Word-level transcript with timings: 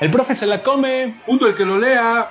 El 0.00 0.10
profe 0.10 0.34
se 0.34 0.46
la 0.46 0.62
come. 0.62 1.16
Punto 1.24 1.46
el 1.46 1.56
que 1.56 1.64
lo 1.64 1.78
lea. 1.78 2.30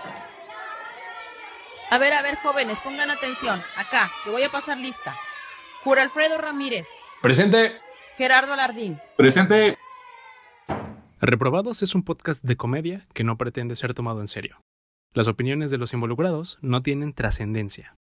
A 1.90 1.98
ver, 1.98 2.14
a 2.14 2.22
ver, 2.22 2.36
jóvenes, 2.38 2.80
pongan 2.82 3.10
atención. 3.10 3.62
Acá, 3.78 4.12
que 4.24 4.30
voy 4.30 4.44
a 4.44 4.50
pasar 4.50 4.78
lista. 4.78 5.16
Jura 5.84 6.04
Alfredo 6.04 6.38
Ramírez. 6.38 6.88
Presente. 7.22 7.74
Gerardo 8.18 8.54
Alardín. 8.54 9.00
Presente. 9.18 9.78
Reprobados 11.22 11.82
es 11.82 11.96
un 11.96 12.04
podcast 12.04 12.44
de 12.44 12.56
comedia 12.56 13.08
que 13.14 13.24
no 13.24 13.38
pretende 13.38 13.76
ser 13.76 13.94
tomado 13.94 14.22
en 14.22 14.28
serio. 14.28 14.62
Las 15.14 15.28
opiniones 15.28 15.72
de 15.72 15.78
los 15.78 15.94
involucrados 15.94 16.60
no 16.62 16.82
tienen 16.82 17.14
trascendencia. 17.14 17.96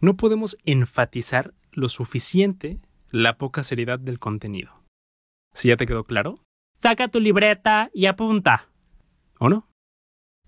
No 0.00 0.16
podemos 0.16 0.58
enfatizar 0.64 1.54
lo 1.72 1.88
suficiente 1.88 2.80
la 3.10 3.38
poca 3.38 3.62
seriedad 3.62 3.98
del 3.98 4.18
contenido. 4.18 4.82
Si 5.52 5.68
ya 5.68 5.76
te 5.76 5.86
quedó 5.86 6.04
claro, 6.04 6.40
saca 6.78 7.08
tu 7.08 7.20
libreta 7.20 7.90
y 7.92 8.06
apunta. 8.06 8.69
¿O 9.42 9.48
no? 9.48 9.66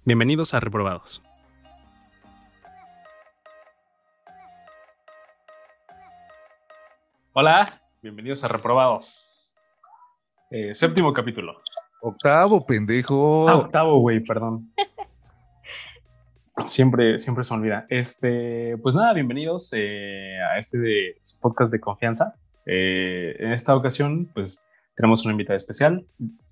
Bienvenidos 0.05 0.53
a 0.53 0.61
Reprobados. 0.61 1.23
Hola, 7.33 7.65
bienvenidos 8.03 8.45
a 8.45 8.49
Reprobados. 8.49 9.51
Eh, 10.51 10.75
séptimo 10.75 11.15
capítulo. 11.15 11.63
Octavo, 12.03 12.67
pendejo. 12.67 13.49
Ah, 13.49 13.57
octavo, 13.57 13.99
güey, 14.01 14.21
perdón. 14.21 14.71
Siempre, 16.67 17.19
siempre 17.19 17.45
se 17.45 17.55
me 17.55 17.61
olvida. 17.61 17.87
Este, 17.89 18.77
pues 18.83 18.95
nada, 18.95 19.15
bienvenidos 19.15 19.73
eh, 19.73 20.37
a 20.53 20.59
este 20.59 20.77
de, 20.77 21.17
podcast 21.41 21.73
de 21.73 21.81
confianza. 21.81 22.35
Eh, 22.67 23.37
en 23.39 23.53
esta 23.53 23.75
ocasión, 23.75 24.29
pues 24.35 24.69
tenemos 24.97 25.25
una 25.25 25.33
invitada 25.33 25.57
especial, 25.57 26.05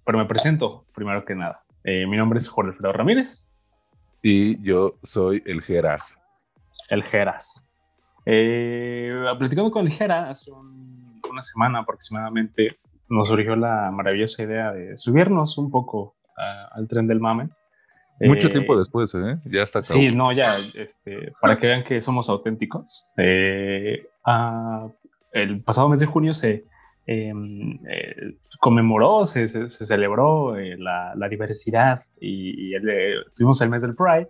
pero 0.07 0.17
me 0.17 0.25
presento 0.25 0.87
primero 0.95 1.27
que 1.27 1.35
nada. 1.35 1.65
Eh, 1.85 2.07
mi 2.07 2.17
nombre 2.17 2.39
es 2.39 2.49
Jorge 2.49 2.71
Alfredo 2.73 2.93
Ramírez. 2.93 3.49
Y 4.23 4.63
yo 4.63 4.99
soy 5.03 5.43
el 5.47 5.63
Geras. 5.63 6.19
El 6.89 7.03
Geras. 7.05 7.69
platicando 8.25 9.71
con 9.71 9.87
el 9.87 9.93
Geras 9.93 10.29
hace 10.31 10.53
una 11.31 11.43
semana 11.43 11.81
aproximadamente, 11.81 12.79
nos 13.09 13.29
surgió 13.29 13.57
la 13.57 13.91
maravillosa 13.91 14.43
idea 14.43 14.73
de 14.73 14.97
subirnos 14.97 15.59
un 15.59 15.71
poco 15.71 16.15
al 16.73 16.87
tren 16.89 17.07
del 17.07 17.21
mame 17.21 17.51
mucho 18.29 18.49
eh, 18.49 18.51
tiempo 18.51 18.77
después, 18.79 19.15
¿eh? 19.15 19.39
Ya 19.47 19.63
está. 19.63 19.81
Sí, 19.83 20.09
no, 20.09 20.33
ya, 20.33 20.55
este, 20.75 21.33
para 21.41 21.59
que 21.59 21.67
vean 21.67 21.85
que 21.85 22.03
somos 22.03 22.29
auténticos. 22.29 23.09
Eh, 23.17 24.07
ah, 24.25 24.89
el 25.33 25.63
pasado 25.63 25.89
mes 25.89 26.01
de 26.01 26.07
junio 26.07 26.35
se 26.35 26.65
em, 27.11 27.79
eh, 27.89 28.37
conmemoró, 28.61 29.27
se, 29.27 29.49
celebró 29.69 30.55
la, 30.57 31.29
diversidad 31.29 32.03
y, 32.21 32.73
tuvimos 33.35 33.61
el 33.63 33.71
mes 33.71 33.83
del 33.83 33.95
Pride. 33.95 34.29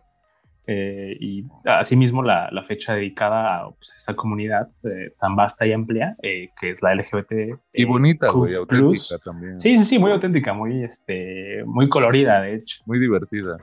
y 0.66 1.44
asimismo 1.64 2.22
la, 2.22 2.48
la, 2.52 2.62
fecha 2.62 2.94
dedicada 2.94 3.56
a 3.56 3.70
pues, 3.70 3.92
esta 3.96 4.14
comunidad 4.14 4.68
tan 5.18 5.34
vasta 5.34 5.66
y 5.66 5.72
amplia 5.72 6.16
que 6.22 6.70
es 6.70 6.80
la 6.82 6.94
LGBT. 6.94 7.58
Y 7.72 7.84
bonita, 7.84 8.28
güey, 8.32 8.54
auténtica 8.54 9.18
también. 9.24 9.58
Sí, 9.58 9.76
sí, 9.78 9.84
sí, 9.84 9.98
muy 9.98 10.12
auténtica, 10.12 10.52
muy, 10.52 10.84
este, 10.84 11.64
muy 11.66 11.88
colorida, 11.88 12.40
de 12.42 12.54
hecho. 12.54 12.82
Muy 12.86 12.98
divertida. 12.98 13.58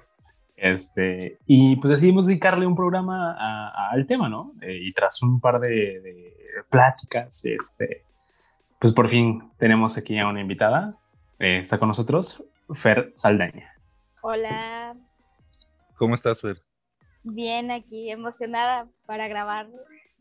Este, 0.57 1.37
y 1.45 1.75
pues 1.75 1.91
decidimos 1.91 2.25
dedicarle 2.25 2.65
un 2.65 2.75
programa 2.75 3.35
al 3.91 4.07
tema, 4.07 4.27
¿no? 4.27 4.53
Eh, 4.61 4.79
y 4.81 4.91
tras 4.91 5.21
un 5.21 5.39
par 5.39 5.59
de, 5.59 6.33
pláticas, 6.69 7.45
este, 7.45 8.01
pues 8.79 8.93
por 8.93 9.09
fin 9.09 9.51
tenemos 9.57 9.97
aquí 9.97 10.17
a 10.19 10.27
una 10.27 10.41
invitada. 10.41 10.97
Eh, 11.39 11.59
está 11.59 11.79
con 11.79 11.87
nosotros 11.87 12.43
Fer 12.75 13.11
Saldaña. 13.15 13.73
Hola. 14.21 14.95
¿Cómo 15.95 16.15
estás, 16.15 16.41
Fer? 16.41 16.57
Bien, 17.23 17.71
aquí 17.71 18.09
emocionada 18.09 18.87
para 19.05 19.27
grabar. 19.27 19.67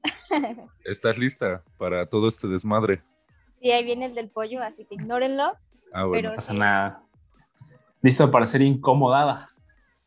¿Estás 0.84 1.19
lista 1.19 1.62
para 1.78 2.06
todo 2.06 2.28
este 2.28 2.48
desmadre? 2.48 3.03
Sí, 3.53 3.70
ahí 3.70 3.84
viene 3.84 4.06
el 4.06 4.14
del 4.14 4.30
pollo, 4.30 4.62
así 4.62 4.84
que 4.84 4.94
ignórenlo. 4.94 5.53
Ah, 5.92 6.04
bueno. 6.04 6.30
no 6.30 6.36
pasa 6.36 6.53
nada. 6.53 7.03
Listo 8.03 8.30
para 8.30 8.47
ser 8.47 8.62
incomodada 8.62 9.48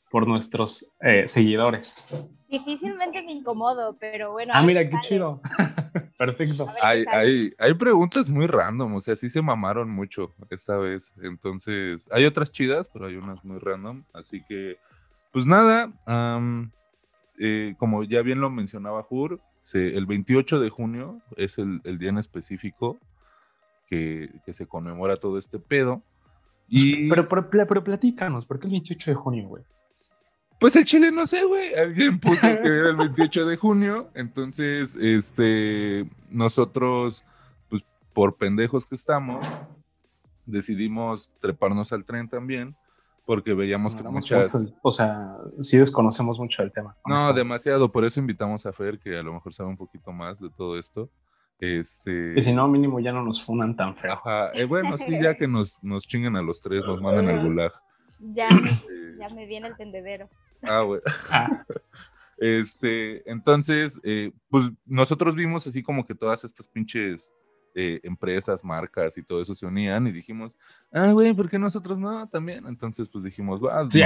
por 0.10 0.28
nuestros 0.28 0.92
eh, 1.02 1.28
seguidores. 1.28 2.08
Difícilmente 2.48 3.22
me 3.22 3.32
incomodo, 3.32 3.96
pero 4.00 4.32
bueno. 4.32 4.54
Ah, 4.56 4.64
mira, 4.64 4.88
qué 4.90 4.98
chido. 5.02 5.42
Perfecto. 6.18 6.68
Hay, 6.84 7.06
hay, 7.12 7.54
hay, 7.58 7.74
preguntas 7.74 8.30
muy 8.30 8.48
random, 8.48 8.96
o 8.96 9.02
sea, 9.02 9.16
sí 9.16 9.30
se 9.30 9.42
mamaron 9.42 9.90
mucho 9.90 10.34
esta 10.50 10.78
vez. 10.78 11.14
Entonces, 11.22 12.08
hay 12.12 12.26
otras 12.26 12.52
chidas, 12.52 12.88
pero 12.88 13.08
hay 13.08 13.16
unas 13.16 13.44
muy 13.44 13.60
random. 13.60 14.04
Así 14.14 14.44
que, 14.48 14.78
pues 15.32 15.46
nada, 15.46 15.92
eh, 17.40 17.76
como 17.78 18.04
ya 18.04 18.22
bien 18.22 18.42
lo 18.42 18.50
mencionaba 18.50 19.04
Jur, 19.04 19.40
el 19.74 20.06
28 20.06 20.60
de 20.60 20.70
junio 20.70 21.22
es 21.36 21.58
el, 21.58 21.82
el 21.84 22.00
día 22.00 22.10
en 22.10 22.18
específico 22.18 22.98
que, 23.88 24.30
que, 24.46 24.54
se 24.54 24.68
conmemora 24.68 25.16
todo 25.16 25.38
este 25.38 25.60
pedo. 25.60 26.02
Y... 26.68 27.10
Pero, 27.10 27.28
pero, 27.28 27.50
pero 27.50 27.84
platícanos, 27.84 28.46
¿por 28.46 28.60
qué 28.60 28.68
el 28.68 28.72
28 28.72 29.12
de 29.12 29.16
junio, 29.16 29.48
güey? 29.48 29.64
Pues 30.60 30.76
el 30.76 30.84
Chile, 30.84 31.12
no 31.12 31.26
sé, 31.26 31.46
güey. 31.46 31.74
Alguien 31.74 32.20
puso 32.20 32.42
que 32.62 32.68
era 32.68 32.90
el 32.90 32.98
28 32.98 33.46
de 33.46 33.56
junio. 33.56 34.10
Entonces, 34.14 34.96
este, 34.98 36.06
nosotros, 36.30 37.24
pues 37.70 37.84
por 38.14 38.36
pendejos 38.36 38.86
que 38.86 38.96
estamos, 38.96 39.46
decidimos 40.46 41.32
treparnos 41.40 41.94
al 41.94 42.04
tren 42.04 42.28
también, 42.28 42.76
porque 43.26 43.54
veíamos 43.54 43.96
que 43.96 44.04
muchas. 44.04 44.54
o 44.82 44.92
sea, 44.92 45.38
sí 45.62 45.78
desconocemos 45.78 46.38
mucho 46.38 46.62
el 46.62 46.74
tema. 46.74 46.98
No, 47.06 47.32
demasiado. 47.32 47.90
Por 47.90 48.04
eso 48.04 48.20
invitamos 48.20 48.66
a 48.66 48.74
Fer, 48.74 49.00
que 49.00 49.18
a 49.18 49.24
lo 49.24 49.34
mejor 49.34 49.54
sabe 49.54 49.70
un 49.70 49.78
poquito 49.78 50.12
más 50.12 50.42
de 50.42 50.50
todo 50.50 50.78
esto. 50.78 51.10
Este... 51.58 52.34
Y 52.38 52.42
si 52.42 52.54
no, 52.54 52.68
mínimo 52.68 53.00
ya 53.00 53.12
no 53.12 53.24
nos 53.24 53.42
funan 53.42 53.76
tan 53.76 53.96
feo. 53.96 54.14
Ajá. 54.14 54.52
Eh, 54.54 54.66
bueno, 54.66 54.98
sí, 54.98 55.08
ya 55.22 55.36
que 55.36 55.48
nos, 55.48 55.82
nos 55.84 56.06
chingan 56.06 56.36
a 56.36 56.42
los 56.42 56.60
tres, 56.62 56.86
nos 56.86 57.02
mandan 57.02 57.30
al 57.30 57.46
gulag. 57.46 57.72
Ya 58.20 58.50
me, 58.50 58.82
ya 59.18 59.30
me 59.30 59.46
viene 59.46 59.68
el 59.68 59.78
tendedero. 59.78 60.30
Ah, 60.64 60.82
güey. 60.82 61.02
Ah. 61.32 61.64
Este, 62.42 63.30
entonces, 63.30 64.00
eh, 64.02 64.32
pues 64.50 64.72
nosotros 64.86 65.36
vimos 65.36 65.68
así 65.68 65.84
como 65.84 66.06
que 66.06 66.16
todas 66.16 66.46
estas 66.46 66.70
pinches 66.70 67.34
eh, 67.76 68.00
empresas, 68.04 68.64
marcas 68.64 69.18
y 69.18 69.24
todo 69.24 69.42
eso 69.42 69.54
se 69.54 69.66
unían 69.66 70.08
y 70.08 70.14
dijimos, 70.14 70.58
ah, 70.94 71.12
güey, 71.12 71.34
¿por 71.34 71.50
qué 71.50 71.60
nosotros 71.60 72.00
no? 72.00 72.28
También. 72.30 72.66
Entonces, 72.66 73.10
pues 73.10 73.26
dijimos, 73.26 73.62
va. 73.62 73.90
Sí, 73.92 74.02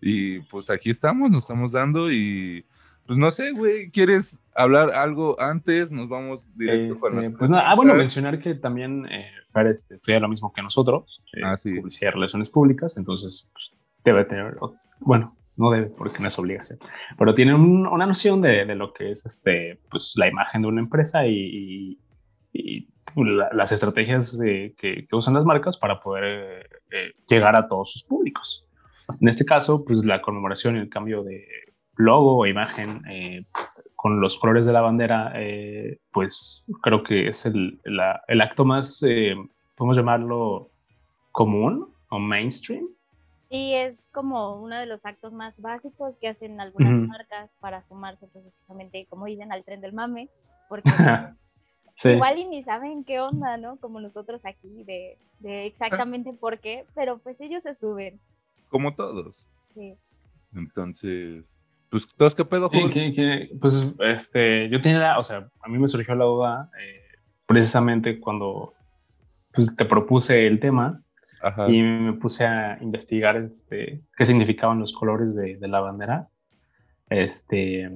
Y 0.00 0.40
pues 0.40 0.70
aquí 0.70 0.88
estamos, 0.88 1.30
nos 1.30 1.44
estamos 1.44 1.72
dando 1.72 2.10
y 2.10 2.64
pues 3.06 3.18
no 3.18 3.30
sé, 3.30 3.52
güey, 3.52 3.90
¿quieres 3.90 4.42
hablar 4.54 4.90
algo 4.90 5.40
antes? 5.40 5.92
Nos 5.92 6.08
vamos 6.08 6.56
directo 6.56 6.96
con 6.96 7.18
este, 7.18 7.36
pues 7.36 7.50
Ah, 7.54 7.74
bueno, 7.76 7.94
mencionar 7.94 8.40
que 8.40 8.54
también 8.54 9.06
eh, 9.06 9.30
Fer 9.52 9.68
este, 9.68 9.94
estudia 9.94 10.18
lo 10.18 10.28
mismo 10.28 10.52
que 10.52 10.60
nosotros, 10.60 11.22
ah, 11.44 11.56
sí. 11.56 11.76
publicidad 11.76 12.08
y 12.08 12.14
relaciones 12.14 12.50
públicas, 12.50 12.96
entonces 12.96 13.50
pues, 13.52 13.70
debe 14.04 14.24
tener, 14.24 14.56
bueno, 14.98 15.36
no 15.56 15.70
debe 15.70 15.86
porque 15.86 16.20
no 16.20 16.28
es 16.28 16.38
obligación, 16.38 16.78
pero 17.18 17.34
tiene 17.34 17.54
una 17.54 18.06
noción 18.06 18.42
de, 18.42 18.64
lo 18.74 18.92
que 18.92 19.12
es 19.12 19.24
este, 19.26 19.80
pues, 19.90 20.14
la 20.16 20.28
imagen 20.28 20.62
de 20.62 20.68
una 20.68 20.80
empresa 20.80 21.26
y, 21.26 21.98
las 23.14 23.70
estrategias 23.72 24.38
que, 24.40 25.06
usan 25.12 25.34
las 25.34 25.44
marcas 25.44 25.76
para 25.76 26.00
poder 26.00 26.24
eh, 26.24 26.66
eh, 26.90 27.12
llegar 27.28 27.54
a 27.54 27.68
todos 27.68 27.92
sus 27.92 28.04
públicos. 28.04 28.66
En 29.20 29.28
este 29.28 29.44
caso, 29.44 29.84
pues 29.84 30.04
la 30.04 30.20
conmemoración 30.20 30.76
y 30.76 30.80
el 30.80 30.88
cambio 30.88 31.22
de 31.22 31.46
logo 31.96 32.38
o 32.38 32.46
imagen 32.46 33.02
eh, 33.08 33.44
con 33.94 34.20
los 34.20 34.38
colores 34.38 34.66
de 34.66 34.72
la 34.72 34.80
bandera, 34.80 35.34
pues 36.12 36.64
creo 36.82 37.02
que 37.02 37.28
es 37.28 37.46
el, 37.46 37.80
el 37.84 38.40
acto 38.40 38.64
más, 38.64 39.00
podemos 39.74 39.96
llamarlo 39.96 40.70
común 41.32 41.92
o 42.08 42.18
mainstream 42.18 42.86
Sí, 43.48 43.74
es 43.74 44.08
como 44.12 44.60
uno 44.60 44.76
de 44.76 44.86
los 44.86 45.06
actos 45.06 45.32
más 45.32 45.60
básicos 45.60 46.16
que 46.18 46.28
hacen 46.28 46.60
algunas 46.60 46.98
marcas 46.98 47.48
para 47.60 47.80
sumarse 47.82 48.26
precisamente, 48.26 49.06
como 49.08 49.26
dicen, 49.26 49.52
al 49.52 49.64
tren 49.64 49.80
del 49.80 49.92
mame, 49.92 50.28
porque 50.68 50.90
igual 52.04 52.38
y 52.38 52.44
ni 52.46 52.64
saben 52.64 53.04
qué 53.04 53.20
onda, 53.20 53.56
¿no? 53.56 53.76
Como 53.76 54.00
nosotros 54.00 54.44
aquí, 54.44 54.82
de, 54.82 55.16
de 55.38 55.66
exactamente 55.66 56.32
por 56.32 56.58
qué, 56.58 56.86
pero 56.94 57.18
pues 57.18 57.40
ellos 57.40 57.62
se 57.62 57.76
suben. 57.76 58.18
Como 58.68 58.96
todos. 58.96 59.46
Sí. 59.74 59.94
Entonces, 60.56 61.62
pues, 61.88 62.06
¿todos 62.16 62.34
qué 62.34 62.44
pedo, 62.44 62.68
sí, 62.68 63.50
Pues, 63.60 63.86
este, 64.00 64.68
yo 64.70 64.82
tenía, 64.82 65.18
o 65.18 65.24
sea, 65.24 65.48
a 65.60 65.68
mí 65.68 65.78
me 65.78 65.86
surgió 65.86 66.16
la 66.16 66.24
duda 66.24 66.70
eh, 66.80 67.00
precisamente 67.46 68.18
cuando 68.18 68.74
pues, 69.54 69.74
te 69.76 69.84
propuse 69.84 70.48
el 70.48 70.58
tema, 70.58 71.00
y 71.68 71.82
me 71.82 72.12
puse 72.14 72.46
a 72.46 72.78
investigar 72.80 73.36
este, 73.36 74.02
qué 74.16 74.26
significaban 74.26 74.80
los 74.80 74.92
colores 74.92 75.34
de, 75.34 75.58
la 75.60 75.80
bandera. 75.80 76.28
Este, 77.08 77.88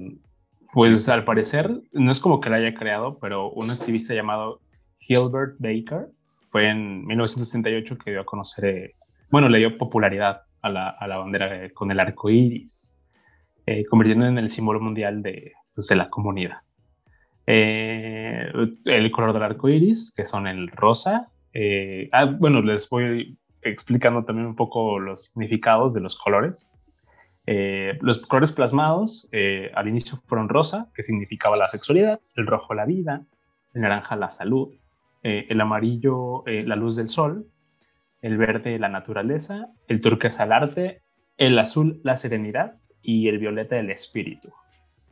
pues 0.73 1.09
al 1.09 1.25
parecer, 1.25 1.81
no 1.91 2.11
es 2.11 2.19
como 2.19 2.39
que 2.39 2.49
la 2.49 2.57
haya 2.57 2.73
creado, 2.73 3.17
pero 3.19 3.51
un 3.51 3.71
activista 3.71 4.13
llamado 4.13 4.61
Gilbert 4.99 5.55
Baker 5.59 6.07
fue 6.51 6.69
en 6.69 7.05
1978 7.05 7.97
que 7.97 8.11
dio 8.11 8.21
a 8.21 8.25
conocer, 8.25 8.65
eh, 8.65 8.95
bueno, 9.29 9.49
le 9.49 9.59
dio 9.59 9.77
popularidad 9.77 10.43
a 10.61 10.69
la, 10.69 11.17
bandera 11.17 11.69
con 11.73 11.91
el 11.91 11.99
arco 11.99 12.29
iris, 12.29 12.95
eh, 13.65 13.85
convirtiendo 13.85 14.27
en 14.27 14.37
el 14.37 14.51
símbolo 14.51 14.79
mundial 14.79 15.23
de, 15.23 15.53
pues, 15.73 15.87
de 15.87 15.95
la 15.95 16.09
comunidad. 16.09 16.57
Eh, 17.47 18.51
el 18.85 19.11
color 19.11 19.33
del 19.33 19.43
arco 19.43 19.69
iris, 19.69 20.13
que 20.15 20.25
son 20.25 20.47
el 20.47 20.67
rosa. 20.69 21.29
Eh, 21.53 22.09
ah, 22.11 22.25
bueno, 22.25 22.61
les 22.61 22.89
voy 22.89 23.37
explicando 23.61 24.23
también 24.25 24.47
un 24.47 24.55
poco 24.55 24.99
los 24.99 25.25
significados 25.25 25.93
de 25.93 26.01
los 26.01 26.17
colores. 26.17 26.71
los 27.45 28.19
colores 28.27 28.51
plasmados 28.51 29.29
al 29.75 29.87
inicio 29.87 30.17
fueron 30.27 30.49
rosa, 30.49 30.89
que 30.95 31.03
significaba 31.03 31.57
la 31.57 31.67
sexualidad, 31.67 32.19
el 32.35 32.47
rojo 32.47 32.73
la 32.73 32.85
vida, 32.85 33.25
el 33.73 33.81
naranja 33.81 34.15
la 34.15 34.31
salud, 34.31 34.73
el 35.21 35.61
amarillo 35.61 36.43
la 36.45 36.75
luz 36.75 36.95
del 36.95 37.07
sol, 37.07 37.45
el 38.21 38.37
verde 38.37 38.79
la 38.79 38.89
naturaleza, 38.89 39.67
el 39.87 40.01
turquesa 40.01 40.45
el 40.45 40.51
arte, 40.51 41.03
el 41.37 41.57
azul 41.59 41.99
la 42.03 42.17
serenidad 42.17 42.77
y 43.01 43.27
el 43.27 43.39
violeta 43.39 43.77
el 43.77 43.89
espíritu. 43.89 44.51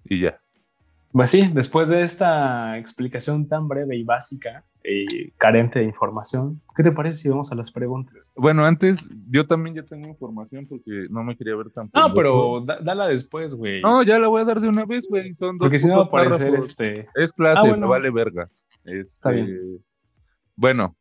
Y 0.06 0.22
ya. 0.22 0.40
Pues 1.12 1.32
sí, 1.32 1.50
después 1.54 1.90
de 1.90 2.04
esta 2.04 2.78
explicación 2.78 3.48
tan 3.48 3.68
breve 3.68 3.98
y 3.98 4.04
básica 4.04 4.64
y 4.84 5.32
carente 5.32 5.80
de 5.80 5.86
información, 5.86 6.62
¿qué 6.76 6.84
te 6.84 6.92
parece 6.92 7.20
si 7.20 7.30
vamos 7.30 7.52
a 7.52 7.56
las 7.56 7.72
preguntas? 7.72 8.32
Bueno, 8.36 8.66
antes 8.66 9.10
yo 9.30 9.46
también 9.46 9.76
ya 9.76 9.84
tengo 9.84 10.08
información 10.08 10.66
porque 10.68 11.08
no 11.10 11.24
me 11.24 11.36
quería 11.36 11.56
ver 11.56 11.70
tan 11.72 11.90
No, 11.94 12.14
pero 12.14 12.62
dala 12.62 13.08
después, 13.08 13.54
güey. 13.54 13.82
No, 13.82 14.04
ya 14.04 14.20
la 14.20 14.28
voy 14.28 14.42
a 14.42 14.46
dar 14.46 14.60
de 14.60 14.70
una 14.70 14.86
vez, 14.86 15.08
güey. 15.10 15.34
Son 15.34 15.58
dos 15.58 15.66
Porque 15.66 15.80
si 15.80 15.88
no 15.88 15.98
va 15.98 16.04
a 16.06 16.10
parecer 16.10 16.56
este... 16.56 17.08
Es 17.16 17.34
clase, 17.34 17.70
ah, 17.70 17.86
vale 17.86 18.10
verga. 18.10 18.50
Está 18.86 19.32
bien. 19.32 19.46
Este, 19.46 19.84
bueno, 20.56 20.96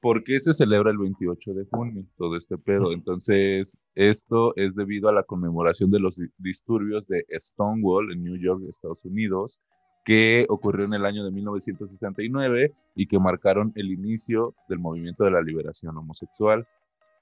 ¿Por 0.00 0.22
qué 0.22 0.38
se 0.38 0.52
celebra 0.52 0.92
el 0.92 0.98
28 0.98 1.54
de 1.54 1.64
junio 1.64 2.04
todo 2.16 2.36
este 2.36 2.56
pedo? 2.56 2.92
Entonces, 2.92 3.76
esto 3.96 4.54
es 4.54 4.76
debido 4.76 5.08
a 5.08 5.12
la 5.12 5.24
conmemoración 5.24 5.90
de 5.90 5.98
los 5.98 6.20
disturbios 6.38 7.08
de 7.08 7.26
Stonewall 7.32 8.12
en 8.12 8.22
New 8.22 8.36
York, 8.36 8.62
Estados 8.68 9.04
Unidos, 9.04 9.60
que 10.08 10.46
ocurrió 10.48 10.86
en 10.86 10.94
el 10.94 11.04
año 11.04 11.22
de 11.22 11.30
1969 11.30 12.72
y 12.94 13.06
que 13.08 13.18
marcaron 13.18 13.72
el 13.74 13.92
inicio 13.92 14.54
del 14.66 14.78
movimiento 14.78 15.22
de 15.22 15.30
la 15.30 15.42
liberación 15.42 15.98
homosexual. 15.98 16.66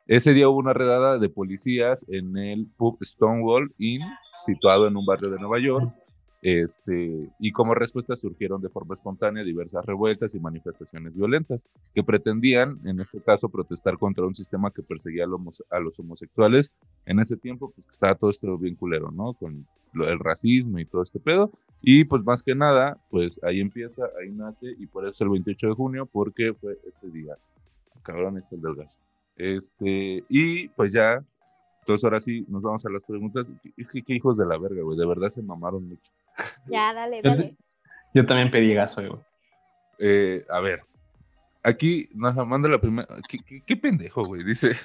Ese 0.06 0.32
día 0.34 0.48
hubo 0.48 0.58
una 0.58 0.72
redada 0.72 1.18
de 1.18 1.28
policías 1.28 2.06
en 2.08 2.36
el 2.36 2.68
pub 2.76 2.96
Stonewall 3.02 3.74
Inn, 3.78 4.02
situado 4.44 4.86
en 4.86 4.96
un 4.96 5.04
barrio 5.04 5.30
de 5.30 5.38
Nueva 5.38 5.58
York, 5.58 5.92
este, 6.48 7.28
y 7.40 7.50
como 7.50 7.74
respuesta 7.74 8.14
surgieron 8.14 8.62
de 8.62 8.68
forma 8.68 8.94
espontánea 8.94 9.42
diversas 9.42 9.84
revueltas 9.84 10.32
y 10.32 10.38
manifestaciones 10.38 11.12
violentas 11.12 11.66
que 11.92 12.04
pretendían, 12.04 12.78
en 12.84 13.00
este 13.00 13.20
caso, 13.20 13.48
protestar 13.48 13.98
contra 13.98 14.24
un 14.24 14.32
sistema 14.32 14.70
que 14.70 14.84
perseguía 14.84 15.24
a 15.24 15.80
los, 15.80 15.98
homosexuales. 15.98 16.72
En 17.04 17.18
ese 17.18 17.36
tiempo, 17.36 17.72
pues 17.72 17.88
estaba 17.90 18.14
todo 18.14 18.30
esto 18.30 18.56
bien 18.58 18.76
culero, 18.76 19.10
¿no? 19.10 19.32
Con 19.32 19.66
el 19.94 20.18
racismo 20.20 20.78
y 20.78 20.84
todo 20.84 21.02
este 21.02 21.18
pedo. 21.18 21.50
Y 21.82 22.04
pues 22.04 22.22
más 22.22 22.44
que 22.44 22.54
nada, 22.54 22.96
pues 23.10 23.40
ahí 23.42 23.60
empieza, 23.60 24.04
ahí 24.22 24.30
nace, 24.30 24.72
y 24.78 24.86
por 24.86 25.04
eso 25.04 25.24
el 25.24 25.30
28 25.30 25.66
de 25.66 25.74
junio, 25.74 26.06
porque 26.06 26.54
fue 26.54 26.78
ese 26.86 27.10
día. 27.10 27.36
Cabrón, 28.04 28.38
este 28.38 28.54
el 28.54 28.62
del 28.62 28.76
gas. 28.76 29.00
Este, 29.36 30.22
y 30.28 30.68
pues 30.68 30.92
ya 30.92 31.24
entonces 31.80 32.04
ahora 32.04 32.20
sí, 32.20 32.44
nos 32.48 32.62
vamos 32.62 32.86
a 32.86 32.90
las 32.90 33.02
preguntas. 33.02 33.50
Es 33.76 33.90
que 33.90 34.02
qué 34.02 34.14
hijos 34.14 34.36
de 34.36 34.46
la 34.46 34.58
verga, 34.58 34.82
güey. 34.82 34.98
De 34.98 35.06
verdad 35.06 35.28
se 35.28 35.40
mamaron 35.40 35.88
mucho. 35.88 36.12
Ya, 36.66 36.92
dale, 36.92 37.20
dale. 37.22 37.56
Yo, 38.14 38.26
también 38.26 38.50
pedí 38.50 38.74
gaso, 38.74 39.02
güey. 39.02 39.20
Eh, 39.98 40.44
a 40.50 40.60
ver, 40.60 40.82
aquí 41.62 42.08
nos 42.14 42.34
manda 42.46 42.68
la 42.68 42.80
primera. 42.80 43.08
¿Qué, 43.66 43.76
pendejo, 43.76 44.22
güey? 44.22 44.42
Dice. 44.42 44.76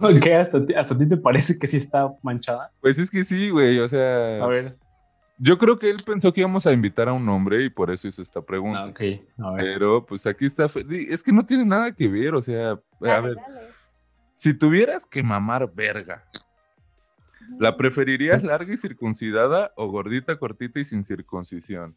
¿Qué? 0.22 0.34
¿Hasta, 0.34 0.58
¿Hasta 0.76 0.94
a 0.94 0.98
ti 0.98 1.08
te 1.08 1.16
parece 1.16 1.58
que 1.58 1.66
sí 1.66 1.76
está 1.76 2.10
manchada? 2.22 2.70
Pues 2.80 2.98
es 2.98 3.10
que 3.10 3.24
sí, 3.24 3.50
güey. 3.50 3.78
O 3.78 3.88
sea. 3.88 4.42
A 4.42 4.46
ver. 4.46 4.76
Yo 5.38 5.56
creo 5.56 5.78
que 5.78 5.88
él 5.88 5.96
pensó 6.04 6.34
que 6.34 6.40
íbamos 6.40 6.66
a 6.66 6.72
invitar 6.72 7.08
a 7.08 7.14
un 7.14 7.26
hombre 7.28 7.64
y 7.64 7.70
por 7.70 7.90
eso 7.90 8.06
hizo 8.06 8.20
esta 8.20 8.42
pregunta. 8.42 8.82
Ah, 8.82 8.86
ok, 8.88 9.00
a 9.38 9.50
ver. 9.52 9.64
Pero 9.64 10.04
pues 10.04 10.26
aquí 10.26 10.44
está. 10.44 10.66
Es 11.08 11.22
que 11.22 11.32
no 11.32 11.46
tiene 11.46 11.64
nada 11.64 11.92
que 11.92 12.08
ver, 12.08 12.34
o 12.34 12.42
sea. 12.42 12.72
a 12.72 13.20
ver. 13.20 13.36
Si 14.36 14.54
tuvieras 14.54 15.06
que 15.06 15.22
mamar 15.22 15.70
verga, 15.74 16.24
¿la 17.58 17.76
preferirías 17.76 18.42
larga 18.42 18.72
y 18.72 18.76
circuncidada 18.76 19.72
o 19.76 19.88
gordita, 19.88 20.38
cortita 20.38 20.80
y 20.80 20.84
sin 20.84 21.04
circuncisión? 21.04 21.96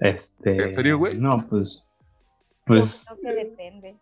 Este. 0.00 0.64
¿En 0.64 0.72
serio, 0.72 0.98
güey? 0.98 1.18
No, 1.18 1.36
pues. 1.48 1.88
Pues. 2.66 3.06
Creo 3.08 3.34
que 3.34 3.44
depende. 3.44 3.96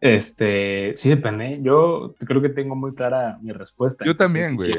Este, 0.00 0.96
sí 0.96 1.10
depende. 1.10 1.60
Yo 1.62 2.14
creo 2.18 2.42
que 2.42 2.48
tengo 2.48 2.74
muy 2.74 2.94
clara 2.94 3.38
mi 3.40 3.52
respuesta. 3.52 4.04
Yo 4.04 4.16
también, 4.16 4.56
güey. 4.56 4.72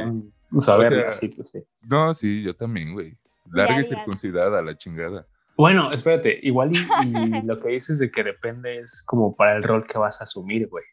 Saber, 0.58 1.12
sí, 1.14 1.30
pues 1.30 1.50
sí. 1.50 1.64
No, 1.82 2.14
sí, 2.14 2.44
yo 2.44 2.56
también, 2.56 2.94
güey. 2.94 3.16
Larga 3.52 3.82
y 3.82 3.86
circuncidada, 3.86 4.62
la 4.62 4.76
chingada. 4.76 5.26
Bueno, 5.56 5.92
espérate, 5.92 6.40
igual 6.42 6.72
y, 6.74 6.78
lo 7.46 7.60
que 7.62 7.70
dices 7.70 8.00
de 8.00 8.12
que 8.12 8.24
depende 8.24 8.80
es 8.80 9.04
como 9.04 9.36
para 9.36 9.56
el 9.56 9.64
rol 9.64 9.86
que 9.86 9.98
vas 9.98 10.20
a 10.20 10.24
asumir, 10.24 10.68
güey. 10.68 10.84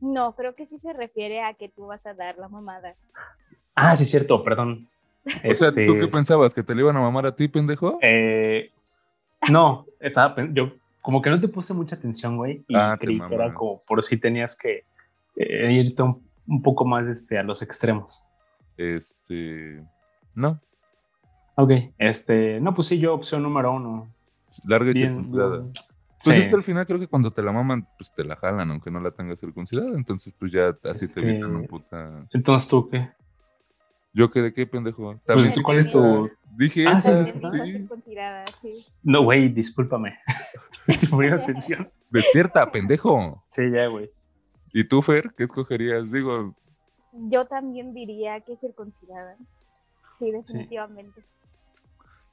No, 0.00 0.34
creo 0.34 0.54
que 0.54 0.66
sí 0.66 0.78
se 0.78 0.92
refiere 0.92 1.42
a 1.42 1.54
que 1.54 1.68
tú 1.68 1.86
vas 1.86 2.06
a 2.06 2.14
dar 2.14 2.36
la 2.36 2.48
mamada. 2.48 2.94
Ah, 3.74 3.96
sí, 3.96 4.04
cierto, 4.04 4.42
perdón. 4.42 4.88
O 5.24 5.54
sea, 5.54 5.70
¿tú 5.70 5.76
qué 5.76 5.84
este, 5.84 6.08
pensabas? 6.08 6.52
¿Que 6.52 6.62
te 6.62 6.74
le 6.74 6.82
iban 6.82 6.96
a 6.96 7.00
mamar 7.00 7.26
a 7.26 7.34
ti, 7.34 7.48
pendejo? 7.48 7.98
Eh, 8.02 8.70
no, 9.48 9.86
estaba, 10.00 10.34
yo 10.52 10.72
como 11.00 11.20
que 11.20 11.30
no 11.30 11.40
te 11.40 11.48
puse 11.48 11.74
mucha 11.74 11.96
atención, 11.96 12.36
güey, 12.36 12.64
y 12.68 12.76
ah, 12.76 12.96
creí 12.98 13.20
que 13.20 13.34
era 13.34 13.52
como 13.52 13.82
por 13.82 14.02
si 14.02 14.16
tenías 14.18 14.56
que 14.56 14.84
eh, 15.36 15.72
irte 15.72 16.02
un, 16.02 16.62
poco 16.62 16.84
más 16.84 17.08
este, 17.08 17.38
a 17.38 17.42
los 17.42 17.62
extremos. 17.62 18.26
Este, 18.76 19.82
no. 20.34 20.60
Ok, 21.56 21.72
este, 21.98 22.60
no, 22.60 22.74
pues 22.74 22.88
sí, 22.88 22.98
yo 22.98 23.14
opción 23.14 23.42
número 23.42 23.72
uno. 23.72 24.08
Larga 24.64 24.90
y 24.90 24.94
circuncidada. 24.94 25.64
Pues 26.24 26.36
es 26.36 26.48
que 26.48 26.54
al 26.54 26.62
final 26.62 26.86
creo 26.86 27.00
que 27.00 27.08
cuando 27.08 27.32
te 27.32 27.42
la 27.42 27.50
maman, 27.50 27.88
pues 27.98 28.12
te 28.12 28.24
la 28.24 28.36
jalan, 28.36 28.70
aunque 28.70 28.90
no 28.90 29.00
la 29.00 29.10
tengas 29.10 29.40
circuncidada. 29.40 29.90
Entonces, 29.96 30.32
pues 30.38 30.52
ya 30.52 30.76
así 30.84 31.12
te 31.12 31.20
evitan 31.20 31.56
una 31.56 31.66
puta. 31.66 32.26
Entonces, 32.32 32.68
¿tú 32.68 32.88
qué? 32.88 33.10
¿Yo 34.14 34.30
qué 34.30 34.42
de 34.42 34.52
qué, 34.52 34.66
pendejo? 34.66 35.18
Pues, 35.24 35.52
¿tú 35.52 35.62
cuál 35.62 35.78
es 35.78 35.90
tu...? 35.90 36.30
Dije 36.54 36.86
ah, 36.86 36.92
esa, 36.92 37.24
sí. 37.50 37.88
sí. 38.60 38.86
No, 39.02 39.24
güey, 39.24 39.48
discúlpame. 39.48 40.18
Estoy 40.86 41.08
poniendo 41.08 41.42
atención. 41.42 41.90
Despierta, 42.10 42.70
pendejo. 42.70 43.42
Sí, 43.46 43.70
ya, 43.70 43.86
güey. 43.86 44.10
¿Y 44.72 44.84
tú, 44.84 45.00
Fer, 45.00 45.32
qué 45.36 45.44
escogerías? 45.44 46.12
Digo... 46.12 46.54
Yo 47.12 47.46
también 47.46 47.94
diría 47.94 48.40
que 48.40 48.56
circuncidada. 48.56 49.36
Sí, 50.18 50.30
definitivamente. 50.30 51.22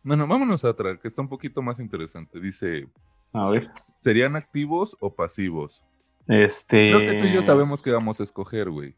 Bueno, 0.04 0.28
vámonos 0.28 0.66
a 0.66 0.70
otra, 0.70 0.98
que 0.98 1.08
está 1.08 1.22
un 1.22 1.30
poquito 1.30 1.62
más 1.62 1.80
interesante. 1.80 2.40
Dice, 2.40 2.88
a 3.34 3.50
ver. 3.50 3.70
¿Serían 3.98 4.36
activos 4.36 4.98
o 5.00 5.14
pasivos? 5.14 5.84
Este. 6.28 6.92
Creo 6.92 7.00
que 7.00 7.20
tú 7.22 7.28
y 7.28 7.34
yo 7.34 7.42
sabemos 7.42 7.82
qué 7.82 7.92
vamos 7.92 8.20
a 8.20 8.24
escoger, 8.24 8.70
güey. 8.70 8.96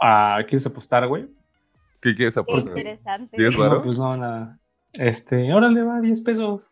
Ah, 0.00 0.38
¿Quieres 0.48 0.66
apostar, 0.66 1.06
güey? 1.06 1.28
¿Qué 2.06 2.14
quieres 2.14 2.36
apostar? 2.36 2.72
Qué 2.72 2.80
interesante. 2.80 3.36
¿10 3.36 3.58
varos? 3.58 3.78
No, 3.78 3.82
pues 3.82 3.98
no, 3.98 4.16
nada. 4.16 4.60
Este, 4.92 5.52
órale, 5.52 5.82
va, 5.82 6.00
10 6.00 6.20
pesos. 6.20 6.70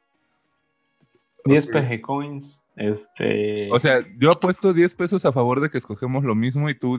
10 1.45 1.67
PG 1.73 2.01
coins. 2.03 2.65
Este. 2.77 3.69
O 3.73 3.81
sea, 3.81 3.99
yo 4.17 4.31
apuesto 4.31 4.73
10 4.73 4.95
pesos 4.95 5.25
a 5.25 5.33
favor 5.33 5.61
de 5.61 5.71
que 5.71 5.79
escogemos 5.79 6.23
lo 6.23 6.37
mismo 6.37 6.71
y 6.71 6.79
tú. 6.79 6.99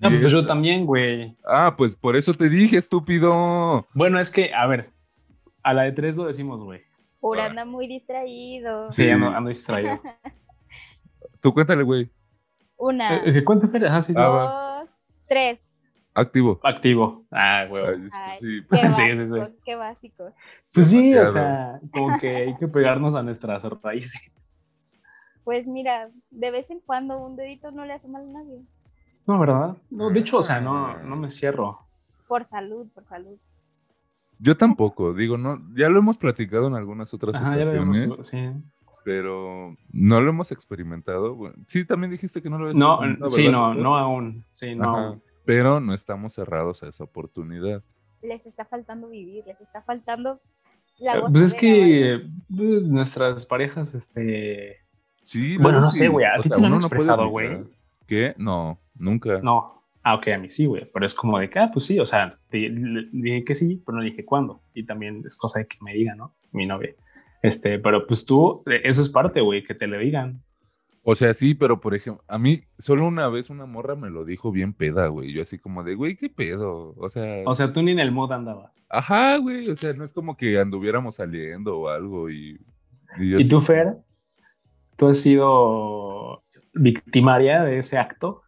No, 0.00 0.10
pues 0.10 0.32
yo 0.32 0.44
también, 0.44 0.84
güey. 0.84 1.36
Ah, 1.46 1.76
pues 1.78 1.94
por 1.94 2.16
eso 2.16 2.34
te 2.34 2.48
dije, 2.48 2.76
estúpido. 2.76 3.86
Bueno, 3.94 4.18
es 4.18 4.32
que, 4.32 4.52
a 4.52 4.66
ver, 4.66 4.86
a 5.62 5.72
la 5.72 5.84
de 5.84 5.92
3 5.92 6.16
lo 6.16 6.26
decimos, 6.26 6.60
güey. 6.60 6.80
Pura 7.20 7.46
anda 7.46 7.64
muy 7.64 7.86
distraído. 7.86 8.90
Sí, 8.90 9.08
ando, 9.08 9.48
distraído. 9.48 10.00
Tú 11.40 11.54
cuéntale, 11.54 11.84
güey. 11.84 12.10
Una. 12.78 13.18
Eh, 13.18 13.38
eh. 13.38 13.44
Ah, 13.88 14.02
sí, 14.02 14.12
sí. 14.12 14.20
Dos, 14.20 14.90
tres. 15.28 15.65
Activo. 16.16 16.58
Activo. 16.62 17.26
Ah, 17.30 17.66
güey. 17.68 18.08
sí. 18.36 18.62
Qué 18.70 18.76
básicos, 18.82 18.96
sí, 18.96 19.26
sí, 19.26 19.56
qué 19.66 19.76
básicos. 19.76 20.32
Pues 20.72 20.88
sí, 20.88 21.14
o 21.14 21.26
sea, 21.26 21.78
como 21.92 22.18
que 22.18 22.36
hay 22.36 22.56
que 22.56 22.68
pegarnos 22.68 23.14
a 23.14 23.22
nuestras 23.22 23.62
raíces. 23.82 24.32
Pues 25.44 25.66
mira, 25.66 26.08
de 26.30 26.50
vez 26.50 26.70
en 26.70 26.80
cuando 26.80 27.18
un 27.18 27.36
dedito 27.36 27.70
no 27.70 27.84
le 27.84 27.92
hace 27.92 28.08
mal 28.08 28.22
a 28.22 28.32
nadie. 28.32 28.62
No, 29.26 29.38
¿verdad? 29.38 29.76
No, 29.90 30.08
de 30.08 30.20
hecho, 30.20 30.38
o 30.38 30.42
sea, 30.42 30.60
no, 30.60 31.02
no 31.02 31.16
me 31.16 31.28
cierro. 31.28 31.80
Por 32.26 32.46
salud, 32.46 32.88
por 32.94 33.04
salud. 33.04 33.36
Yo 34.38 34.56
tampoco, 34.56 35.12
digo, 35.12 35.36
no, 35.36 35.60
ya 35.74 35.88
lo 35.90 35.98
hemos 35.98 36.16
platicado 36.16 36.66
en 36.66 36.74
algunas 36.74 37.12
otras 37.12 37.36
ocasiones. 37.36 38.26
sí. 38.26 38.50
Pero 39.04 39.76
no 39.92 40.20
lo 40.20 40.30
hemos 40.30 40.50
experimentado. 40.50 41.38
sí, 41.66 41.84
también 41.84 42.10
dijiste 42.10 42.42
que 42.42 42.50
no 42.50 42.58
lo 42.58 42.64
habías 42.64 42.78
No, 42.78 43.30
sí, 43.30 43.48
no, 43.48 43.72
no 43.72 43.96
aún. 43.96 44.44
Sí, 44.50 44.74
no 44.74 45.20
Pero 45.46 45.80
no 45.80 45.94
estamos 45.94 46.34
cerrados 46.34 46.82
a 46.82 46.88
esa 46.88 47.04
oportunidad. 47.04 47.82
Les 48.20 48.46
está 48.46 48.64
faltando 48.64 49.08
vivir, 49.08 49.44
les 49.46 49.60
está 49.60 49.80
faltando 49.82 50.40
la 50.98 51.16
eh, 51.16 51.22
Pues 51.30 51.42
es 51.42 51.54
que 51.54 52.26
pues, 52.54 52.82
nuestras 52.82 53.46
parejas, 53.46 53.94
este. 53.94 54.78
Sí, 55.22 55.56
bueno, 55.56 55.80
no 55.80 55.90
sé, 55.90 56.08
güey. 56.08 56.26
A 56.26 56.40
ti 56.40 56.48
te 56.48 56.60
lo 56.60 56.66
han 56.66 56.74
expresado, 56.74 57.28
güey. 57.28 57.64
¿Qué? 58.06 58.34
No, 58.38 58.80
nunca. 58.94 59.40
No. 59.42 59.82
Ah, 60.02 60.14
ok, 60.14 60.28
a 60.28 60.38
mí 60.38 60.48
sí, 60.48 60.66
güey. 60.66 60.88
Pero 60.92 61.04
es 61.04 61.14
como 61.14 61.38
de 61.38 61.50
que, 61.50 61.58
ah, 61.58 61.70
pues 61.72 61.86
sí, 61.86 61.98
o 61.98 62.06
sea, 62.06 62.38
dije 62.50 63.44
que 63.44 63.56
sí, 63.56 63.82
pero 63.84 63.98
no 63.98 64.04
dije 64.04 64.24
cuándo. 64.24 64.62
Y 64.72 64.86
también 64.86 65.24
es 65.26 65.36
cosa 65.36 65.58
de 65.58 65.66
que 65.66 65.78
me 65.80 65.94
diga, 65.94 66.14
¿no? 66.14 66.32
Mi 66.52 66.64
novia. 66.64 66.94
Este, 67.42 67.80
pero 67.80 68.06
pues 68.06 68.24
tú, 68.24 68.62
eso 68.66 69.02
es 69.02 69.08
parte, 69.08 69.40
güey, 69.40 69.64
que 69.64 69.74
te 69.74 69.88
lo 69.88 69.98
digan. 69.98 70.42
O 71.08 71.14
sea, 71.14 71.32
sí, 71.34 71.54
pero 71.54 71.78
por 71.78 71.94
ejemplo, 71.94 72.24
a 72.26 72.36
mí 72.36 72.62
solo 72.78 73.06
una 73.06 73.28
vez 73.28 73.48
una 73.48 73.64
morra 73.64 73.94
me 73.94 74.10
lo 74.10 74.24
dijo 74.24 74.50
bien 74.50 74.72
peda, 74.72 75.06
güey. 75.06 75.32
Yo 75.32 75.40
así 75.40 75.56
como 75.56 75.84
de, 75.84 75.94
güey, 75.94 76.16
¿qué 76.16 76.28
pedo? 76.28 76.94
O 76.96 77.08
sea. 77.08 77.44
O 77.46 77.54
sea, 77.54 77.72
tú 77.72 77.80
ni 77.80 77.92
en 77.92 78.00
el 78.00 78.10
mod 78.10 78.32
andabas. 78.32 78.84
Ajá, 78.88 79.36
güey. 79.36 79.70
O 79.70 79.76
sea, 79.76 79.92
no 79.92 80.04
es 80.04 80.12
como 80.12 80.36
que 80.36 80.58
anduviéramos 80.58 81.14
saliendo 81.14 81.78
o 81.78 81.88
algo. 81.90 82.28
¿Y, 82.28 82.60
y, 83.20 83.48
tú, 83.48 83.60
Fer? 83.60 83.98
¿Tú 84.96 85.06
has 85.06 85.20
sido 85.20 86.42
victimaria 86.74 87.62
de 87.62 87.78
ese 87.78 87.98
acto? 87.98 88.42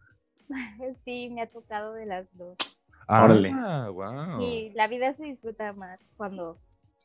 Sí, 1.05 1.29
me 1.29 1.41
ha 1.43 1.49
tocado 1.49 1.93
de 1.93 2.05
las 2.07 2.27
dos. 2.37 2.57
Ah, 3.07 3.89
wow. 3.89 4.41
Sí, 4.41 4.71
la 4.75 4.89
vida 4.89 5.13
se 5.13 5.23
disfruta 5.23 5.71
más 5.71 6.11
cuando 6.17 6.59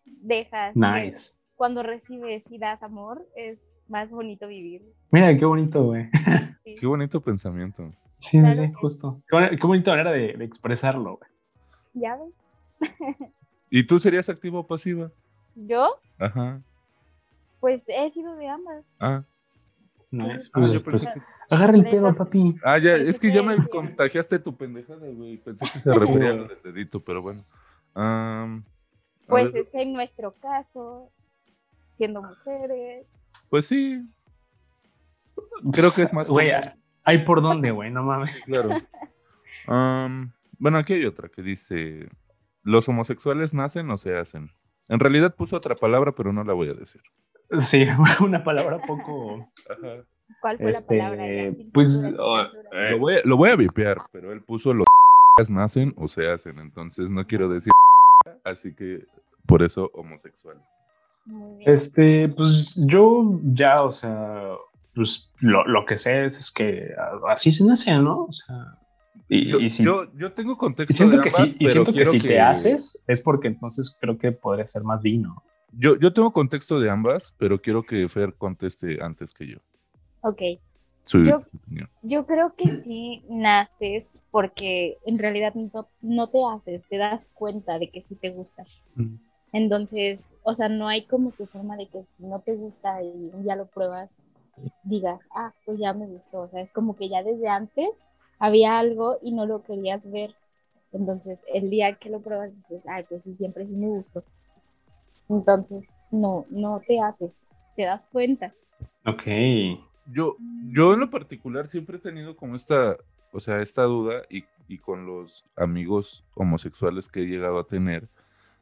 dejas. 0.04 0.74
Nice. 0.74 1.34
cuando 1.54 1.84
recibes 1.84 2.50
y 2.50 2.58
das 2.58 2.82
amor, 2.82 3.24
es 3.36 3.73
más 3.88 4.10
bonito 4.10 4.46
vivir. 4.48 4.82
Mira, 5.10 5.36
qué 5.36 5.44
bonito, 5.44 5.84
güey. 5.84 6.08
Qué 6.78 6.86
bonito 6.86 7.20
pensamiento. 7.20 7.92
Sí, 8.18 8.40
sí, 8.54 8.72
justo. 8.72 9.22
Qué, 9.28 9.66
bonita 9.66 9.90
manera 9.90 10.12
de, 10.12 10.30
expresarlo, 10.44 11.18
güey. 11.18 11.30
Ya 11.94 12.16
ves. 12.16 12.32
¿Y 13.70 13.84
tú 13.86 13.98
serías 13.98 14.28
activo 14.28 14.60
o 14.60 14.66
pasiva? 14.66 15.10
¿Yo? 15.54 16.00
Ajá. 16.18 16.62
Pues 17.60 17.82
he 17.86 18.10
sido 18.10 18.34
de 18.36 18.48
ambas. 18.48 18.96
Ah. 18.98 19.24
No, 20.10 20.30
es, 20.30 20.48
pues, 20.50 20.72
ah, 20.74 20.80
pues, 20.84 21.06
agarra 21.50 21.74
el 21.74 21.84
pedo, 21.88 22.14
papi. 22.14 22.56
Ah, 22.64 22.78
ya, 22.78 22.94
es 22.94 23.18
que 23.18 23.32
ya 23.32 23.42
me 23.42 23.56
contagiaste 23.68 24.38
tu 24.38 24.56
pendejada, 24.56 25.08
güey. 25.10 25.38
Pensé 25.38 25.66
que 25.72 25.80
se 25.80 25.94
refería 25.98 26.30
a 26.30 26.34
lo 26.34 26.48
del 26.48 26.62
dedito, 26.62 27.00
pero 27.00 27.20
bueno. 27.20 27.40
pues 29.26 29.54
es 29.54 29.68
que 29.68 29.82
en 29.82 29.92
nuestro 29.92 30.32
caso, 30.34 31.10
siendo 31.96 32.22
mujeres, 32.22 33.12
pues 33.54 33.66
sí. 33.66 34.04
Creo 35.72 35.94
que 35.94 36.02
es 36.02 36.12
más. 36.12 36.28
Güey, 36.28 36.50
hay 37.04 37.18
por 37.18 37.40
dónde, 37.40 37.70
güey, 37.70 37.88
no 37.88 38.02
mames. 38.02 38.42
Claro. 38.42 38.70
bueno, 40.58 40.78
aquí 40.78 40.94
hay 40.94 41.04
otra 41.04 41.28
que 41.28 41.40
dice: 41.40 42.08
¿Los 42.64 42.88
homosexuales 42.88 43.54
nacen 43.54 43.88
o 43.92 43.96
se 43.96 44.18
hacen? 44.18 44.50
En 44.88 44.98
realidad 44.98 45.36
puso 45.36 45.56
otra 45.56 45.76
palabra, 45.76 46.10
pero 46.16 46.32
no 46.32 46.42
la 46.42 46.52
voy 46.52 46.68
a 46.70 46.74
decir. 46.74 47.00
Sí, 47.60 47.86
una 48.24 48.42
palabra 48.42 48.80
poco. 48.84 49.48
¿Cuál 50.40 50.56
fue 50.56 50.72
la 50.72 50.78
este, 50.78 50.98
palabra? 50.98 51.24
Pues. 51.72 52.12
Oh, 52.18 52.40
eh. 52.40 52.90
lo, 52.90 52.98
voy, 52.98 53.14
lo 53.24 53.36
voy 53.36 53.50
a 53.50 53.56
vipear, 53.56 53.98
pero 54.10 54.32
él 54.32 54.42
puso 54.42 54.74
los 54.74 54.84
nacen 55.48 55.94
o 55.96 56.08
se 56.08 56.28
hacen, 56.28 56.58
entonces 56.58 57.08
no 57.08 57.24
quiero 57.24 57.48
decir. 57.48 57.70
Así 58.44 58.74
que 58.74 59.06
por 59.46 59.62
eso 59.62 59.92
homosexuales. 59.94 60.64
Este, 61.64 62.28
pues 62.28 62.74
yo 62.76 63.40
ya, 63.42 63.82
o 63.82 63.92
sea, 63.92 64.52
pues 64.94 65.30
lo, 65.40 65.86
que 65.86 65.96
sé 65.96 66.26
es, 66.26 66.50
que 66.50 66.90
así 67.28 67.50
se 67.50 67.64
nace, 67.64 67.92
¿no? 67.92 68.24
O 68.24 68.32
sea, 68.32 68.78
y, 69.28 69.68
yo, 69.68 70.12
yo, 70.14 70.32
tengo 70.32 70.56
contexto. 70.56 70.92
Y 70.92 70.96
siento 70.96 71.22
que, 71.22 71.30
sí, 71.30 71.56
y 71.58 71.68
siento 71.68 71.92
que 71.92 72.06
si 72.06 72.18
te 72.18 72.40
haces 72.40 73.02
es 73.06 73.20
porque 73.22 73.48
entonces 73.48 73.96
creo 73.98 74.18
que 74.18 74.32
podría 74.32 74.66
ser 74.66 74.84
más 74.84 75.02
vino. 75.02 75.42
Yo, 75.72 75.98
yo 75.98 76.12
tengo 76.12 76.32
contexto 76.32 76.78
de 76.78 76.90
ambas, 76.90 77.34
pero 77.38 77.60
quiero 77.60 77.82
que 77.82 78.08
Fer 78.08 78.34
conteste 78.34 79.02
antes 79.02 79.34
que 79.34 79.46
yo. 79.46 79.58
Ok. 80.20 80.42
yo, 81.24 81.42
yo, 82.02 82.26
creo 82.26 82.54
que 82.54 82.68
sí 82.82 83.24
naces 83.28 84.06
porque 84.30 84.98
en 85.06 85.18
realidad 85.18 85.54
no, 85.54 85.88
no, 86.00 86.28
te 86.28 86.38
haces, 86.52 86.82
te 86.88 86.96
das 86.96 87.28
cuenta 87.34 87.78
de 87.78 87.90
que 87.90 88.02
sí 88.02 88.14
te 88.14 88.30
gusta. 88.30 88.64
Entonces, 89.54 90.28
o 90.42 90.52
sea, 90.56 90.68
no 90.68 90.88
hay 90.88 91.04
como 91.04 91.30
tu 91.30 91.46
forma 91.46 91.76
de 91.76 91.86
que 91.86 92.02
si 92.16 92.26
no 92.26 92.40
te 92.40 92.56
gusta 92.56 93.00
y 93.04 93.30
ya 93.44 93.54
lo 93.54 93.66
pruebas, 93.66 94.12
digas, 94.82 95.20
ah, 95.32 95.52
pues 95.64 95.78
ya 95.78 95.92
me 95.92 96.08
gustó. 96.08 96.40
O 96.40 96.46
sea, 96.48 96.60
es 96.60 96.72
como 96.72 96.96
que 96.96 97.08
ya 97.08 97.22
desde 97.22 97.46
antes 97.48 97.88
había 98.40 98.80
algo 98.80 99.16
y 99.22 99.30
no 99.30 99.46
lo 99.46 99.62
querías 99.62 100.10
ver. 100.10 100.34
Entonces, 100.90 101.44
el 101.54 101.70
día 101.70 101.94
que 101.94 102.10
lo 102.10 102.20
pruebas, 102.20 102.50
dices, 102.56 102.82
ay, 102.88 103.04
pues 103.08 103.22
sí, 103.22 103.36
siempre 103.36 103.64
sí 103.64 103.74
me 103.76 103.86
gustó. 103.86 104.24
Entonces, 105.28 105.88
no, 106.10 106.46
no 106.50 106.82
te 106.84 106.98
hace, 106.98 107.30
te 107.76 107.84
das 107.84 108.08
cuenta. 108.10 108.52
Ok. 109.06 109.22
Yo, 110.06 110.36
yo 110.72 110.94
en 110.94 111.00
lo 111.00 111.10
particular 111.10 111.68
siempre 111.68 111.98
he 111.98 112.00
tenido 112.00 112.34
como 112.34 112.56
esta, 112.56 112.96
o 113.32 113.38
sea, 113.38 113.62
esta 113.62 113.84
duda 113.84 114.22
y, 114.28 114.42
y 114.66 114.78
con 114.78 115.06
los 115.06 115.44
amigos 115.56 116.24
homosexuales 116.34 117.08
que 117.08 117.20
he 117.20 117.26
llegado 117.26 117.60
a 117.60 117.68
tener, 117.68 118.08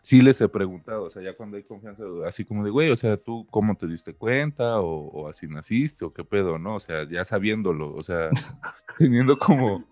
sí 0.02 0.21
les 0.21 0.40
he 0.40 0.49
preguntado, 0.49 1.04
o 1.04 1.11
sea, 1.11 1.23
ya 1.23 1.32
cuando 1.32 1.56
hay 1.56 1.62
confianza, 1.62 2.02
así 2.26 2.44
como 2.44 2.64
de, 2.64 2.71
güey, 2.71 2.90
o 2.90 2.97
sea, 2.97 3.16
tú 3.16 3.47
cómo 3.50 3.76
te 3.76 3.87
diste 3.87 4.12
cuenta 4.12 4.80
o, 4.80 5.28
así 5.28 5.47
naciste 5.47 6.04
o 6.04 6.12
qué 6.12 6.25
pedo, 6.25 6.59
¿no? 6.59 6.75
O 6.75 6.80
sea, 6.80 7.09
ya 7.09 7.25
sabiéndolo, 7.25 7.94
o 7.94 8.02
sea, 8.02 8.28
teniendo 8.99 9.38
como... 9.38 9.85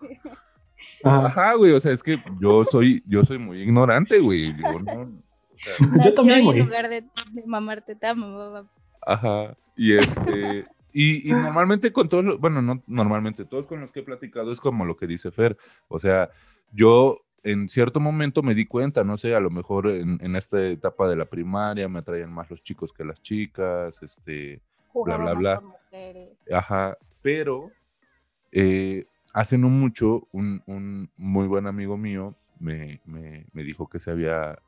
Ajá, 1.05 1.55
güey, 1.55 1.73
o 1.73 1.81
sea, 1.81 1.93
es 1.93 2.03
que 2.03 2.23
yo 2.41 2.65
soy, 2.65 3.03
yo 3.07 3.25
soy 3.25 3.39
muy 3.39 3.63
ignorante, 3.63 4.19
güey. 4.19 4.53
yo 6.05 6.15
también, 6.15 6.45
güey. 6.45 6.59
En 6.59 6.67
lugar 6.67 6.89
de, 6.91 7.05
mamarte, 7.47 7.95
te 7.95 8.07
amo, 8.09 8.69
Ajá, 9.07 9.57
y 9.77 9.95
este... 9.95 10.67
Y, 10.93 11.31
y, 11.31 11.33
normalmente 11.33 11.93
con 11.93 12.09
todos, 12.09 12.41
bueno, 12.41 12.61
no 12.61 12.83
normalmente, 12.89 13.45
todos 13.45 13.69
con 13.69 13.81
los 13.81 13.93
que 13.93 14.01
he 14.01 14.03
platicado 14.03 14.51
es 14.51 14.59
como 14.59 14.85
lo 14.85 14.97
que 14.97 15.07
dice 15.07 15.31
Fer. 15.31 15.57
O 15.87 16.01
sea, 16.01 16.31
yo 16.73 17.21
en 17.43 17.69
cierto 17.69 18.01
momento 18.01 18.43
me 18.43 18.55
di 18.55 18.67
cuenta, 18.67 19.05
no 19.05 19.17
sé, 19.17 19.35
a 19.35 19.41
lo 19.41 19.51
mejor 19.51 19.89
en, 19.89 20.37
esta 20.37 20.61
etapa 20.67 21.09
de 21.09 21.17
la 21.17 21.25
primaria 21.25 21.89
me 21.89 22.01
atraían 22.01 22.33
más 22.33 22.51
los 22.51 22.63
chicos 22.63 22.93
que 22.93 23.05
las 23.05 23.21
chicas, 23.23 24.03
este, 24.03 24.61
bla, 24.95 25.17
bla, 25.17 25.35
bla. 25.35 25.63
Ajá, 26.53 26.99
pero 27.23 27.71
eh, 28.53 29.07
hace 29.33 29.59
no 29.59 29.69
mucho 29.69 30.29
un, 30.33 31.11
muy 31.17 31.47
buen 31.47 31.67
amigo 31.67 31.97
mío 31.97 32.35
me, 32.59 33.01
dijo 33.55 33.89
que 33.89 34.01
se 34.01 34.11
había 34.11 34.59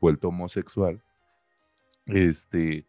vuelto 0.00 0.28
homosexual, 0.28 1.02
este, 2.06 2.86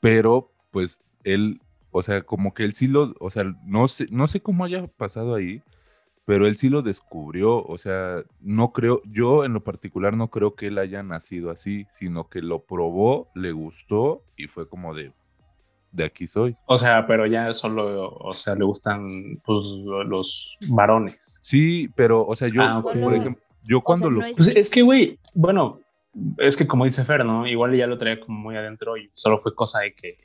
pero 0.00 0.52
pues 0.70 1.02
él, 1.24 1.60
o 1.90 2.02
sea, 2.02 2.22
como 2.22 2.54
que 2.54 2.64
él 2.64 2.74
sí 2.74 2.86
lo, 2.86 3.14
o 3.18 3.30
sea, 3.30 3.44
no 3.64 3.88
sé, 3.88 4.06
no 4.10 4.28
sé 4.28 4.40
cómo 4.40 4.64
haya 4.64 4.86
pasado 4.86 5.34
ahí, 5.34 5.62
pero 6.24 6.46
él 6.46 6.56
sí 6.56 6.68
lo 6.68 6.82
descubrió, 6.82 7.64
o 7.64 7.78
sea, 7.78 8.22
no 8.40 8.72
creo, 8.72 9.02
yo 9.04 9.44
en 9.44 9.54
lo 9.54 9.64
particular 9.64 10.16
no 10.16 10.28
creo 10.28 10.54
que 10.54 10.68
él 10.68 10.78
haya 10.78 11.02
nacido 11.02 11.50
así, 11.50 11.86
sino 11.92 12.28
que 12.28 12.40
lo 12.40 12.60
probó, 12.64 13.28
le 13.34 13.52
gustó 13.52 14.22
y 14.36 14.46
fue 14.46 14.68
como 14.68 14.94
de, 14.94 15.12
de 15.90 16.04
aquí 16.04 16.26
soy. 16.26 16.56
O 16.66 16.78
sea, 16.78 17.06
pero 17.06 17.26
ya 17.26 17.52
solo, 17.52 18.14
o 18.14 18.32
sea, 18.34 18.54
le 18.54 18.64
gustan 18.64 19.08
pues, 19.44 19.66
los 20.06 20.56
varones. 20.68 21.40
Sí, 21.42 21.90
pero, 21.96 22.24
o 22.24 22.36
sea, 22.36 22.48
yo, 22.48 22.62
ah, 22.62 22.80
por 22.82 23.14
ejemplo, 23.14 23.42
yo 23.64 23.80
cuando 23.80 24.10
lo... 24.10 24.20
pues 24.36 24.48
es 24.48 24.70
que, 24.70 24.82
güey, 24.82 25.18
bueno, 25.34 25.80
es 26.38 26.56
que 26.56 26.66
como 26.66 26.84
dice 26.84 27.04
Fer, 27.04 27.24
¿no? 27.24 27.46
Igual 27.46 27.76
ya 27.76 27.86
lo 27.86 27.98
traía 27.98 28.20
como 28.20 28.38
muy 28.38 28.56
adentro 28.56 28.96
y 28.96 29.10
solo 29.12 29.40
fue 29.40 29.54
cosa 29.54 29.80
de 29.80 29.94
que, 29.94 30.18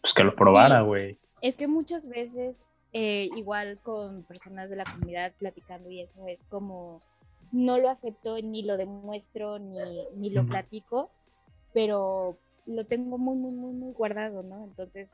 pues 0.00 0.14
que 0.14 0.22
lo 0.22 0.34
probara, 0.34 0.82
güey. 0.82 1.18
Es 1.40 1.56
que 1.56 1.66
muchas 1.66 2.08
veces 2.08 2.62
eh, 2.96 3.28
igual 3.34 3.80
con 3.82 4.22
personas 4.22 4.70
de 4.70 4.76
la 4.76 4.84
comunidad 4.84 5.32
platicando 5.36 5.90
y 5.90 6.00
eso 6.00 6.28
es 6.28 6.38
como, 6.48 7.02
no 7.50 7.76
lo 7.78 7.90
acepto 7.90 8.40
ni 8.40 8.62
lo 8.62 8.76
demuestro 8.76 9.58
ni, 9.58 9.78
ni 10.14 10.30
lo 10.30 10.46
platico, 10.46 11.10
pero 11.72 12.38
lo 12.66 12.86
tengo 12.86 13.18
muy, 13.18 13.36
muy, 13.36 13.50
muy, 13.50 13.72
muy 13.72 13.92
guardado, 13.92 14.44
¿no? 14.44 14.62
Entonces, 14.62 15.10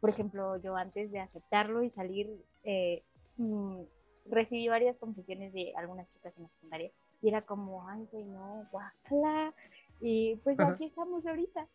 por 0.00 0.08
ejemplo, 0.08 0.56
yo 0.62 0.74
antes 0.74 1.12
de 1.12 1.20
aceptarlo 1.20 1.82
y 1.82 1.90
salir, 1.90 2.30
eh, 2.64 3.02
mm, 3.36 3.82
recibí 4.30 4.68
varias 4.68 4.96
confesiones 4.96 5.52
de 5.52 5.74
algunas 5.76 6.10
chicas 6.10 6.32
en 6.38 6.44
la 6.44 6.48
secundaria 6.48 6.90
y 7.20 7.28
era 7.28 7.42
como, 7.42 7.86
ay, 7.90 8.08
güey, 8.10 8.24
no, 8.24 8.66
guácala. 8.72 9.52
Y 10.00 10.36
pues 10.36 10.58
aquí 10.58 10.86
estamos 10.86 11.26
ahorita. 11.26 11.68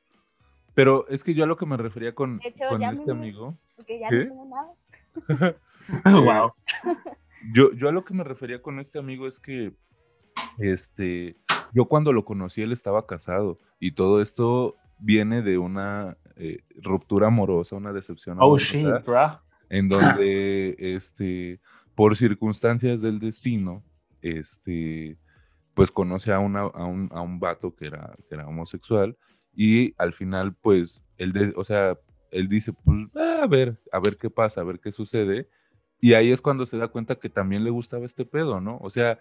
Pero 0.73 1.07
es 1.09 1.23
que 1.23 1.35
yo 1.35 1.43
a 1.43 1.47
lo 1.47 1.57
que 1.57 1.67
me 1.67 1.77
refería 1.77 2.15
con, 2.15 2.39
con 2.69 2.83
este 2.83 3.11
amigo. 3.11 3.55
Porque 3.75 3.99
ya 3.99 4.09
no 4.09 4.17
tengo 4.17 4.45
nada. 4.45 4.73
Wow. 6.05 6.51
Yo, 7.53 7.71
yo 7.73 7.89
a 7.89 7.91
lo 7.91 8.03
que 8.03 8.13
me 8.13 8.23
refería 8.23 8.61
con 8.61 8.79
este 8.79 8.99
amigo 8.99 9.27
es 9.27 9.39
que 9.39 9.73
este, 10.57 11.37
yo 11.73 11.85
cuando 11.85 12.13
lo 12.13 12.25
conocí 12.25 12.61
él 12.61 12.71
estaba 12.71 13.05
casado 13.05 13.57
y 13.79 13.91
todo 13.91 14.21
esto 14.21 14.75
viene 14.99 15.41
de 15.41 15.57
una 15.57 16.17
eh, 16.35 16.59
ruptura 16.75 17.27
amorosa, 17.27 17.75
una 17.75 17.93
decepción 17.93 18.37
oh, 18.39 18.57
amorosa, 18.57 19.43
en 19.69 19.89
donde 19.89 20.75
este, 20.79 21.59
por 21.95 22.15
circunstancias 22.15 23.01
del 23.01 23.19
destino, 23.19 23.83
este, 24.21 25.17
pues 25.73 25.91
conoce 25.91 26.33
a, 26.33 26.39
una, 26.39 26.61
a, 26.61 26.85
un, 26.85 27.09
a 27.11 27.21
un 27.21 27.39
vato 27.39 27.75
que 27.75 27.87
era, 27.87 28.15
que 28.27 28.35
era 28.35 28.47
homosexual 28.47 29.17
y 29.53 29.93
al 29.97 30.13
final 30.13 30.55
pues 30.55 31.03
él, 31.17 31.33
de, 31.33 31.53
o 31.55 31.63
sea, 31.63 31.97
él 32.31 32.47
dice, 32.47 32.73
pues, 32.73 33.07
ah, 33.15 33.39
a 33.43 33.47
ver, 33.47 33.79
a 33.91 33.99
ver 33.99 34.15
qué 34.17 34.29
pasa, 34.29 34.61
a 34.61 34.63
ver 34.63 34.79
qué 34.79 34.91
sucede. 34.91 35.49
Y 35.99 36.13
ahí 36.13 36.31
es 36.31 36.41
cuando 36.41 36.65
se 36.65 36.77
da 36.77 36.87
cuenta 36.87 37.15
que 37.15 37.29
también 37.29 37.63
le 37.63 37.69
gustaba 37.69 38.05
este 38.05 38.25
pedo, 38.25 38.61
¿no? 38.61 38.77
O 38.81 38.89
sea, 38.89 39.19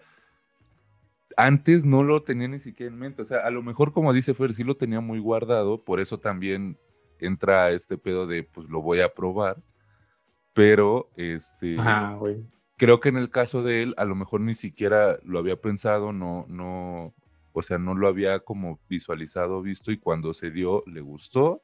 antes 1.35 1.85
no 1.85 2.03
lo 2.03 2.23
tenía 2.23 2.47
ni 2.47 2.59
siquiera 2.59 2.91
en 2.91 2.99
mente. 2.99 3.21
O 3.21 3.25
sea, 3.25 3.39
a 3.39 3.49
lo 3.49 3.63
mejor, 3.63 3.93
como 3.93 4.13
dice 4.13 4.33
Fer, 4.33 4.53
sí 4.53 4.63
lo 4.63 4.77
tenía 4.77 5.01
muy 5.01 5.19
guardado, 5.19 5.83
por 5.83 5.99
eso 5.99 6.19
también 6.19 6.77
entra 7.19 7.71
este 7.71 7.97
pedo 7.97 8.27
de, 8.27 8.43
pues 8.43 8.69
lo 8.69 8.81
voy 8.81 9.01
a 9.01 9.13
probar. 9.13 9.61
Pero, 10.53 11.09
este. 11.15 11.77
Creo 12.77 12.99
que 12.99 13.09
en 13.09 13.17
el 13.17 13.31
caso 13.31 13.63
de 13.63 13.81
él, 13.81 13.95
a 13.97 14.05
lo 14.05 14.13
mejor 14.13 14.41
ni 14.41 14.53
siquiera 14.53 15.19
lo 15.23 15.39
había 15.39 15.59
pensado, 15.59 16.13
no, 16.13 16.45
no, 16.47 17.15
o 17.51 17.61
sea, 17.63 17.79
no 17.79 17.95
lo 17.95 18.07
había 18.07 18.39
como 18.39 18.79
visualizado, 18.87 19.63
visto, 19.63 19.91
y 19.91 19.97
cuando 19.97 20.35
se 20.35 20.51
dio, 20.51 20.83
le 20.85 21.01
gustó 21.01 21.63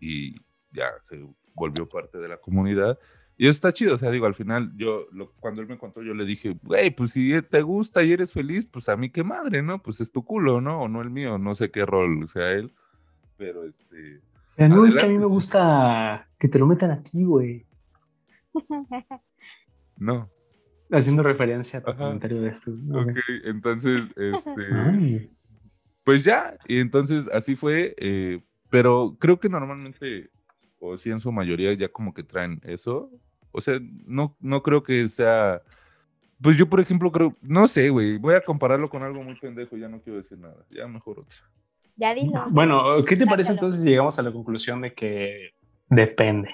y 0.00 0.40
ya 0.72 0.90
se 1.00 1.24
volvió 1.54 1.88
parte 1.88 2.18
de 2.18 2.28
la 2.28 2.38
comunidad. 2.38 2.98
Y 3.36 3.44
eso 3.44 3.52
está 3.52 3.72
chido, 3.72 3.94
o 3.94 3.98
sea, 3.98 4.10
digo, 4.10 4.26
al 4.26 4.34
final, 4.34 4.70
yo, 4.76 5.06
cuando 5.40 5.62
él 5.62 5.68
me 5.68 5.78
contó, 5.78 6.02
yo 6.02 6.12
le 6.12 6.26
dije, 6.26 6.58
güey, 6.62 6.90
pues 6.90 7.12
si 7.12 7.40
te 7.42 7.62
gusta 7.62 8.02
y 8.02 8.12
eres 8.12 8.34
feliz, 8.34 8.66
pues 8.66 8.88
a 8.90 8.96
mí 8.96 9.10
qué 9.10 9.24
madre, 9.24 9.62
¿no? 9.62 9.80
Pues 9.82 10.00
es 10.02 10.12
tu 10.12 10.22
culo, 10.24 10.60
¿no? 10.60 10.82
O 10.82 10.88
no 10.88 11.00
el 11.00 11.08
mío, 11.08 11.38
no 11.38 11.54
sé 11.54 11.70
qué 11.70 11.86
rol 11.86 12.28
sea 12.28 12.50
él, 12.50 12.74
pero 13.38 13.64
este... 13.64 14.20
no, 14.58 14.84
es 14.84 14.94
que 14.94 15.06
a 15.06 15.08
mí 15.08 15.16
me 15.16 15.24
gusta 15.24 16.28
que 16.38 16.48
te 16.48 16.58
lo 16.58 16.66
metan 16.66 16.90
aquí, 16.90 17.24
güey. 17.24 17.66
No. 19.96 20.30
Haciendo 20.90 21.22
referencia 21.22 21.80
a 21.80 21.82
tu 21.82 21.94
comentario 21.94 22.40
de 22.40 22.48
esto. 22.48 22.70
Ok, 22.70 23.18
entonces, 23.44 24.08
este... 24.16 25.30
Pues 26.04 26.24
ya, 26.24 26.56
y 26.66 26.80
entonces 26.80 27.28
así 27.32 27.54
fue, 27.54 27.94
eh, 27.98 28.42
pero 28.70 29.16
creo 29.18 29.38
que 29.38 29.48
normalmente, 29.48 30.30
o 30.80 30.98
sí 30.98 31.10
en 31.10 31.20
su 31.20 31.30
mayoría, 31.30 31.72
ya 31.74 31.88
como 31.88 32.12
que 32.12 32.22
traen 32.22 32.60
eso, 32.64 33.10
o 33.52 33.60
sea, 33.60 33.78
no, 34.06 34.36
no 34.40 34.62
creo 34.62 34.82
que 34.82 35.06
sea. 35.08 35.58
Pues 36.40 36.56
yo, 36.56 36.68
por 36.68 36.80
ejemplo, 36.80 37.12
creo, 37.12 37.36
no 37.42 37.68
sé, 37.68 37.90
güey, 37.90 38.16
voy 38.16 38.34
a 38.34 38.40
compararlo 38.40 38.88
con 38.88 39.02
algo 39.02 39.22
muy 39.22 39.38
pendejo, 39.38 39.76
ya 39.76 39.88
no 39.88 40.00
quiero 40.00 40.18
decir 40.18 40.38
nada, 40.38 40.64
ya 40.70 40.86
mejor 40.86 41.20
otra. 41.20 41.36
Ya 41.96 42.14
dilo. 42.14 42.46
Bueno, 42.50 43.04
¿qué 43.04 43.14
te 43.14 43.26
parece 43.26 43.52
entonces 43.52 43.82
si 43.82 43.90
llegamos 43.90 44.18
a 44.18 44.22
la 44.22 44.32
conclusión 44.32 44.80
de 44.80 44.94
que 44.94 45.50
depende? 45.88 46.48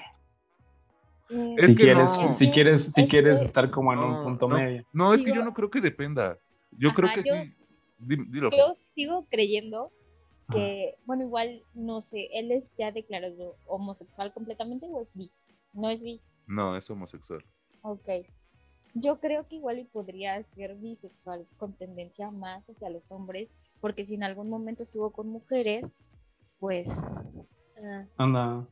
Mm. 1.28 1.56
si, 1.56 1.74
quieres, 1.74 2.10
si 2.34 2.50
quieres, 2.50 2.92
si 2.92 3.08
quieres 3.08 3.42
estar 3.42 3.70
como 3.70 3.92
en 3.92 3.98
un 4.00 4.24
punto 4.24 4.48
medio. 4.48 4.84
No, 4.92 5.14
es 5.14 5.22
que 5.22 5.32
yo 5.32 5.44
no 5.44 5.54
creo 5.54 5.70
que 5.70 5.80
dependa. 5.80 6.38
Yo 6.72 6.92
creo 6.94 7.10
que 7.12 7.22
sí. 7.22 7.54
Dilo, 7.98 8.50
yo 8.50 8.74
sigo 8.94 9.26
creyendo 9.30 9.90
que, 10.52 10.96
bueno, 11.04 11.24
igual, 11.24 11.62
no 11.74 12.02
sé, 12.02 12.28
él 12.32 12.52
es 12.52 12.70
ya 12.78 12.92
declarado 12.92 13.56
homosexual 13.66 14.32
completamente 14.32 14.86
o 14.88 15.00
es 15.00 15.14
bi. 15.14 15.30
No 15.72 15.90
es 15.90 16.02
bi. 16.02 16.20
No, 16.46 16.76
es 16.76 16.88
homosexual. 16.90 17.44
Ok. 17.82 18.08
Yo 18.94 19.20
creo 19.20 19.46
que 19.46 19.56
igual 19.56 19.78
y 19.78 19.84
podría 19.84 20.42
ser 20.54 20.74
bisexual 20.76 21.46
con 21.56 21.74
tendencia 21.74 22.30
más 22.30 22.68
hacia 22.70 22.90
los 22.90 23.12
hombres, 23.12 23.50
porque 23.80 24.04
si 24.04 24.14
en 24.14 24.24
algún 24.24 24.48
momento 24.48 24.82
estuvo 24.82 25.10
con 25.12 25.28
mujeres, 25.28 25.92
pues... 26.58 26.90
Ah. 27.82 28.06
Anda. 28.16 28.66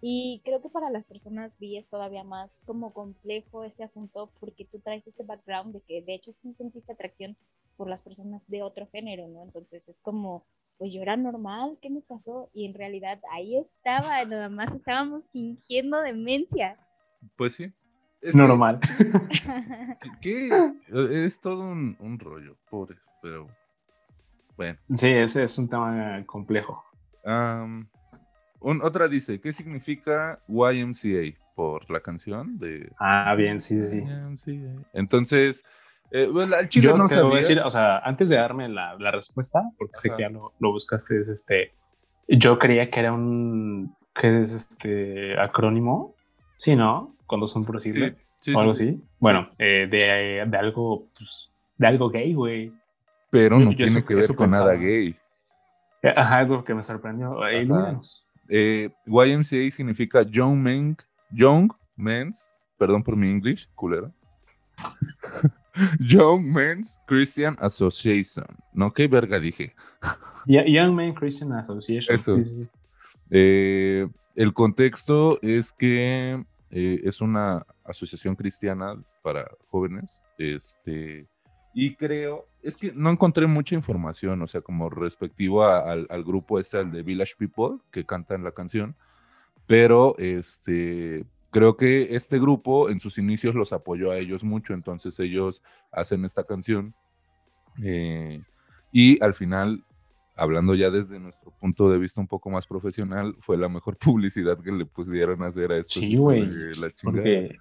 Y 0.00 0.42
creo 0.44 0.60
que 0.60 0.68
para 0.68 0.90
las 0.90 1.06
personas 1.06 1.58
bi 1.58 1.78
es 1.78 1.88
todavía 1.88 2.22
más 2.22 2.60
como 2.66 2.92
complejo 2.92 3.64
este 3.64 3.82
asunto 3.82 4.30
porque 4.38 4.66
tú 4.66 4.78
traes 4.78 5.06
este 5.06 5.22
background 5.22 5.72
de 5.72 5.80
que 5.80 6.02
de 6.02 6.14
hecho 6.14 6.32
sí 6.32 6.52
sentiste 6.52 6.92
atracción 6.92 7.36
por 7.76 7.88
las 7.88 8.02
personas 8.02 8.42
de 8.46 8.62
otro 8.62 8.86
género, 8.88 9.26
¿no? 9.28 9.42
Entonces 9.42 9.88
es 9.88 10.00
como, 10.00 10.46
pues 10.78 10.92
yo 10.92 11.00
era 11.02 11.16
normal, 11.16 11.78
¿qué 11.80 11.90
me 11.90 12.00
pasó? 12.00 12.50
Y 12.52 12.66
en 12.66 12.74
realidad 12.74 13.20
ahí 13.32 13.56
estaba, 13.56 14.24
nada 14.24 14.48
más 14.48 14.74
estábamos 14.74 15.28
fingiendo 15.30 16.00
demencia. 16.00 16.76
Pues 17.36 17.54
sí. 17.54 17.72
Es 18.20 18.34
normal. 18.34 18.80
Que, 20.20 20.50
es 21.24 21.40
todo 21.40 21.62
un, 21.62 22.18
rollo, 22.18 22.56
pobre, 22.70 22.96
pero 23.22 23.48
bueno. 24.56 24.78
Sí, 24.96 25.08
ese 25.08 25.44
es 25.44 25.58
un 25.58 25.68
tema 25.68 26.24
complejo. 26.26 26.82
otra 28.60 29.08
dice, 29.08 29.40
¿qué 29.40 29.52
significa 29.52 30.40
YMCA? 30.48 31.38
Por 31.54 31.90
la 31.90 32.00
canción 32.00 32.58
de... 32.58 32.92
Ah, 32.98 33.34
bien, 33.34 33.60
sí, 33.60 33.80
sí, 33.80 34.04
sí. 34.36 34.62
Entonces, 34.92 35.64
eh, 36.10 36.30
el 36.32 36.68
Yo 36.68 36.96
no 36.96 37.08
te 37.08 37.20
voy 37.20 37.34
a 37.34 37.38
decir, 37.38 37.60
o 37.60 37.70
sea, 37.70 37.98
antes 37.98 38.28
de 38.28 38.36
darme 38.36 38.68
la, 38.68 39.10
respuesta, 39.10 39.62
porque 39.78 39.96
sé 39.96 40.10
que 40.10 40.22
ya 40.22 40.28
lo, 40.28 40.52
lo, 40.58 40.72
buscaste, 40.72 41.20
es 41.20 41.28
este, 41.28 41.72
yo 42.28 42.58
creía 42.58 42.90
que 42.90 43.00
era 43.00 43.12
un, 43.12 43.94
¿qué 44.14 44.42
es 44.42 44.52
este 44.52 45.38
acrónimo? 45.40 46.14
Sí, 46.56 46.74
¿no? 46.74 47.16
cuando 47.26 47.46
son 47.46 47.64
puros 47.64 47.84
o 47.86 48.58
algo 48.58 48.72
así. 48.72 49.02
Bueno, 49.18 49.50
eh, 49.58 49.88
de, 49.90 50.48
de, 50.48 50.56
algo, 50.56 51.08
pues, 51.16 51.50
de 51.76 51.86
algo 51.86 52.08
gay, 52.08 52.32
güey. 52.32 52.72
Pero 53.30 53.58
no 53.58 53.74
tiene 53.74 54.04
que 54.04 54.14
ver 54.14 54.34
con 54.34 54.50
nada 54.50 54.74
gay. 54.74 55.16
Eh, 56.02 56.14
ajá, 56.16 56.38
algo 56.38 56.64
que 56.64 56.74
me 56.74 56.82
sorprendió. 56.82 57.36
Eh, 58.48 58.90
YMCA 59.06 59.70
significa 59.70 60.22
Young 60.22 60.56
Men, 60.56 60.96
Young 61.30 61.72
Men's, 61.96 62.54
perdón 62.78 63.02
por 63.02 63.16
mi 63.16 63.28
English, 63.28 63.68
culero. 63.74 64.12
Young 66.00 66.52
Men's 66.52 67.00
Christian 67.06 67.56
Association. 67.60 68.46
¿No? 68.72 68.92
¿Qué 68.92 69.08
verga 69.08 69.38
dije? 69.40 69.74
Young 70.46 70.94
Men 70.94 71.14
Christian 71.14 71.52
Association. 71.52 72.14
Eso. 72.14 72.38
Eh, 73.30 74.06
el 74.34 74.52
contexto 74.52 75.40
es 75.42 75.72
que 75.72 76.44
eh, 76.70 77.00
es 77.04 77.20
una 77.20 77.66
asociación 77.84 78.36
cristiana 78.36 78.94
para 79.22 79.50
jóvenes. 79.70 80.22
Este, 80.38 81.26
y 81.74 81.94
creo, 81.94 82.46
es 82.62 82.76
que 82.76 82.92
no 82.92 83.10
encontré 83.10 83.46
mucha 83.46 83.74
información, 83.74 84.40
o 84.42 84.46
sea, 84.46 84.60
como 84.60 84.88
respectivo 84.88 85.64
al, 85.64 86.06
grupo 86.24 86.58
este, 86.58 86.78
al 86.78 86.92
de 86.92 87.02
Village 87.02 87.34
People, 87.38 87.78
que 87.90 88.04
cantan 88.06 88.44
la 88.44 88.52
canción, 88.52 88.96
pero 89.66 90.14
este, 90.18 91.24
creo 91.50 91.76
que 91.76 92.14
este 92.16 92.38
grupo 92.38 92.90
en 92.90 93.00
sus 93.00 93.18
inicios 93.18 93.54
los 93.54 93.72
apoyó 93.72 94.10
a 94.10 94.18
ellos 94.18 94.44
mucho, 94.44 94.74
entonces 94.74 95.18
ellos 95.20 95.62
hacen 95.90 96.24
esta 96.24 96.44
canción. 96.44 96.94
Eh, 97.82 98.40
y 98.92 99.22
al 99.22 99.34
final 99.34 99.84
hablando 100.36 100.74
ya 100.74 100.90
desde 100.90 101.18
nuestro 101.18 101.50
punto 101.50 101.90
de 101.90 101.98
vista 101.98 102.20
un 102.20 102.28
poco 102.28 102.50
más 102.50 102.66
profesional, 102.66 103.34
fue 103.40 103.56
la 103.56 103.68
mejor 103.68 103.96
publicidad 103.98 104.58
que 104.62 104.70
le 104.70 104.84
pudieron 104.84 105.42
hacer 105.42 105.72
a 105.72 105.78
estos. 105.78 106.02
Sí, 106.02 106.16
güey. 106.16 106.46
La 106.76 106.90
Porque, 107.02 107.58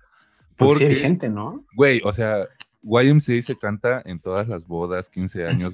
porque, 0.58 0.86
hay 0.86 0.95
gente, 0.98 1.30
¿no? 1.30 1.65
Güey, 1.76 2.02
o 2.04 2.12
sea, 2.12 2.41
YMCA 2.84 3.41
se 3.41 3.58
canta 3.58 4.02
en 4.06 4.19
todas 4.19 4.48
las 4.48 4.67
bodas, 4.67 5.10
15 5.10 5.48
años, 5.48 5.74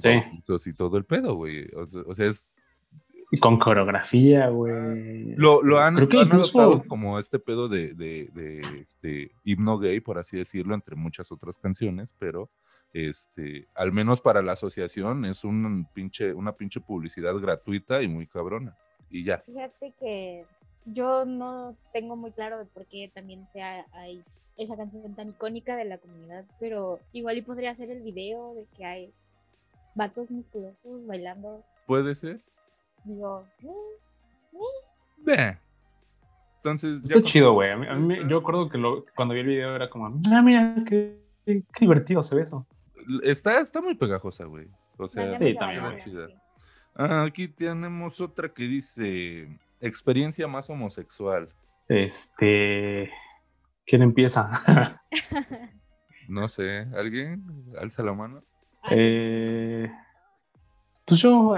y 0.66 0.72
todo 0.72 0.96
el 0.96 1.04
pedo, 1.04 1.34
güey. 1.34 1.68
O, 1.74 2.14
sea, 2.14 2.26
es... 2.26 2.54
Y 3.34 3.38
con 3.38 3.58
coreografía, 3.58 4.50
güey. 4.50 5.34
Lo, 5.36 5.62
lo 5.62 5.78
han, 5.78 5.94
Creo 5.94 6.20
adoptado 6.20 6.84
como 6.86 7.18
este 7.18 7.38
pedo 7.38 7.66
de, 7.66 7.94
de, 7.94 8.28
de, 8.34 8.60
este 8.82 9.32
himno 9.42 9.78
gay, 9.78 10.00
por 10.00 10.18
así 10.18 10.36
decirlo, 10.36 10.74
entre 10.74 10.96
muchas 10.96 11.32
otras 11.32 11.58
canciones, 11.58 12.14
pero 12.18 12.50
este, 12.92 13.68
al 13.74 13.90
menos 13.90 14.20
para 14.20 14.42
la 14.42 14.52
asociación 14.52 15.24
es 15.24 15.44
un 15.44 15.88
pinche, 15.94 16.34
una 16.34 16.52
pinche 16.52 16.78
publicidad 16.82 17.34
gratuita 17.36 18.02
y 18.02 18.08
muy 18.08 18.26
cabrona. 18.26 18.76
Y 19.08 19.24
ya. 19.24 19.38
Fíjate 19.38 19.94
que 19.98 20.44
yo 20.84 21.24
no 21.24 21.74
tengo 21.94 22.16
muy 22.16 22.32
claro 22.32 22.58
de 22.58 22.66
por 22.66 22.84
qué 22.84 23.10
también 23.14 23.48
sea 23.48 23.86
hay 23.92 24.22
esa 24.58 24.76
canción 24.76 25.14
tan 25.14 25.30
icónica 25.30 25.74
de 25.74 25.86
la 25.86 25.96
comunidad, 25.96 26.44
pero 26.60 27.00
igual 27.14 27.38
y 27.38 27.42
podría 27.42 27.74
ser 27.74 27.88
el 27.88 28.02
video 28.02 28.52
de 28.52 28.66
que 28.76 28.84
hay 28.84 29.14
vatos 29.94 30.30
musculosos 30.30 31.06
bailando. 31.06 31.64
Puede 31.86 32.14
ser. 32.14 32.42
Digo, 33.04 33.46
eh, 35.26 35.56
Entonces, 36.56 37.02
ya 37.02 37.20
chido, 37.22 37.54
güey. 37.54 37.70
yo 38.28 38.38
recuerdo 38.38 38.68
que 38.68 38.80
cuando 39.14 39.34
vi 39.34 39.40
el 39.40 39.46
video 39.46 39.74
era 39.74 39.90
como, 39.90 40.06
ah, 40.06 40.42
mira, 40.42 40.74
qué, 40.86 41.18
qué 41.44 41.64
divertido 41.80 42.22
se 42.22 42.36
ve 42.36 42.42
eso. 42.42 42.66
Está, 43.22 43.60
está 43.60 43.80
muy 43.80 43.94
pegajosa, 43.94 44.44
güey. 44.44 44.68
O 44.96 45.08
sea, 45.08 45.36
sí, 45.36 45.54
también. 45.54 45.82
Ah, 46.94 47.24
aquí 47.26 47.48
tenemos 47.48 48.20
otra 48.20 48.48
que 48.48 48.64
dice 48.64 49.48
experiencia 49.80 50.46
más 50.46 50.68
homosexual. 50.70 51.48
Este. 51.88 53.10
¿Quién 53.86 54.02
empieza? 54.02 55.00
no 56.28 56.48
sé, 56.48 56.86
¿alguien? 56.94 57.42
¿Alza 57.80 58.02
la 58.02 58.12
mano? 58.12 58.42
Eh, 58.90 59.90
pues 61.12 61.20
yo, 61.20 61.54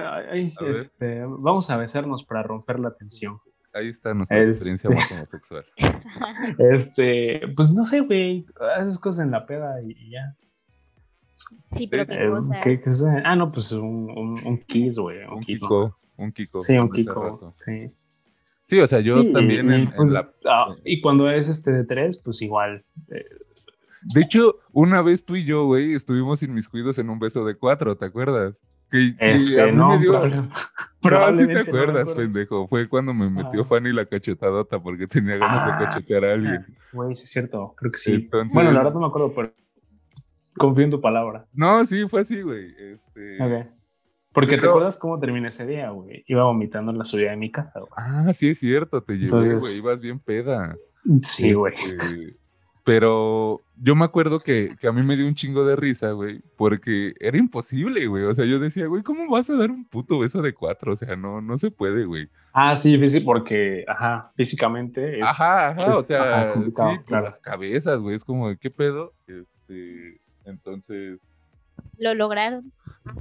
este, 0.66 1.24
vamos 1.24 1.70
a 1.70 1.76
besarnos 1.76 2.24
para 2.24 2.42
romper 2.42 2.80
la 2.80 2.92
tensión. 2.92 3.38
Ahí 3.72 3.88
está 3.88 4.14
nuestra 4.14 4.42
experiencia 4.42 4.90
más 4.90 5.10
homosexual. 5.12 5.64
Este, 6.58 7.40
pues 7.56 7.72
no 7.72 7.84
sé, 7.84 8.00
güey, 8.00 8.46
haces 8.78 8.98
cosas 8.98 9.24
en 9.24 9.30
la 9.30 9.46
peda 9.46 9.80
y 9.82 10.10
ya. 10.10 10.36
Sí, 11.72 11.86
pero 11.86 12.06
qué 12.06 12.24
eh, 12.24 12.80
cosa. 12.80 13.22
Ah, 13.24 13.36
no, 13.36 13.52
pues 13.52 13.70
un, 13.72 14.10
un, 14.44 14.58
kiss, 14.66 14.98
güey. 14.98 15.24
Un, 15.24 15.44
kiko. 15.44 15.94
Un 16.16 16.32
kiko. 16.32 16.62
Sí, 16.62 16.78
un 16.78 16.90
kiko. 16.90 17.54
Sí. 17.56 17.92
Sí, 18.64 18.80
o 18.80 18.86
sea, 18.86 19.00
yo 19.00 19.30
también 19.30 19.70
en, 19.70 19.90
pues, 19.92 20.10
la... 20.10 20.32
Ah, 20.46 20.74
y 20.84 21.00
cuando 21.00 21.30
es 21.30 21.48
este 21.48 21.70
de 21.70 21.84
tres, 21.84 22.20
pues 22.24 22.42
igual. 22.42 22.84
Eh, 23.10 23.24
De 24.14 24.20
hecho, 24.20 24.56
una 24.72 25.02
vez 25.02 25.24
tú 25.24 25.36
y 25.36 25.44
yo, 25.44 25.66
güey, 25.66 25.94
estuvimos 25.94 26.42
inmiscuidos 26.42 26.98
en 26.98 27.10
un 27.10 27.18
beso 27.20 27.44
de 27.44 27.56
cuatro, 27.56 27.96
¿te 27.96 28.06
acuerdas? 28.06 28.64
Que, 28.94 29.12
este, 29.18 29.72
no, 29.72 29.88
me 29.88 29.98
dio... 29.98 30.22
Pero 31.02 31.32
sí 31.36 31.48
te 31.48 31.58
acuerdas, 31.58 32.12
pendejo. 32.12 32.68
Fue 32.68 32.88
cuando 32.88 33.12
me 33.12 33.28
metió 33.28 33.62
ah. 33.62 33.64
Fanny 33.64 33.92
la 33.92 34.06
cachetadota 34.06 34.80
porque 34.80 35.08
tenía 35.08 35.36
ganas 35.36 35.66
de 35.66 35.72
ah. 35.72 35.78
cachetear 35.78 36.24
a 36.24 36.32
alguien. 36.34 36.64
Güey, 36.92 37.16
sí 37.16 37.24
es 37.24 37.30
cierto, 37.30 37.74
creo 37.76 37.90
que 37.90 37.98
sí. 37.98 38.30
Bueno, 38.54 38.70
la 38.70 38.78
verdad 38.78 38.94
no 38.94 39.00
me 39.00 39.06
acuerdo, 39.06 39.34
pero 39.34 39.52
confío 40.56 40.84
en 40.84 40.90
tu 40.90 41.00
palabra. 41.00 41.44
No, 41.52 41.84
sí, 41.84 42.06
fue 42.08 42.20
así, 42.20 42.40
güey. 42.40 42.72
Este... 42.78 43.68
Porque 44.32 44.58
te 44.58 44.68
acuerdas 44.68 44.96
cómo 44.96 45.18
terminé 45.18 45.48
ese 45.48 45.66
día, 45.66 45.90
güey. 45.90 46.22
Iba 46.28 46.44
vomitando 46.44 46.92
en 46.92 46.98
la 46.98 47.04
subida 47.04 47.30
de 47.30 47.36
mi 47.36 47.50
casa, 47.50 47.80
güey. 47.80 47.90
Ah, 47.96 48.32
sí, 48.32 48.50
es 48.50 48.60
cierto, 48.60 49.02
te 49.02 49.14
llevé, 49.14 49.58
güey. 49.58 49.78
Ibas 49.78 49.98
bien 49.98 50.20
peda. 50.20 50.76
Sí, 51.22 51.52
güey. 51.52 51.74
Este, 51.74 52.36
pero 52.84 53.63
yo 53.76 53.96
me 53.96 54.04
acuerdo 54.04 54.38
que, 54.38 54.76
a 54.86 54.92
mí 54.92 55.02
me 55.02 55.16
dio 55.16 55.26
un 55.26 55.34
chingo 55.34 55.64
de 55.64 55.76
risa, 55.76 56.12
güey, 56.12 56.40
porque 56.56 57.14
era 57.18 57.36
imposible, 57.38 58.06
güey. 58.06 58.24
O 58.24 58.34
sea, 58.34 58.44
yo 58.44 58.58
decía, 58.58 58.86
güey, 58.86 59.02
¿cómo 59.02 59.28
vas 59.28 59.50
a 59.50 59.56
dar 59.56 59.70
un 59.70 59.84
puto 59.84 60.18
beso 60.20 60.42
de 60.42 60.54
cuatro? 60.54 60.92
O 60.92 60.96
sea, 60.96 61.16
no, 61.16 61.40
no 61.40 61.58
se 61.58 61.70
puede, 61.70 62.04
güey. 62.04 62.28
Ah, 62.52 62.76
sí, 62.76 62.92
difícil 62.92 63.24
porque, 63.24 63.84
ajá, 63.88 64.32
físicamente 64.36 65.18
es. 65.18 65.26
Ajá, 65.26 65.68
ajá, 65.70 65.98
o 65.98 66.02
sea, 66.02 66.54
sí, 66.54 66.82
las 67.08 67.40
cabezas, 67.40 67.98
güey, 67.98 68.14
es 68.14 68.24
como, 68.24 68.56
¿qué 68.56 68.70
pedo? 68.70 69.12
Este, 69.26 70.20
entonces. 70.44 71.28
Lo 71.98 72.14
lograron. 72.14 72.72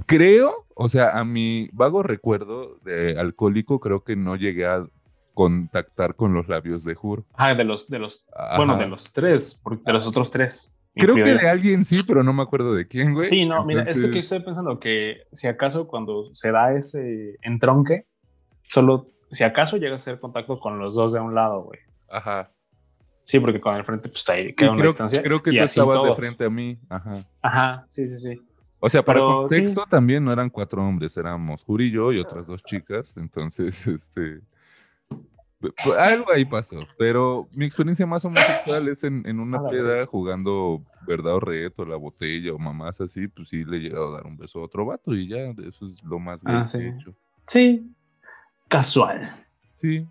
Creo, 0.06 0.66
o 0.74 0.88
sea, 0.88 1.18
a 1.18 1.24
mi 1.24 1.68
vago 1.72 2.02
recuerdo 2.02 2.78
de 2.84 3.18
alcohólico, 3.18 3.80
creo 3.80 4.04
que 4.04 4.16
no 4.16 4.36
llegué 4.36 4.66
a 4.66 4.86
contactar 5.34 6.14
con 6.14 6.32
los 6.32 6.48
labios 6.48 6.84
de 6.84 6.94
Juro. 6.94 7.24
Ah, 7.34 7.54
de 7.54 7.64
los, 7.64 7.88
de 7.88 7.98
los, 7.98 8.24
bueno, 8.56 8.76
de 8.76 8.86
los 8.86 9.12
tres, 9.12 9.60
de 9.84 9.92
los 9.92 10.06
otros 10.06 10.30
tres. 10.30 10.72
Creo 10.94 11.16
que 11.16 11.34
de 11.34 11.48
alguien 11.48 11.84
sí, 11.84 12.02
pero 12.06 12.22
no 12.22 12.32
me 12.32 12.42
acuerdo 12.42 12.72
de 12.72 12.86
quién, 12.86 13.14
güey. 13.14 13.28
Sí, 13.28 13.44
no, 13.44 13.64
mira, 13.64 13.82
es 13.82 14.00
que 14.00 14.18
estoy 14.18 14.40
pensando 14.40 14.78
que 14.78 15.22
si 15.32 15.48
acaso 15.48 15.88
cuando 15.88 16.32
se 16.34 16.52
da 16.52 16.72
ese 16.72 17.36
entronque, 17.42 18.06
solo, 18.62 19.08
si 19.30 19.42
acaso 19.42 19.76
llega 19.76 19.96
a 19.96 19.98
ser 19.98 20.20
contacto 20.20 20.56
con 20.56 20.78
los 20.78 20.94
dos 20.94 21.12
de 21.12 21.20
un 21.20 21.34
lado, 21.34 21.62
güey. 21.62 21.80
Ajá. 22.08 22.52
Sí, 23.24 23.40
porque 23.40 23.60
con 23.60 23.74
el 23.74 23.84
frente, 23.84 24.08
pues 24.08 24.28
ahí 24.28 24.54
queda 24.54 24.70
una 24.70 24.84
distancia. 24.84 25.22
Creo 25.22 25.42
que 25.42 25.50
tú 25.50 25.64
estabas 25.64 26.02
de 26.04 26.14
frente 26.14 26.44
a 26.44 26.50
mí. 26.50 26.78
Ajá. 26.88 27.10
Ajá, 27.42 27.86
sí, 27.88 28.06
sí, 28.08 28.18
sí. 28.18 28.40
O 28.78 28.88
sea, 28.88 29.02
para 29.02 29.18
contexto 29.20 29.86
también 29.88 30.24
no 30.24 30.30
eran 30.30 30.50
cuatro 30.50 30.86
hombres, 30.86 31.16
éramos 31.16 31.64
Juri 31.64 31.86
y 31.86 31.90
yo 31.90 32.12
y 32.12 32.18
otras 32.18 32.46
dos 32.46 32.62
chicas. 32.62 33.16
Entonces, 33.16 33.86
este. 33.86 34.40
Algo 35.98 36.32
ahí 36.32 36.44
pasó, 36.44 36.78
pero 36.98 37.48
mi 37.52 37.64
experiencia 37.64 38.06
más 38.06 38.24
homosexual 38.24 38.88
es 38.88 39.04
en, 39.04 39.38
una 39.38 39.58
ah, 39.58 39.70
peda 39.70 40.06
jugando 40.06 40.82
verdad 41.06 41.34
o 41.34 41.40
reto, 41.40 41.84
la 41.84 41.96
botella 41.96 42.52
o 42.52 42.58
mamás 42.58 43.00
así, 43.00 43.28
pues 43.28 43.48
sí 43.48 43.64
le 43.64 43.76
he 43.76 43.80
llegado 43.80 44.08
a 44.08 44.16
dar 44.16 44.26
un 44.26 44.36
beso 44.36 44.60
a 44.60 44.64
otro 44.64 44.84
vato 44.84 45.14
y 45.14 45.28
ya, 45.28 45.38
eso 45.66 45.86
es 45.86 46.02
lo 46.02 46.18
más 46.18 46.42
ah, 46.46 46.66
que 46.70 46.78
he 46.78 46.88
hecho. 46.88 47.14
Sí, 47.46 47.94
casual. 48.68 49.46
Sí. 49.72 50.06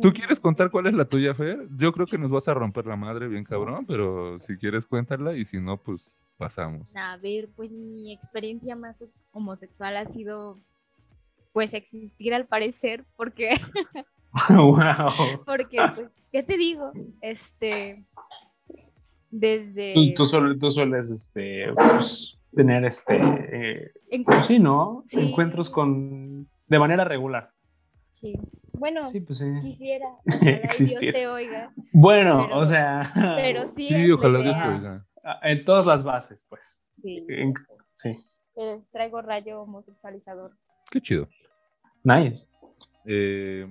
¿Tú 0.00 0.12
quieres 0.12 0.40
contar 0.40 0.70
cuál 0.70 0.86
es 0.86 0.94
la 0.94 1.04
tuya, 1.04 1.34
Fer? 1.34 1.66
Yo 1.76 1.92
creo 1.92 2.06
que 2.06 2.18
nos 2.18 2.30
vas 2.30 2.48
a 2.48 2.54
romper 2.54 2.86
la 2.86 2.96
madre 2.96 3.28
bien 3.28 3.44
cabrón, 3.44 3.84
pero 3.86 4.38
si 4.38 4.56
quieres 4.56 4.86
cuéntala 4.86 5.34
y 5.34 5.44
si 5.44 5.60
no, 5.60 5.76
pues 5.76 6.18
pasamos. 6.36 6.94
A 6.96 7.16
ver, 7.18 7.48
pues 7.54 7.70
mi 7.70 8.12
experiencia 8.12 8.76
más 8.76 8.96
homosexual 9.32 9.96
ha 9.96 10.06
sido 10.06 10.58
pues 11.52 11.74
existir 11.74 12.32
al 12.32 12.46
parecer, 12.46 13.04
porque 13.16 13.50
wow. 14.48 15.44
Porque, 15.44 15.78
pues, 15.94 16.08
¿qué 16.32 16.42
te 16.42 16.56
digo? 16.56 16.92
Este, 17.20 18.06
desde... 19.30 19.94
Tú, 20.14 20.24
sueles, 20.24 21.10
este, 21.10 21.72
pues, 21.74 22.38
tener, 22.54 22.84
este, 22.84 23.16
eh, 23.16 23.92
pues 24.24 24.46
sí, 24.46 24.58
¿no? 24.58 25.04
Encuentros 25.10 25.70
con, 25.70 26.48
de 26.66 26.78
manera 26.78 27.04
regular. 27.04 27.52
Sí. 28.10 28.34
Bueno, 28.72 29.06
sí, 29.06 29.20
pues, 29.20 29.44
quisiera. 29.60 30.08
Dios 30.24 30.94
te 30.98 31.28
oiga. 31.28 31.72
Bueno, 31.92 32.48
o 32.52 32.64
sea. 32.64 33.02
Pero 33.36 33.68
sí. 33.76 33.86
Sí, 33.86 34.10
ojalá 34.10 34.40
Dios 34.40 34.56
te 34.56 34.68
oiga. 34.68 35.06
Ah, 35.22 35.38
en 35.42 35.64
todas 35.64 35.84
las 35.84 36.04
bases, 36.04 36.46
pues. 36.48 36.82
Sí. 37.02 37.26
sí. 37.94 38.18
Eh, 38.56 38.80
traigo 38.90 39.20
rayo 39.20 39.62
homosexualizador. 39.62 40.52
Qué 40.90 41.00
chido. 41.00 41.28
Nice. 42.04 42.48
Eh, 43.04 43.68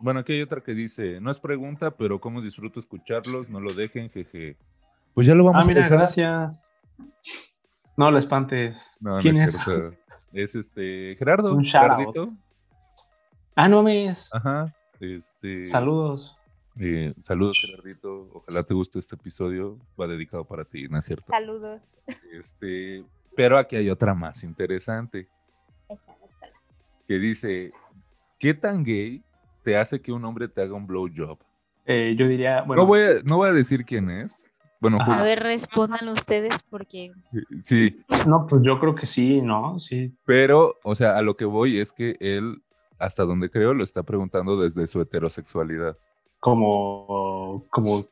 bueno, 0.00 0.20
aquí 0.20 0.32
hay 0.32 0.42
otra 0.42 0.62
que 0.62 0.72
dice, 0.72 1.20
no 1.20 1.30
es 1.30 1.38
pregunta, 1.38 1.90
pero 1.90 2.20
cómo 2.20 2.40
disfruto 2.40 2.80
escucharlos, 2.80 3.50
no 3.50 3.60
lo 3.60 3.72
dejen, 3.74 4.10
jeje. 4.10 4.56
Pues 5.14 5.26
ya 5.26 5.34
lo 5.34 5.44
vamos 5.44 5.64
ah, 5.64 5.68
mira, 5.68 5.88
gracias. 5.88 6.66
No 7.96 8.10
lo 8.10 8.18
espantes. 8.18 8.90
No, 9.00 9.18
¿Quién 9.20 9.36
es? 9.42 9.56
Es 10.32 10.54
este 10.54 11.16
Gerardo. 11.18 11.54
Un 11.54 11.64
Gerardito. 11.64 12.32
Ah, 13.54 13.68
no 13.68 13.82
me 13.82 14.08
es. 14.08 14.32
Ajá. 14.32 14.74
Este, 15.00 15.66
saludos. 15.66 16.38
Eh, 16.78 17.12
saludos, 17.20 17.60
Gerardito. 17.60 18.28
Ojalá 18.32 18.62
te 18.62 18.72
guste 18.72 18.98
este 18.98 19.16
episodio. 19.16 19.78
Va 20.00 20.06
dedicado 20.06 20.44
para 20.44 20.64
ti, 20.64 20.88
¿no 20.88 20.98
es 20.98 21.04
cierto? 21.04 21.26
Saludos. 21.28 21.82
Este, 22.32 23.04
pero 23.36 23.58
aquí 23.58 23.76
hay 23.76 23.90
otra 23.90 24.14
más 24.14 24.44
interesante. 24.44 25.28
Que 27.06 27.18
dice, 27.18 27.72
¿qué 28.38 28.54
tan 28.54 28.84
gay 28.84 29.22
te 29.70 29.76
hace 29.76 30.02
que 30.02 30.10
un 30.10 30.24
hombre 30.24 30.48
te 30.48 30.62
haga 30.62 30.74
un 30.74 30.84
blowjob? 30.84 31.38
Eh, 31.86 32.16
yo 32.18 32.26
diría, 32.26 32.62
bueno. 32.62 32.82
No 32.82 32.88
voy, 32.88 33.02
a, 33.02 33.10
no 33.24 33.36
voy 33.36 33.50
a 33.50 33.52
decir 33.52 33.84
quién 33.84 34.10
es. 34.10 34.50
Bueno, 34.80 34.98
a 35.00 35.22
ver, 35.22 35.40
respondan 35.40 36.08
ustedes 36.08 36.54
porque. 36.68 37.12
Sí. 37.62 38.02
No, 38.26 38.46
pues 38.48 38.62
yo 38.62 38.80
creo 38.80 38.96
que 38.96 39.06
sí, 39.06 39.40
¿no? 39.40 39.78
Sí. 39.78 40.12
Pero, 40.24 40.74
o 40.82 40.96
sea, 40.96 41.16
a 41.16 41.22
lo 41.22 41.36
que 41.36 41.44
voy 41.44 41.78
es 41.78 41.92
que 41.92 42.16
él, 42.18 42.62
hasta 42.98 43.24
donde 43.24 43.48
creo, 43.48 43.74
lo 43.74 43.84
está 43.84 44.02
preguntando 44.02 44.60
desde 44.60 44.88
su 44.88 45.00
heterosexualidad. 45.00 45.96
Como, 46.40 47.66
como, 47.70 48.06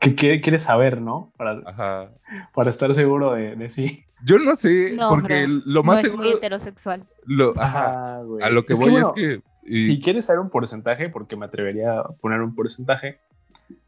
¿qué 0.00 0.14
quiere, 0.14 0.58
saber, 0.58 1.02
no? 1.02 1.32
Para, 1.36 1.60
Ajá. 1.66 2.12
para 2.54 2.70
estar 2.70 2.94
seguro 2.94 3.34
de, 3.34 3.68
sí. 3.68 4.04
Yo 4.24 4.38
no 4.38 4.56
sé, 4.56 4.96
porque 5.10 5.44
lo 5.48 5.82
más 5.82 6.02
no 6.02 6.08
seguro. 6.08 6.22
Es 6.22 6.30
muy 6.30 6.38
heterosexual. 6.38 7.06
Lo, 7.26 7.52
ajá, 7.60 8.20
a 8.20 8.50
lo 8.50 8.64
que 8.64 8.72
voy 8.72 8.94
es 8.94 9.10
que 9.14 9.42
si 9.66 10.00
quieres 10.00 10.26
saber 10.26 10.40
un 10.40 10.50
porcentaje, 10.50 11.08
porque 11.08 11.36
me 11.36 11.46
atrevería 11.46 12.00
a 12.00 12.08
poner 12.08 12.40
un 12.40 12.54
porcentaje, 12.54 13.18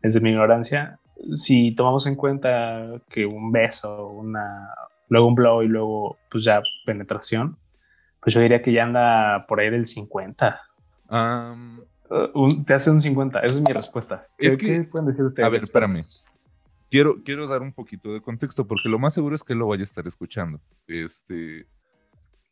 desde 0.03 0.21
mi 0.21 0.31
ignorancia, 0.31 0.99
si 1.35 1.75
tomamos 1.75 2.07
en 2.07 2.17
cuenta 2.17 3.01
que 3.09 3.27
un 3.27 3.53
beso, 3.53 4.09
una, 4.09 4.71
luego 5.09 5.29
un 5.29 5.35
blow 5.35 5.63
y 5.63 5.69
luego 5.69 6.19
pues 6.31 6.45
ya 6.45 6.63
penetración, 6.85 7.57
pues 8.21 8.35
yo 8.35 8.41
diría 8.41 8.63
que 8.63 8.73
ya 8.73 8.85
anda 8.85 9.47
por 9.47 9.61
ahí 9.61 9.71
del 9.71 9.87
50. 9.87 10.61
Uh, 12.09 12.65
te 12.65 12.75
hace 12.75 12.91
un 12.91 13.01
50, 13.01 13.41
esa 13.41 13.57
es 13.57 13.61
mi 13.61 13.73
respuesta. 13.73 14.27
Es 14.39 14.57
que, 14.57 14.83
pueden 14.85 15.09
decir 15.09 15.25
ustedes? 15.25 15.47
A 15.47 15.51
ver, 15.51 15.63
espérame. 15.63 16.01
Quiero, 16.91 17.23
quiero 17.25 17.49
dar 17.49 17.63
un 17.63 17.73
poquito 17.73 18.13
de 18.13 18.21
contexto 18.21 18.67
porque 18.67 18.89
lo 18.89 18.99
más 18.99 19.15
seguro 19.15 19.35
es 19.35 19.43
que 19.43 19.55
lo 19.55 19.67
vaya 19.67 19.83
a 19.83 19.85
estar 19.85 20.07
escuchando. 20.07 20.61
Este, 20.87 21.67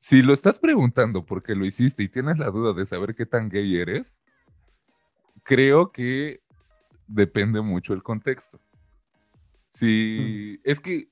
si 0.04 0.20
lo 0.20 0.34
estás 0.34 0.58
preguntando 0.58 1.24
porque 1.24 1.54
lo 1.54 1.64
hiciste 1.64 2.02
y 2.02 2.10
tienes 2.10 2.36
la 2.36 2.50
duda 2.50 2.74
de 2.74 2.84
saber 2.84 3.14
qué 3.14 3.24
tan 3.24 3.48
gay 3.48 3.78
eres, 3.78 4.22
creo 5.42 5.92
que 5.92 6.42
depende 7.06 7.62
mucho 7.62 7.94
el 7.94 8.02
contexto. 8.02 8.60
Si 9.66 10.60
es 10.62 10.78
que 10.78 11.08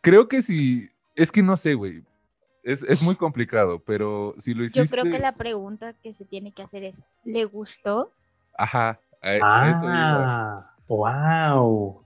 creo 0.00 0.26
que 0.26 0.42
si 0.42 0.90
es 1.14 1.30
que 1.30 1.40
no 1.40 1.56
sé, 1.56 1.74
güey. 1.74 2.02
Es, 2.64 3.00
muy 3.00 3.14
complicado, 3.14 3.78
pero 3.78 4.34
si 4.38 4.54
lo 4.54 4.64
hiciste. 4.64 4.84
Yo 4.84 4.90
creo 4.90 5.04
que 5.04 5.20
la 5.20 5.36
pregunta 5.36 5.92
que 5.92 6.12
se 6.12 6.24
tiene 6.24 6.50
que 6.50 6.64
hacer 6.64 6.82
es: 6.82 7.00
¿le 7.22 7.44
gustó? 7.44 8.12
Ajá. 8.58 9.00
ah, 9.22 10.74
wow 10.88 12.04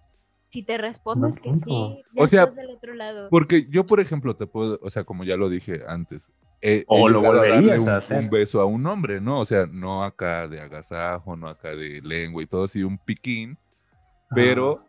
si 0.54 0.62
te 0.62 0.78
respondes 0.78 1.40
que 1.40 1.52
sí, 1.56 2.04
o 2.16 2.28
sea, 2.28 2.46
del 2.46 2.70
otro 2.70 2.94
lado. 2.94 3.28
Porque 3.28 3.66
yo, 3.68 3.88
por 3.88 3.98
ejemplo, 3.98 4.36
te 4.36 4.46
puedo, 4.46 4.78
o 4.82 4.88
sea, 4.88 5.02
como 5.02 5.24
ya 5.24 5.36
lo 5.36 5.48
dije 5.48 5.82
antes, 5.88 6.32
o 6.86 7.08
lo 7.08 7.22
volverías 7.22 7.88
a, 7.88 7.96
hacer. 7.96 8.20
un 8.20 8.30
beso 8.30 8.60
a 8.60 8.64
un 8.64 8.86
hombre, 8.86 9.20
¿no? 9.20 9.40
O 9.40 9.44
sea, 9.44 9.66
no 9.66 10.04
acá 10.04 10.46
de 10.46 10.60
agasajo, 10.60 11.34
no 11.34 11.48
acá 11.48 11.70
de 11.70 12.00
lengua 12.02 12.40
y 12.40 12.46
todo 12.46 12.62
así, 12.62 12.84
un 12.84 12.98
piquín, 12.98 13.58
pero 14.32 14.84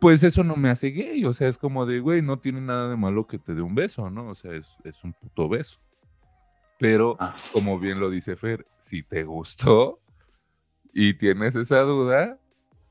pues 0.00 0.24
eso 0.24 0.42
no 0.42 0.56
me 0.56 0.70
hace 0.70 0.88
gay, 0.88 1.24
o 1.24 1.34
sea, 1.34 1.46
es 1.46 1.56
como 1.56 1.86
de, 1.86 2.00
güey, 2.00 2.20
no 2.20 2.40
tiene 2.40 2.60
nada 2.60 2.88
de 2.88 2.96
malo 2.96 3.28
que 3.28 3.38
te 3.38 3.54
dé 3.54 3.62
un 3.62 3.76
beso, 3.76 4.10
¿no? 4.10 4.30
O 4.30 4.34
sea, 4.34 4.54
es, 4.54 4.76
es 4.82 5.04
un 5.04 5.12
puto 5.12 5.48
beso. 5.48 5.78
Pero, 6.80 7.16
ah. 7.20 7.36
como 7.52 7.78
bien 7.78 8.00
lo 8.00 8.10
dice 8.10 8.34
Fer, 8.34 8.66
si 8.76 9.04
te 9.04 9.22
gustó 9.22 10.00
y 10.92 11.14
tienes 11.14 11.54
esa 11.54 11.82
duda, 11.82 12.40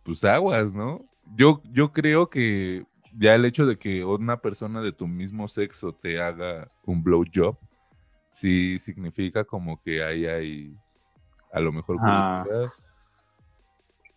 pues 0.04 0.24
aguas, 0.24 0.72
¿no? 0.72 1.06
Yo, 1.36 1.62
yo 1.72 1.92
creo 1.92 2.30
que 2.30 2.86
ya 3.18 3.36
el 3.36 3.46
hecho 3.46 3.66
de 3.66 3.78
que 3.78 4.04
una 4.04 4.38
persona 4.38 4.82
de 4.82 4.92
tu 4.92 5.08
mismo 5.08 5.48
sexo 5.48 5.94
te 5.94 6.22
haga 6.22 6.72
un 6.84 7.04
blowjob, 7.04 7.58
sí 8.30 8.80
significa 8.80 9.44
como 9.44 9.82
que 9.82 10.04
ahí 10.04 10.26
hay 10.26 10.76
a 11.52 11.60
lo 11.60 11.72
mejor. 11.72 11.98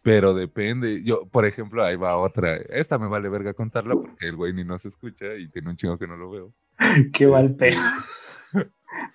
Pero 0.03 0.35
depende. 0.35 1.03
Yo, 1.03 1.27
por 1.27 1.45
ejemplo, 1.45 1.85
ahí 1.85 1.97
va 1.97 2.17
otra. 2.17 2.55
Esta 2.55 2.99
me 2.99 3.09
vale 3.09 3.29
verga 3.29 3.53
contarla 3.55 3.95
porque 3.95 4.29
el 4.29 4.37
güey 4.37 4.53
ni 4.53 4.65
no 4.65 4.79
se 4.79 4.89
escucha 4.89 5.35
y 5.35 5.49
tiene 5.49 5.69
un 5.69 5.77
chingo 5.77 5.99
que 5.99 6.07
no 6.07 6.17
lo 6.17 6.31
veo. 6.31 6.53
Qué 7.13 7.27
mal 7.27 7.45
este, 7.45 7.73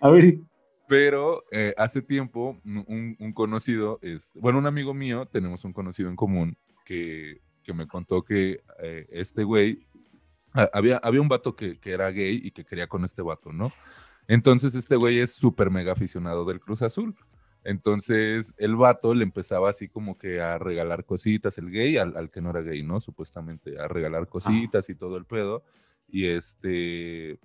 A 0.02 0.10
ver. 0.10 0.36
Pero 0.88 1.46
eh, 1.52 1.74
hace 1.78 2.02
tiempo, 2.02 2.60
un, 2.66 3.32
conocido, 3.34 3.98
es, 4.02 4.34
bueno, 4.36 4.60
un 4.60 4.68
amigo 4.68 4.94
mío, 4.94 5.26
tenemos 5.26 5.64
un 5.64 5.72
conocido 5.72 6.10
en 6.10 6.18
común 6.18 6.58
que, 6.84 7.40
que 7.64 7.74
me 7.74 7.88
contó 7.88 8.24
que 8.24 8.62
eh, 8.82 9.08
este 9.12 9.44
güey, 9.44 9.88
había, 10.74 10.98
había 10.98 11.22
un 11.22 11.30
vato 11.30 11.56
que, 11.56 11.80
que, 11.80 11.92
era 11.92 12.10
gay 12.12 12.42
y 12.44 12.52
que 12.52 12.66
quería 12.66 12.88
con 12.88 13.06
este 13.06 13.22
vato, 13.22 13.52
¿no? 13.54 13.72
Entonces 14.28 14.76
este 14.76 14.96
güey 14.96 15.20
es 15.20 15.34
súper 15.34 15.72
mega 15.72 15.94
aficionado 15.94 16.46
del 16.46 16.60
Cruz 16.60 16.82
Azul. 16.82 17.16
Entonces 17.64 18.56
el 18.58 18.76
vato 18.76 19.14
le 19.14 19.24
empezaba 19.24 19.70
así 19.70 19.88
como 19.88 20.18
que 20.18 20.42
a 20.42 20.58
regalar 20.58 21.06
cositas, 21.06 21.58
el 21.58 21.70
gay 21.70 21.98
al, 21.98 22.18
al 22.18 22.30
que 22.30 22.42
no 22.42 22.50
era 22.50 22.62
gay, 22.62 22.84
¿no? 22.84 23.00
Supuestamente, 23.02 23.80
a 23.80 23.88
regalar 23.88 24.28
cositas 24.28 24.90
y 24.90 24.96
todo 24.96 25.18
el 25.18 25.26
pedo. 25.26 25.64
Y 26.08 26.26
este, 26.26 27.40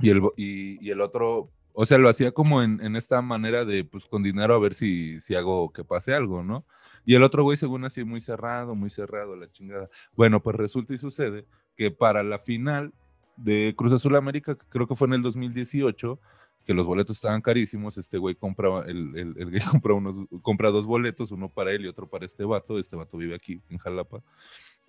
y 0.00 0.10
el, 0.10 0.22
y, 0.36 0.86
y 0.86 0.90
el 0.90 1.00
otro, 1.00 1.50
o 1.72 1.86
sea, 1.86 1.98
lo 1.98 2.08
hacía 2.08 2.32
como 2.32 2.62
en, 2.62 2.80
en, 2.80 2.96
esta 2.96 3.22
manera 3.22 3.64
de, 3.64 3.84
pues, 3.84 4.06
con 4.06 4.22
dinero 4.22 4.54
a 4.54 4.58
ver 4.58 4.74
si, 4.74 5.20
si 5.20 5.34
hago 5.34 5.72
que 5.72 5.84
pase 5.84 6.14
algo, 6.14 6.42
¿no? 6.42 6.64
Y 7.04 7.14
el 7.14 7.22
otro 7.22 7.42
güey, 7.42 7.56
según 7.56 7.84
así, 7.84 8.04
muy 8.04 8.20
cerrado, 8.20 8.74
muy 8.74 8.90
cerrado, 8.90 9.36
la 9.36 9.50
chingada. 9.50 9.88
Bueno, 10.14 10.42
pues 10.42 10.56
resulta 10.56 10.94
y 10.94 10.98
sucede 10.98 11.46
que 11.76 11.90
para 11.90 12.22
la 12.22 12.38
final 12.38 12.92
de 13.36 13.74
Cruz 13.76 13.92
Azul 13.92 14.16
América, 14.16 14.56
creo 14.68 14.86
que 14.86 14.96
fue 14.96 15.08
en 15.08 15.14
el 15.14 15.22
2018, 15.22 16.20
que 16.66 16.74
los 16.74 16.86
boletos 16.86 17.16
estaban 17.16 17.40
carísimos, 17.40 17.96
este 17.98 18.18
güey 18.18 18.34
compra, 18.34 18.84
el, 18.86 19.16
el, 19.16 19.34
el 19.38 19.50
güey 19.50 19.62
unos, 19.96 20.20
compra 20.42 20.70
dos 20.70 20.86
boletos, 20.86 21.30
uno 21.30 21.48
para 21.48 21.72
él 21.72 21.84
y 21.84 21.88
otro 21.88 22.08
para 22.08 22.26
este 22.26 22.44
vato, 22.44 22.78
este 22.78 22.96
vato 22.96 23.16
vive 23.16 23.34
aquí 23.34 23.62
en 23.70 23.78
Jalapa, 23.78 24.22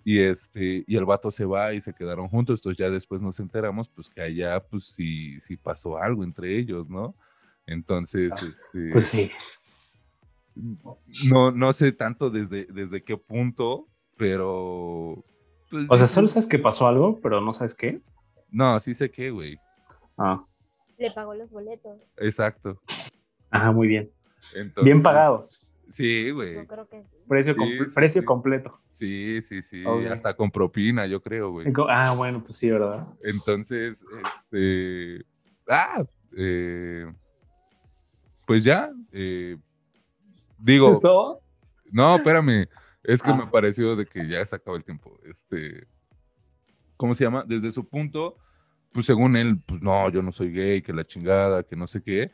y 0.04 0.20
este, 0.20 0.84
y 0.86 0.96
el 0.96 1.04
vato 1.04 1.30
se 1.30 1.44
va 1.44 1.72
y 1.72 1.80
se 1.80 1.92
quedaron 1.92 2.28
juntos, 2.28 2.60
entonces 2.60 2.78
ya 2.78 2.90
después 2.90 3.20
nos 3.20 3.38
enteramos, 3.40 3.88
pues 3.88 4.08
que 4.08 4.22
allá, 4.22 4.60
pues 4.60 4.84
sí, 4.84 5.38
sí 5.40 5.56
pasó 5.56 5.98
algo 5.98 6.24
entre 6.24 6.58
ellos, 6.58 6.88
¿no? 6.88 7.14
Entonces, 7.66 8.32
ah, 8.32 8.46
este, 8.46 8.92
pues 8.92 9.06
sí. 9.06 9.30
No, 11.28 11.50
no 11.50 11.72
sé 11.72 11.92
tanto 11.92 12.30
desde, 12.30 12.66
desde 12.66 13.02
qué 13.02 13.16
punto, 13.16 13.86
pero... 14.16 15.24
Pues, 15.70 15.86
o 15.88 15.96
sea, 15.96 16.08
solo 16.08 16.28
sabes 16.28 16.46
que 16.46 16.58
pasó 16.58 16.86
algo, 16.86 17.20
pero 17.20 17.40
no 17.40 17.52
sabes 17.52 17.74
qué. 17.74 18.00
No, 18.50 18.78
sí 18.80 18.94
sé 18.94 19.10
qué, 19.10 19.30
güey. 19.30 19.58
Ah. 20.18 20.44
Le 20.98 21.10
pagó 21.10 21.34
los 21.34 21.50
boletos. 21.50 21.98
Exacto. 22.18 22.78
Ah, 23.50 23.72
muy 23.72 23.88
bien. 23.88 24.10
bien 24.82 25.02
pagados. 25.02 25.66
Sí, 25.88 26.30
güey. 26.30 26.54
Yo 26.54 26.66
creo 26.66 26.88
que 26.88 27.02
sí. 27.02 27.16
Precio, 27.28 27.54
precio 27.94 28.24
completo. 28.24 28.80
Sí, 28.90 29.40
sí, 29.42 29.62
sí. 29.62 29.84
Hasta 30.10 30.34
con 30.34 30.50
propina, 30.50 31.06
yo 31.06 31.20
creo, 31.20 31.50
güey. 31.50 31.72
Ah, 31.88 32.14
bueno, 32.16 32.42
pues 32.42 32.56
sí, 32.56 32.70
¿verdad? 32.70 33.06
Entonces, 33.22 34.04
este. 34.50 35.24
Ah, 35.68 36.04
eh, 36.36 37.06
pues 38.46 38.64
ya. 38.64 38.90
Eh, 39.12 39.56
digo. 40.58 40.98
todo? 40.98 41.40
No, 41.90 42.16
espérame. 42.16 42.66
Es 43.02 43.22
que 43.22 43.30
ah. 43.30 43.36
me 43.36 43.46
pareció 43.46 43.96
de 43.96 44.06
que 44.06 44.26
ya 44.26 44.44
se 44.44 44.56
acabó 44.56 44.76
el 44.76 44.84
tiempo. 44.84 45.18
Este. 45.24 45.86
¿Cómo 46.96 47.14
se 47.14 47.24
llama? 47.24 47.44
Desde 47.46 47.72
su 47.72 47.86
punto, 47.88 48.36
pues 48.92 49.06
según 49.06 49.36
él, 49.36 49.58
pues 49.66 49.82
no, 49.82 50.08
yo 50.10 50.22
no 50.22 50.32
soy 50.32 50.52
gay, 50.52 50.82
que 50.82 50.92
la 50.92 51.04
chingada, 51.04 51.62
que 51.64 51.76
no 51.76 51.86
sé 51.86 52.02
qué. 52.02 52.30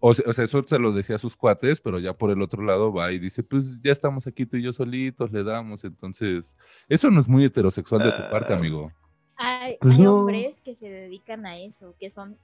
O 0.00 0.14
sea, 0.14 0.30
o 0.30 0.32
sea, 0.32 0.44
eso 0.44 0.62
se 0.62 0.78
lo 0.78 0.92
decía 0.92 1.16
a 1.16 1.18
sus 1.18 1.36
cuates, 1.36 1.80
pero 1.80 1.98
ya 1.98 2.12
por 2.14 2.30
el 2.30 2.40
otro 2.40 2.62
lado 2.62 2.92
va 2.92 3.10
y 3.12 3.18
dice, 3.18 3.42
pues 3.42 3.80
ya 3.82 3.92
estamos 3.92 4.26
aquí 4.26 4.46
tú 4.46 4.56
y 4.56 4.62
yo 4.62 4.72
solitos, 4.72 5.32
le 5.32 5.42
damos. 5.42 5.84
Entonces, 5.84 6.56
eso 6.88 7.10
no 7.10 7.20
es 7.20 7.28
muy 7.28 7.44
heterosexual 7.44 8.02
de 8.02 8.12
tu 8.12 8.30
parte, 8.30 8.52
ah. 8.52 8.56
amigo. 8.56 8.92
Hay, 9.36 9.76
pues 9.80 9.98
hombres 10.00 10.60
que 10.64 10.74
se 10.74 10.88
dedican 10.88 11.46
a 11.46 11.58
eso, 11.58 11.94
que 11.98 12.10
son 12.10 12.36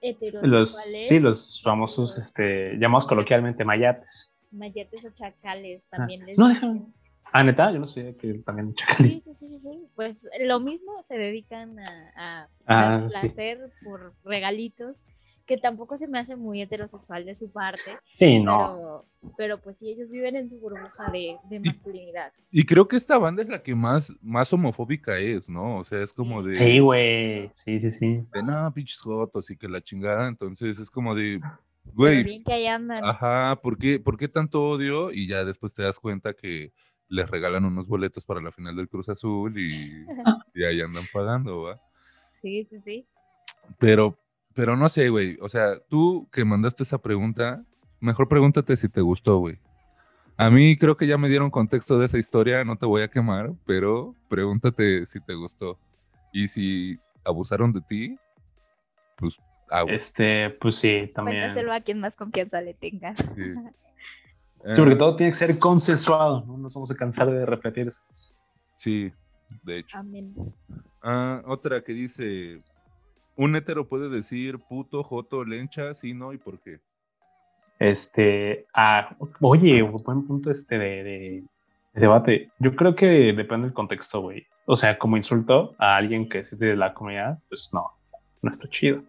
heterosexuales. 0.00 1.08
sí, 1.08 1.20
los 1.20 1.60
famosos, 1.62 2.18
este, 2.18 2.76
llamados 2.78 3.06
coloquialmente 3.06 3.64
mayates. 3.64 4.34
Mayates 4.50 5.04
o 5.04 5.10
chacales 5.10 5.86
también 5.88 6.22
ah. 6.22 6.26
les 6.26 6.38
No. 6.38 6.92
Ah, 7.34 7.42
neta, 7.42 7.72
yo 7.72 7.78
no 7.78 7.86
sé 7.86 8.14
que 8.16 8.34
también 8.34 8.74
chacales. 8.74 9.22
Sí, 9.22 9.34
sí, 9.34 9.48
sí, 9.48 9.58
sí, 9.58 9.88
Pues 9.94 10.28
lo 10.40 10.60
mismo 10.60 11.02
se 11.02 11.16
dedican 11.16 11.78
a, 11.78 12.10
a 12.14 12.48
ah, 12.66 13.06
placer 13.08 13.72
por 13.82 14.12
regalitos 14.24 14.98
que 15.46 15.56
tampoco 15.56 15.98
se 15.98 16.08
me 16.08 16.18
hace 16.18 16.36
muy 16.36 16.62
heterosexual 16.62 17.24
de 17.24 17.34
su 17.34 17.50
parte. 17.50 17.98
Sí, 18.14 18.40
no. 18.40 19.04
Pero, 19.36 19.60
pues 19.60 19.78
sí, 19.78 19.90
ellos 19.90 20.10
viven 20.10 20.36
en 20.36 20.48
su 20.48 20.58
burbuja 20.58 21.10
de, 21.10 21.36
masculinidad. 21.64 22.32
Y, 22.50 22.64
creo 22.64 22.88
que 22.88 22.96
esta 22.96 23.18
banda 23.18 23.42
es 23.42 23.48
la 23.48 23.62
que 23.62 23.74
más, 23.74 24.16
más 24.20 24.52
homofóbica 24.52 25.18
es, 25.18 25.48
¿no? 25.48 25.78
O 25.78 25.84
sea, 25.84 26.02
es 26.02 26.12
como 26.12 26.42
de... 26.42 26.54
Sí, 26.54 26.78
güey, 26.78 27.50
sí, 27.54 27.80
sí, 27.80 27.90
sí. 27.90 28.26
De 28.32 28.42
no, 28.42 28.72
pinches 28.72 29.00
jotos 29.00 29.50
y 29.50 29.56
que 29.56 29.68
la 29.68 29.80
chingada, 29.80 30.28
entonces 30.28 30.78
es 30.78 30.90
como 30.90 31.14
de... 31.14 31.40
Güey, 31.84 32.22
bien 32.22 32.44
que 32.44 32.52
ahí 32.52 32.66
andan. 32.66 32.98
Ajá, 33.02 33.56
¿por 33.60 33.76
qué, 33.76 33.98
¿por 33.98 34.16
qué 34.16 34.28
tanto 34.28 34.62
odio? 34.62 35.10
Y 35.10 35.28
ya 35.28 35.44
después 35.44 35.74
te 35.74 35.82
das 35.82 35.98
cuenta 35.98 36.32
que 36.32 36.72
les 37.08 37.28
regalan 37.28 37.64
unos 37.64 37.88
boletos 37.88 38.24
para 38.24 38.40
la 38.40 38.52
final 38.52 38.76
del 38.76 38.88
Cruz 38.88 39.08
Azul 39.08 39.58
y, 39.58 40.06
y 40.54 40.64
ahí 40.64 40.80
andan 40.80 41.04
pagando, 41.12 41.62
¿va? 41.62 41.80
Sí, 42.40 42.64
sí, 42.70 42.80
sí. 42.84 43.06
Pero, 43.78 44.18
pero 44.54 44.76
no 44.76 44.88
sé, 44.88 45.08
güey. 45.08 45.38
O 45.40 45.48
sea, 45.48 45.78
tú 45.88 46.28
que 46.32 46.44
mandaste 46.44 46.82
esa 46.82 46.98
pregunta, 46.98 47.64
mejor 48.00 48.28
pregúntate 48.28 48.76
si 48.76 48.88
te 48.88 49.00
gustó, 49.00 49.38
güey. 49.38 49.58
A 50.36 50.50
mí 50.50 50.76
creo 50.76 50.96
que 50.96 51.06
ya 51.06 51.18
me 51.18 51.28
dieron 51.28 51.50
contexto 51.50 51.98
de 51.98 52.06
esa 52.06 52.18
historia, 52.18 52.64
no 52.64 52.76
te 52.76 52.86
voy 52.86 53.02
a 53.02 53.08
quemar, 53.08 53.52
pero 53.66 54.14
pregúntate 54.28 55.06
si 55.06 55.20
te 55.20 55.34
gustó. 55.34 55.78
Y 56.32 56.48
si 56.48 56.98
abusaron 57.24 57.72
de 57.72 57.80
ti, 57.82 58.16
pues 59.16 59.38
Este, 59.88 60.50
pues 60.50 60.78
sí, 60.78 61.10
también. 61.14 61.40
Cuéntaselo 61.40 61.72
a 61.72 61.80
quien 61.80 62.00
más 62.00 62.16
confianza 62.16 62.60
le 62.60 62.74
tenga. 62.74 63.14
Sí. 63.16 63.54
sí, 64.74 64.80
porque 64.80 64.96
todo 64.96 65.16
tiene 65.16 65.32
que 65.32 65.38
ser 65.38 65.58
consensuado, 65.58 66.44
no 66.46 66.56
nos 66.56 66.74
vamos 66.74 66.90
a 66.90 66.96
cansar 66.96 67.30
de 67.30 67.44
repetir 67.46 67.88
eso. 67.88 68.00
Sí, 68.76 69.12
de 69.62 69.78
hecho. 69.78 69.98
Amén. 69.98 70.34
Ah, 71.02 71.42
otra 71.46 71.82
que 71.82 71.92
dice, 71.92 72.58
¿Un 73.36 73.56
hétero 73.56 73.88
puede 73.88 74.08
decir 74.10 74.58
puto, 74.58 75.02
joto, 75.02 75.42
lencha, 75.44 75.94
sí, 75.94 76.12
no 76.12 76.32
y 76.32 76.38
por 76.38 76.58
qué? 76.58 76.80
Este, 77.78 78.66
ah, 78.74 79.16
oye, 79.40 79.82
buen 79.82 80.26
punto 80.26 80.50
este 80.50 80.78
de, 80.78 81.44
debate. 81.94 82.50
Yo 82.58 82.76
creo 82.76 82.94
que 82.94 83.32
depende 83.32 83.66
del 83.66 83.74
contexto, 83.74 84.20
güey. 84.20 84.46
O 84.66 84.76
sea, 84.76 84.98
como 84.98 85.16
insulto 85.16 85.74
a 85.78 85.96
alguien 85.96 86.28
que 86.28 86.40
es 86.40 86.58
de 86.58 86.76
la 86.76 86.94
comunidad, 86.94 87.38
pues 87.48 87.70
no, 87.72 87.90
no 88.42 88.50
está 88.50 88.68
chido. 88.68 89.02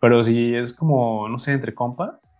Pero 0.00 0.22
si 0.22 0.54
es 0.54 0.74
como, 0.74 1.28
no 1.28 1.38
sé, 1.38 1.52
entre 1.52 1.74
compas, 1.74 2.36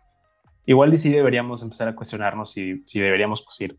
igual 0.67 0.95
y 0.95 0.99
sí 0.99 1.11
deberíamos 1.11 1.63
empezar 1.63 1.89
a 1.89 1.95
cuestionarnos 1.95 2.53
si, 2.53 2.83
si 2.87 3.01
deberíamos 3.01 3.43
pues, 3.43 3.61
ir 3.61 3.77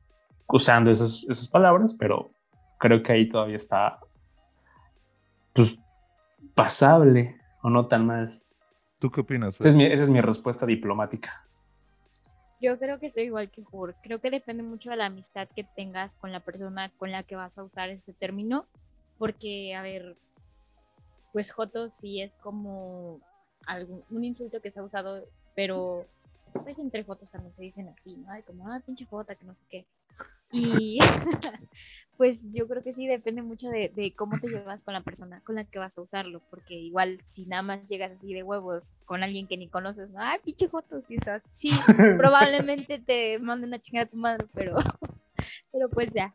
usando 0.48 0.92
esas, 0.92 1.26
esas 1.30 1.48
palabras, 1.48 1.96
pero 1.98 2.30
creo 2.78 3.02
que 3.02 3.14
ahí 3.14 3.30
todavía 3.30 3.58
está 3.58 4.00
pues 5.54 5.78
pasable 6.54 7.40
o 7.66 7.70
no 7.72 7.88
tan 7.88 8.06
mal. 8.06 8.44
¿Tú 9.00 9.10
qué 9.10 9.22
opinas? 9.22 9.60
Esa 9.60 9.70
es, 9.70 9.76
mi, 9.76 9.86
esa 9.86 10.04
es, 10.04 10.10
mi, 10.10 10.22
respuesta 10.22 10.68
diplomática. 10.68 11.48
Yo 12.62 12.78
creo 12.78 13.00
que 13.00 13.08
estoy 13.08 13.24
igual 13.24 13.50
que 13.50 13.64
Jur. 13.64 13.96
Creo 14.04 14.22
que 14.22 14.30
depende 14.30 14.62
mucho 14.62 14.92
de 14.92 14.98
la 14.98 15.08
amistad 15.08 15.48
que 15.56 15.64
tengas 15.64 16.14
con 16.14 16.32
la 16.32 16.42
persona 16.42 16.92
con 16.98 17.12
la 17.12 17.24
que 17.24 17.36
vas 17.36 17.58
a 17.58 17.64
usar 17.64 17.90
ese 17.90 18.14
término. 18.14 18.68
Porque, 19.18 19.74
a 19.74 19.82
ver, 19.82 20.16
pues 21.34 21.52
Joto 21.52 21.90
sí 21.90 22.22
es 22.22 22.36
como 22.36 23.20
algún, 23.66 24.04
un 24.12 24.24
insulto 24.24 24.62
que 24.62 24.70
se 24.70 24.80
ha 24.80 24.84
usado, 24.84 25.26
pero 25.56 26.06
pues 26.64 26.78
entre 26.78 27.04
fotos 27.04 27.32
también 27.32 27.56
se 27.56 27.64
dicen 27.64 27.90
así, 27.90 28.16
¿no? 28.18 28.32
como, 28.46 28.72
ah, 28.72 28.80
pinche 28.86 29.08
jota, 29.08 29.34
que 29.34 29.46
no 29.46 29.56
sé 29.56 29.66
qué. 29.68 29.88
Y 30.52 31.00
pues 32.18 32.52
yo 32.54 32.68
creo 32.68 32.84
que 32.84 32.94
sí 32.94 33.08
depende 33.08 33.42
mucho 33.42 33.70
de, 33.70 34.14
cómo 34.16 34.40
te 34.40 34.48
llevas 34.48 34.84
con 34.84 34.94
la 34.94 35.02
persona 35.02 35.42
con 35.42 35.56
la 35.56 35.66
que 35.66 35.80
vas 35.80 35.98
a 35.98 36.02
usarlo, 36.02 36.42
porque 36.50 36.74
igual 36.76 37.20
si 37.26 37.46
nada 37.46 37.62
más 37.62 37.90
llegas 37.90 38.12
así 38.12 38.34
de 38.34 38.44
huevos 38.44 38.94
con 39.06 39.24
alguien 39.24 39.48
que 39.48 39.58
ni 39.58 39.68
conoces, 39.68 40.10
ay, 40.18 40.40
pinche 40.44 40.68
joto, 40.68 41.02
sí, 41.02 41.18
sí, 41.52 41.70
probablemente 42.18 43.00
te 43.00 43.40
manden 43.40 43.74
a 43.74 43.80
chingar 43.80 44.08
a 44.08 44.10
tu 44.10 44.18
madre, 44.18 44.46
pero, 44.54 44.76
pero 45.72 45.90
pues 45.90 46.14
ya. 46.14 46.34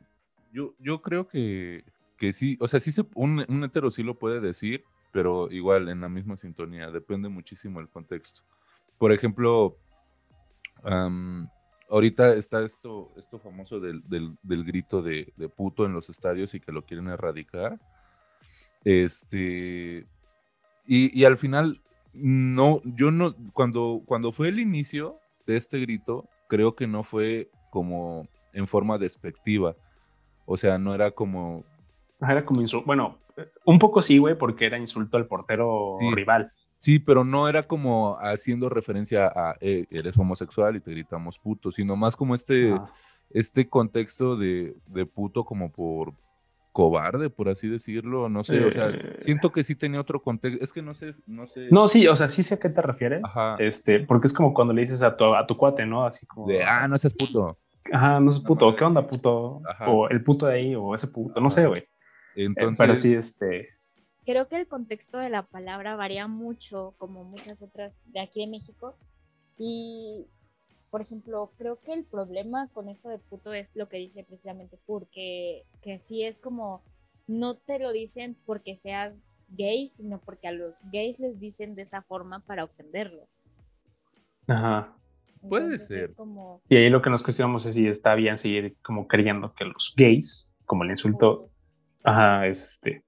Yo, 0.52 0.74
yo 0.78 1.00
creo 1.00 1.28
que, 1.28 1.84
que 2.18 2.32
sí, 2.32 2.58
o 2.60 2.68
sea, 2.68 2.80
sí 2.80 2.92
se, 2.92 3.04
un, 3.14 3.44
un 3.48 3.64
hetero 3.64 3.90
sí 3.90 4.02
lo 4.02 4.18
puede 4.18 4.40
decir, 4.40 4.84
pero 5.12 5.50
igual 5.50 5.88
en 5.88 6.00
la 6.00 6.08
misma 6.08 6.36
sintonía, 6.36 6.90
depende 6.90 7.28
muchísimo 7.28 7.80
el 7.80 7.88
contexto. 7.88 8.42
Por 8.98 9.12
ejemplo, 9.12 9.78
ahorita 11.90 12.34
está 12.34 12.62
esto, 12.62 13.10
esto 13.16 13.38
famoso 13.38 13.80
del, 13.80 14.02
grito 14.42 15.02
de, 15.02 15.32
puto 15.54 15.84
en 15.84 15.92
los 15.92 16.08
estadios 16.08 16.54
y 16.54 16.60
que 16.60 16.72
lo 16.72 16.82
quieren 16.82 17.08
erradicar. 17.08 17.78
Este, 18.84 20.06
y, 20.86 21.24
al 21.24 21.36
final, 21.36 21.80
no, 22.12 22.80
yo 22.84 23.10
no, 23.10 23.34
cuando, 23.52 24.02
cuando 24.06 24.32
fue 24.32 24.48
el 24.48 24.60
inicio 24.60 25.18
de 25.46 25.56
este 25.56 25.78
grito, 25.80 26.28
creo 26.48 26.74
que 26.74 26.86
no 26.86 27.02
fue 27.02 27.50
como 27.70 28.26
en 28.52 28.66
forma 28.66 28.96
despectiva. 28.98 29.76
O 30.46 30.56
sea, 30.56 30.78
no 30.78 30.94
era 30.94 31.10
como... 31.10 31.64
Era 32.20 32.44
como 32.44 32.60
insulto. 32.60 32.86
Bueno, 32.86 33.18
un 33.64 33.78
poco 33.78 34.02
sí, 34.02 34.18
güey, 34.18 34.36
porque 34.36 34.66
era 34.66 34.78
insulto 34.78 35.16
al 35.16 35.26
portero 35.26 35.98
rival. 36.14 36.52
Sí, 36.80 36.98
pero 36.98 37.24
no 37.24 37.46
era 37.46 37.64
como 37.64 38.16
haciendo 38.20 38.70
referencia 38.70 39.26
a 39.26 39.54
eh, 39.60 39.84
eres 39.90 40.16
homosexual 40.16 40.76
y 40.76 40.80
te 40.80 40.92
gritamos 40.92 41.38
puto, 41.38 41.70
sino 41.70 41.94
más 41.94 42.16
como 42.16 42.34
este, 42.34 42.74
este 43.28 43.68
contexto 43.68 44.34
de, 44.34 44.74
de, 44.86 45.04
puto 45.04 45.44
como 45.44 45.70
por 45.70 46.14
cobarde, 46.72 47.28
por 47.28 47.50
así 47.50 47.68
decirlo, 47.68 48.30
no 48.30 48.44
sé, 48.44 48.64
o 48.64 48.70
sea, 48.70 48.88
eh. 48.88 49.16
siento 49.18 49.52
que 49.52 49.62
sí 49.62 49.74
tenía 49.74 50.00
otro 50.00 50.22
contexto, 50.22 50.64
es 50.64 50.72
que 50.72 50.80
no 50.80 50.94
sé, 50.94 51.14
no 51.26 51.46
sé. 51.46 51.68
No, 51.70 51.86
sí, 51.86 52.08
o 52.08 52.16
sea, 52.16 52.28
sí 52.28 52.42
sé 52.42 52.54
a 52.54 52.58
qué 52.58 52.70
te 52.70 52.80
refieres, 52.80 53.20
Ajá. 53.24 53.56
este, 53.58 54.00
porque 54.00 54.28
es 54.28 54.32
como 54.32 54.54
cuando 54.54 54.72
le 54.72 54.80
dices 54.80 55.02
a 55.02 55.14
tu, 55.14 55.34
a 55.34 55.46
tu 55.46 55.58
cuate, 55.58 55.84
¿no? 55.84 56.06
Así 56.06 56.24
como... 56.24 56.46
De, 56.46 56.64
ah, 56.64 56.88
no 56.88 56.96
seas 56.96 57.12
puto. 57.12 57.58
Ajá, 57.92 58.20
no 58.20 58.30
seas 58.30 58.42
puto, 58.42 58.74
¿qué 58.74 58.84
onda, 58.84 59.06
puto? 59.06 59.60
O 59.86 60.08
el 60.08 60.22
puto 60.24 60.46
de 60.46 60.54
ahí, 60.54 60.74
o 60.74 60.94
ese 60.94 61.08
puto, 61.08 61.42
no 61.42 61.50
sé, 61.50 61.66
güey. 61.66 61.82
Eh, 62.36 62.46
Entonces... 62.46 62.78
pero 62.78 62.96
sí, 62.96 63.12
este... 63.12 63.68
Creo 64.30 64.46
que 64.46 64.60
el 64.60 64.68
contexto 64.68 65.18
de 65.18 65.28
la 65.28 65.42
palabra 65.42 65.96
varía 65.96 66.28
mucho, 66.28 66.94
como 66.98 67.24
muchas 67.24 67.62
otras 67.62 68.00
de 68.12 68.20
aquí 68.20 68.44
en 68.44 68.52
México, 68.52 68.96
y 69.58 70.28
por 70.88 71.02
ejemplo, 71.02 71.50
creo 71.58 71.80
que 71.80 71.94
el 71.94 72.04
problema 72.04 72.68
con 72.68 72.88
esto 72.88 73.08
de 73.08 73.18
puto 73.18 73.52
es 73.52 73.74
lo 73.74 73.88
que 73.88 73.96
dice 73.96 74.22
precisamente 74.22 74.78
porque 74.86 75.64
que 75.82 75.98
sí 75.98 76.22
es 76.22 76.38
como 76.38 76.84
no 77.26 77.56
te 77.56 77.80
lo 77.80 77.90
dicen 77.90 78.36
porque 78.46 78.76
seas 78.76 79.14
gay, 79.48 79.90
sino 79.96 80.20
porque 80.20 80.46
a 80.46 80.52
los 80.52 80.76
gays 80.92 81.18
les 81.18 81.40
dicen 81.40 81.74
de 81.74 81.82
esa 81.82 82.02
forma 82.02 82.38
para 82.46 82.62
ofenderlos. 82.62 83.42
Ajá. 84.46 84.96
Puede 85.48 85.76
ser. 85.76 86.14
Y 86.68 86.76
ahí 86.76 86.88
lo 86.88 87.02
que 87.02 87.10
nos 87.10 87.24
cuestionamos 87.24 87.66
es 87.66 87.74
si 87.74 87.88
está 87.88 88.14
bien 88.14 88.38
seguir 88.38 88.76
como 88.84 89.08
creyendo 89.08 89.52
que 89.54 89.64
los 89.64 89.92
gays, 89.96 90.48
como 90.66 90.84
el 90.84 90.90
insulto, 90.90 91.50
ajá, 92.04 92.46
es 92.46 92.64
este. 92.64 93.02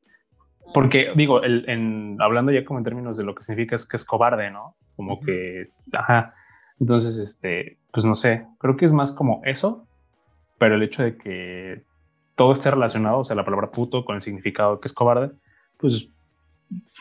Porque 0.72 1.12
digo, 1.14 1.42
el, 1.42 1.68
en, 1.68 2.16
hablando 2.20 2.52
ya 2.52 2.64
como 2.64 2.78
en 2.78 2.84
términos 2.84 3.16
de 3.16 3.24
lo 3.24 3.34
que 3.34 3.42
significa 3.42 3.76
es 3.76 3.88
que 3.88 3.96
es 3.96 4.04
cobarde, 4.04 4.50
¿no? 4.50 4.76
Como 4.96 5.20
que, 5.20 5.70
ajá, 5.92 6.34
entonces, 6.80 7.18
este, 7.18 7.78
pues 7.92 8.04
no 8.04 8.14
sé, 8.14 8.46
creo 8.58 8.76
que 8.76 8.84
es 8.84 8.92
más 8.92 9.14
como 9.14 9.40
eso, 9.44 9.86
pero 10.58 10.74
el 10.74 10.82
hecho 10.82 11.02
de 11.02 11.16
que 11.16 11.84
todo 12.34 12.52
esté 12.52 12.70
relacionado, 12.70 13.18
o 13.18 13.24
sea, 13.24 13.36
la 13.36 13.44
palabra 13.44 13.70
puto 13.70 14.04
con 14.04 14.16
el 14.16 14.20
significado 14.20 14.80
que 14.80 14.88
es 14.88 14.92
cobarde, 14.92 15.32
pues, 15.78 16.08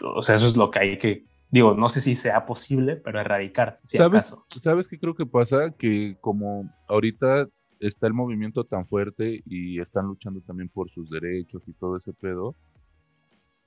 o 0.04 0.24
sea, 0.24 0.36
eso 0.36 0.46
es 0.46 0.58
lo 0.58 0.72
que 0.72 0.80
hay 0.80 1.00
que, 1.00 1.26
digo, 1.50 1.76
no 1.76 1.90
sé 1.90 2.02
si 2.02 2.16
sea 2.16 2.46
posible, 2.46 2.96
pero 2.96 3.20
erradicar. 3.20 3.80
¿Sabes, 3.84 4.36
¿Sabes 4.58 4.88
qué 4.88 5.00
creo 5.00 5.16
que 5.16 5.26
pasa? 5.26 5.72
Que 5.78 6.18
como 6.22 6.72
ahorita 6.88 7.48
está 7.80 8.08
el 8.08 8.14
movimiento 8.14 8.64
tan 8.64 8.86
fuerte 8.86 9.42
y 9.46 9.80
están 9.80 10.06
luchando 10.06 10.42
también 10.42 10.70
por 10.70 10.90
sus 10.90 11.10
derechos 11.10 11.64
y 11.68 11.74
todo 11.74 11.98
ese 11.98 12.14
pedo, 12.14 12.56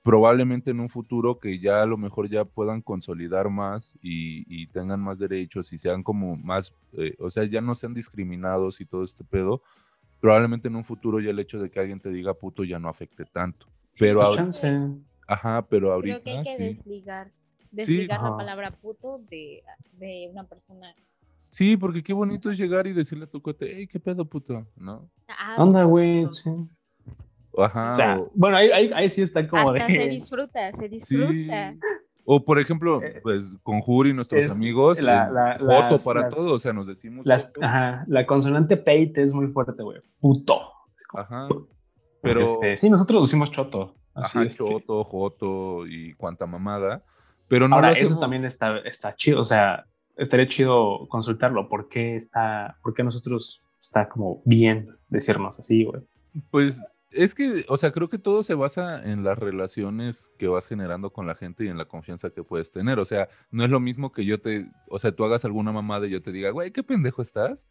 probablemente 0.05 0.69
en 0.69 0.79
un 0.79 0.87
futuro 0.87 1.39
que 1.39 1.57
ya 1.57 1.81
a 1.81 1.85
lo 1.87 1.97
mejor 1.97 2.29
ya 2.29 2.45
puedan 2.45 2.83
consolidar 2.83 3.49
más 3.49 3.97
y, 4.03 4.67
tengan 4.67 5.01
más 5.01 5.17
derechos 5.17 5.73
y 5.73 5.79
sean 5.79 6.03
como 6.03 6.37
más, 6.37 6.75
eh, 6.93 7.15
o 7.17 7.31
sea, 7.31 7.43
ya 7.45 7.59
no 7.59 7.73
sean 7.73 7.95
discriminados 7.95 8.79
y 8.81 8.85
todo 8.85 9.03
este 9.03 9.23
pedo, 9.23 9.63
probablemente 10.21 10.67
en 10.67 10.75
un 10.75 10.83
futuro 10.83 11.19
ya 11.19 11.31
el 11.31 11.39
hecho 11.39 11.57
de 11.57 11.71
que 11.71 11.79
alguien 11.79 11.99
te 11.99 12.11
diga 12.11 12.35
puto 12.35 12.63
ya 12.63 12.77
no 12.77 12.87
afecte 12.87 13.25
tanto. 13.25 13.65
Pero 13.97 14.21
ahora, 14.21 14.47
ajá, 15.27 15.65
pero 15.67 15.91
ahorita 15.91 16.21
Creo 16.21 16.23
que 16.23 16.49
hay 16.49 16.55
que 16.55 16.63
desligar, 16.63 17.31
desligar 17.71 18.21
la 18.21 18.37
palabra 18.37 18.69
puto 18.69 19.19
de, 19.27 19.63
una 20.31 20.43
persona. 20.43 20.93
Sí, 21.49 21.77
porque 21.77 22.03
qué 22.03 22.13
bonito 22.13 22.51
es 22.51 22.59
llegar 22.59 22.85
y 22.85 22.93
decirle 22.93 23.23
a 23.23 23.29
tu 23.29 23.41
cuate, 23.41 23.73
hey, 23.75 23.87
qué 23.87 23.99
pedo 23.99 24.23
puto, 24.23 24.67
¿no? 24.75 25.09
Ah, 25.27 25.55
Anda, 25.57 25.83
güey, 25.85 26.27
sí. 26.29 26.51
Ajá. 27.57 28.19
bueno, 28.33 28.57
ahí, 28.57 28.91
ahí, 28.93 29.09
sí 29.09 29.21
está 29.21 29.47
como 29.47 29.71
Hasta 29.71 29.87
se 29.87 30.09
disfruta, 30.09 30.71
se 30.73 30.89
disfruta. 30.89 31.75
O 32.27 32.43
por 32.43 32.59
ejemplo, 32.59 33.03
eh, 33.03 33.19
pues 33.21 33.55
con 33.61 33.81
Juri, 33.81 34.11
nuestros 34.11 34.47
amigos, 34.47 34.99
la, 35.01 35.57
foto 35.59 36.03
para 36.03 36.29
todos, 36.29 36.51
o 36.53 36.59
sea, 36.59 36.73
nos 36.73 36.87
decimos. 36.87 37.25
ajá, 37.61 38.03
la 38.07 38.25
consonante 38.25 38.77
peite 38.77 39.21
es 39.21 39.33
muy 39.33 39.47
fuerte, 39.47 39.81
güey. 39.83 40.01
Puto. 40.19 40.59
Ajá. 41.13 41.47
Pero. 42.21 42.45
Este, 42.45 42.77
sí, 42.77 42.89
nosotros 42.89 43.21
decimos 43.23 43.51
choto. 43.51 43.95
ajá, 44.15 44.47
choto, 44.49 45.03
joto 45.03 45.85
y 45.87 46.13
cuanta 46.13 46.47
mamada. 46.47 47.03
Pero 47.47 47.67
no 47.67 47.75
Ahora, 47.75 47.91
eso 47.91 48.19
también 48.19 48.43
está, 48.43 48.79
está 48.79 49.15
chido, 49.15 49.39
o 49.39 49.45
sea, 49.45 49.85
estaría 50.17 50.47
chido 50.47 51.07
consultarlo. 51.09 51.69
¿Por 51.69 51.89
qué 51.89 52.15
está, 52.15 52.77
por 52.81 52.95
qué 52.95 53.03
nosotros 53.03 53.61
está 53.79 54.09
como 54.09 54.41
bien 54.45 54.89
decirnos 55.09 55.59
así, 55.59 55.83
güey? 55.83 56.01
Pues 56.49 56.83
es 57.15 57.33
que, 57.33 57.65
o 57.67 57.77
sea, 57.77 57.91
creo 57.91 58.09
que 58.09 58.17
todo 58.17 58.43
se 58.43 58.53
basa 58.53 59.03
en 59.03 59.23
las 59.23 59.37
relaciones 59.37 60.33
que 60.37 60.47
vas 60.47 60.67
generando 60.67 61.11
con 61.11 61.25
la 61.25 61.35
gente 61.35 61.65
y 61.65 61.67
en 61.67 61.77
la 61.77 61.85
confianza 61.85 62.29
que 62.29 62.43
puedes 62.43 62.71
tener. 62.71 62.99
O 62.99 63.05
sea, 63.05 63.29
no 63.51 63.63
es 63.63 63.69
lo 63.69 63.79
mismo 63.79 64.11
que 64.11 64.25
yo 64.25 64.39
te, 64.39 64.71
o 64.89 64.99
sea, 64.99 65.11
tú 65.11 65.23
hagas 65.23 65.45
alguna 65.45 65.71
mamada 65.71 66.07
y 66.07 66.11
yo 66.11 66.21
te 66.21 66.31
diga, 66.31 66.51
güey, 66.51 66.71
qué 66.71 66.83
pendejo 66.83 67.21
estás, 67.21 67.67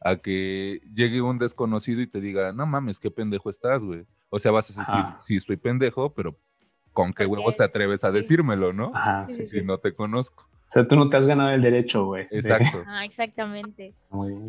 a 0.00 0.16
que 0.16 0.80
llegue 0.94 1.20
un 1.20 1.38
desconocido 1.38 2.00
y 2.00 2.06
te 2.06 2.20
diga, 2.20 2.52
no 2.52 2.66
mames, 2.66 2.98
qué 3.00 3.10
pendejo 3.10 3.50
estás, 3.50 3.82
güey. 3.82 4.06
O 4.30 4.38
sea, 4.38 4.52
vas 4.52 4.76
a 4.76 4.80
decir, 4.80 5.04
sí, 5.26 5.36
estoy 5.36 5.56
pendejo, 5.56 6.12
pero 6.14 6.36
¿con 6.92 7.12
qué 7.12 7.26
huevos 7.26 7.56
te 7.56 7.64
atreves 7.64 8.04
a 8.04 8.10
decírmelo, 8.10 8.72
no? 8.72 8.92
Ajá, 8.94 9.28
sí, 9.28 9.46
si 9.46 9.62
no 9.62 9.78
te 9.78 9.94
conozco. 9.94 10.48
O 10.66 10.68
sea, 10.68 10.86
tú 10.88 10.96
no 10.96 11.08
te 11.08 11.16
has 11.16 11.28
ganado 11.28 11.50
el 11.50 11.62
derecho, 11.62 12.06
güey. 12.06 12.26
Exacto. 12.32 12.82
Ah, 12.86 13.04
exactamente. 13.04 13.94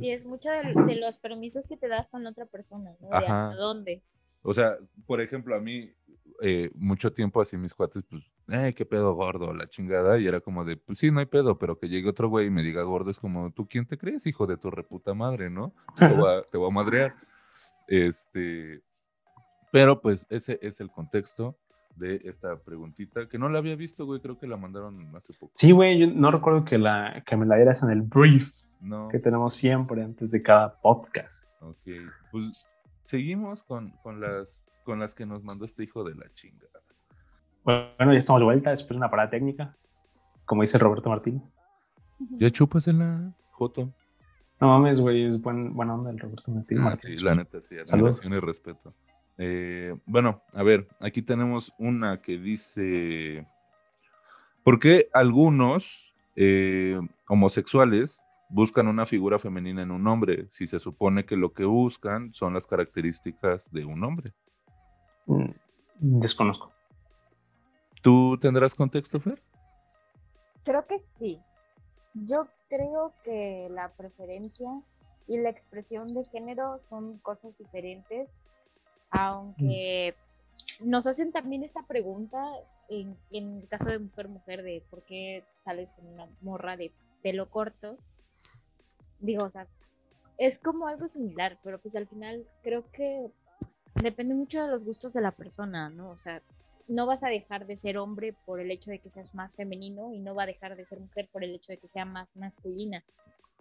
Y 0.01 0.09
es 0.09 0.25
mucho 0.25 0.49
de, 0.49 0.95
los 0.95 1.19
permisos 1.19 1.67
que 1.67 1.77
te 1.77 1.87
das 1.87 2.09
con 2.09 2.25
otra 2.25 2.47
persona, 2.47 2.95
¿no? 2.99 3.09
De 3.09 3.17
hasta 3.17 3.55
dónde. 3.55 4.01
O 4.41 4.53
sea, 4.53 4.77
por 5.05 5.21
ejemplo, 5.21 5.55
a 5.55 5.59
mí, 5.59 5.91
eh, 6.41 6.71
mucho 6.75 7.11
tiempo 7.11 7.41
así 7.41 7.57
mis 7.57 7.73
cuates, 7.73 8.03
pues, 8.09 8.23
eh, 8.49 8.73
qué 8.75 8.85
pedo 8.85 9.13
gordo, 9.13 9.53
la 9.53 9.67
chingada. 9.67 10.19
Y 10.19 10.27
era 10.27 10.39
como 10.39 10.63
de, 10.63 10.77
pues 10.77 10.99
sí, 10.99 11.11
no 11.11 11.19
hay 11.19 11.25
pedo, 11.25 11.57
pero 11.57 11.77
que 11.77 11.89
llegue 11.89 12.09
otro 12.09 12.29
güey 12.29 12.47
y 12.47 12.51
me 12.51 12.63
diga 12.63 12.83
gordo, 12.83 13.11
es 13.11 13.19
como, 13.19 13.51
¿tú 13.51 13.67
quién 13.67 13.85
te 13.85 13.97
crees, 13.97 14.25
hijo 14.27 14.47
de 14.47 14.57
tu 14.57 14.71
reputa 14.71 15.13
madre, 15.13 15.49
no? 15.49 15.73
Te 15.97 16.07
voy 16.07 16.29
a, 16.29 16.43
te 16.43 16.57
a 16.57 16.69
madrear. 16.69 17.15
Este, 17.87 18.81
pero 19.71 20.01
pues 20.01 20.25
ese 20.29 20.59
es 20.61 20.79
el 20.81 20.89
contexto 20.89 21.57
de 21.95 22.21
esta 22.25 22.57
preguntita, 22.57 23.27
que 23.27 23.39
no 23.39 23.49
la 23.49 23.59
había 23.59 23.75
visto, 23.75 24.05
güey, 24.05 24.19
creo 24.21 24.37
que 24.37 24.47
la 24.47 24.57
mandaron 24.57 25.15
hace 25.15 25.33
poco. 25.33 25.53
Sí, 25.55 25.71
güey, 25.71 25.99
yo 25.99 26.07
no 26.07 26.31
recuerdo 26.31 26.63
que, 26.63 26.77
la, 26.77 27.23
que 27.25 27.35
me 27.35 27.45
la 27.45 27.55
dieras 27.55 27.81
en 27.83 27.89
el 27.89 28.01
brief 28.01 28.47
no. 28.81 29.07
que 29.09 29.19
tenemos 29.19 29.55
siempre 29.55 30.03
antes 30.03 30.31
de 30.31 30.41
cada 30.41 30.79
podcast. 30.79 31.51
Ok, 31.61 31.87
pues 32.31 32.67
seguimos 33.07 33.63
con, 33.63 33.91
con, 34.03 34.19
las, 34.19 34.69
con 34.83 34.99
las 34.99 35.13
que 35.13 35.25
nos 35.25 35.41
mandó 35.41 35.63
este 35.63 35.83
hijo 35.83 36.03
de 36.03 36.13
la 36.13 36.25
chingada. 36.33 36.81
Bueno, 37.63 38.11
ya 38.11 38.19
estamos 38.19 38.41
de 38.41 38.45
vuelta 38.45 38.71
después 38.71 38.89
de 38.89 38.97
una 38.97 39.09
parada 39.09 39.29
técnica, 39.29 39.77
como 40.43 40.61
dice 40.61 40.77
Roberto 40.77 41.09
Martínez. 41.09 41.55
Ya 42.31 42.49
chupas 42.49 42.85
en 42.89 42.99
la 42.99 43.33
Joto. 43.51 43.93
No 44.59 44.67
mames, 44.67 44.99
güey, 44.99 45.23
es 45.23 45.41
buen, 45.41 45.73
buena 45.73 45.95
onda 45.95 46.11
el 46.11 46.19
Roberto 46.19 46.51
Martínez. 46.51 46.83
Ah, 46.85 46.97
sí, 46.97 47.15
la 47.15 47.35
neta, 47.35 47.61
sí, 47.61 47.77
tiene 48.21 48.41
respeto. 48.41 48.93
Eh, 49.37 49.95
bueno, 50.05 50.41
a 50.51 50.63
ver, 50.63 50.89
aquí 50.99 51.21
tenemos 51.21 51.73
una 51.77 52.21
que 52.21 52.37
dice, 52.37 53.47
¿por 54.65 54.79
qué 54.79 55.09
algunos 55.13 56.13
eh, 56.35 56.99
homosexuales 57.29 58.21
buscan 58.49 58.87
una 58.87 59.05
figura 59.05 59.39
femenina 59.39 59.81
en 59.81 59.91
un 59.91 60.07
hombre, 60.07 60.47
si 60.49 60.67
se 60.67 60.79
supone 60.79 61.25
que 61.25 61.35
lo 61.35 61.53
que 61.53 61.65
buscan 61.65 62.33
son 62.33 62.53
las 62.53 62.65
características 62.65 63.71
de 63.71 63.85
un 63.85 64.03
hombre. 64.03 64.33
Mm, 65.25 65.51
desconozco. 65.99 66.71
¿Tú 68.01 68.37
tendrás 68.39 68.73
contexto, 68.73 69.19
Fer? 69.19 69.41
Creo 70.63 70.85
que 70.85 71.01
sí. 71.19 71.39
Yo 72.13 72.47
creo 72.69 73.13
que 73.23 73.67
la 73.69 73.89
preferencia 73.89 74.69
y 75.27 75.37
la 75.39 75.49
expresión 75.49 76.07
de 76.07 76.23
género 76.25 76.79
son 76.83 77.17
cosas 77.19 77.57
diferentes, 77.57 78.29
aunque 79.09 80.15
nos 80.79 81.05
hacen 81.05 81.31
también 81.31 81.63
esta 81.63 81.83
pregunta 81.83 82.41
en, 82.89 83.17
en 83.31 83.57
el 83.57 83.67
caso 83.67 83.89
de 83.89 83.99
mujer-mujer 83.99 84.63
de 84.63 84.83
por 84.89 85.03
qué 85.03 85.43
sales 85.65 85.89
con 85.91 86.07
una 86.07 86.27
morra 86.41 86.77
de 86.77 86.91
pelo 87.21 87.49
corto 87.49 87.97
digo, 89.19 89.45
o 89.45 89.49
sea, 89.49 89.67
es 90.37 90.59
como 90.59 90.87
algo 90.87 91.07
similar, 91.07 91.57
pero 91.63 91.79
pues 91.79 91.95
al 91.95 92.07
final 92.07 92.45
creo 92.63 92.89
que 92.91 93.31
depende 93.95 94.35
mucho 94.35 94.61
de 94.61 94.67
los 94.67 94.83
gustos 94.83 95.13
de 95.13 95.21
la 95.21 95.31
persona, 95.31 95.89
¿no? 95.89 96.09
O 96.09 96.17
sea, 96.17 96.41
no 96.87 97.05
vas 97.05 97.23
a 97.23 97.29
dejar 97.29 97.65
de 97.65 97.75
ser 97.75 97.97
hombre 97.97 98.33
por 98.45 98.59
el 98.59 98.71
hecho 98.71 98.91
de 98.91 98.99
que 98.99 99.09
seas 99.09 99.33
más 99.33 99.55
femenino 99.55 100.13
y 100.13 100.19
no 100.19 100.35
va 100.35 100.43
a 100.43 100.47
dejar 100.47 100.75
de 100.77 100.85
ser 100.85 100.99
mujer 100.99 101.27
por 101.31 101.43
el 101.43 101.55
hecho 101.55 101.71
de 101.71 101.77
que 101.77 101.87
sea 101.87 102.05
más 102.05 102.35
masculina. 102.35 103.03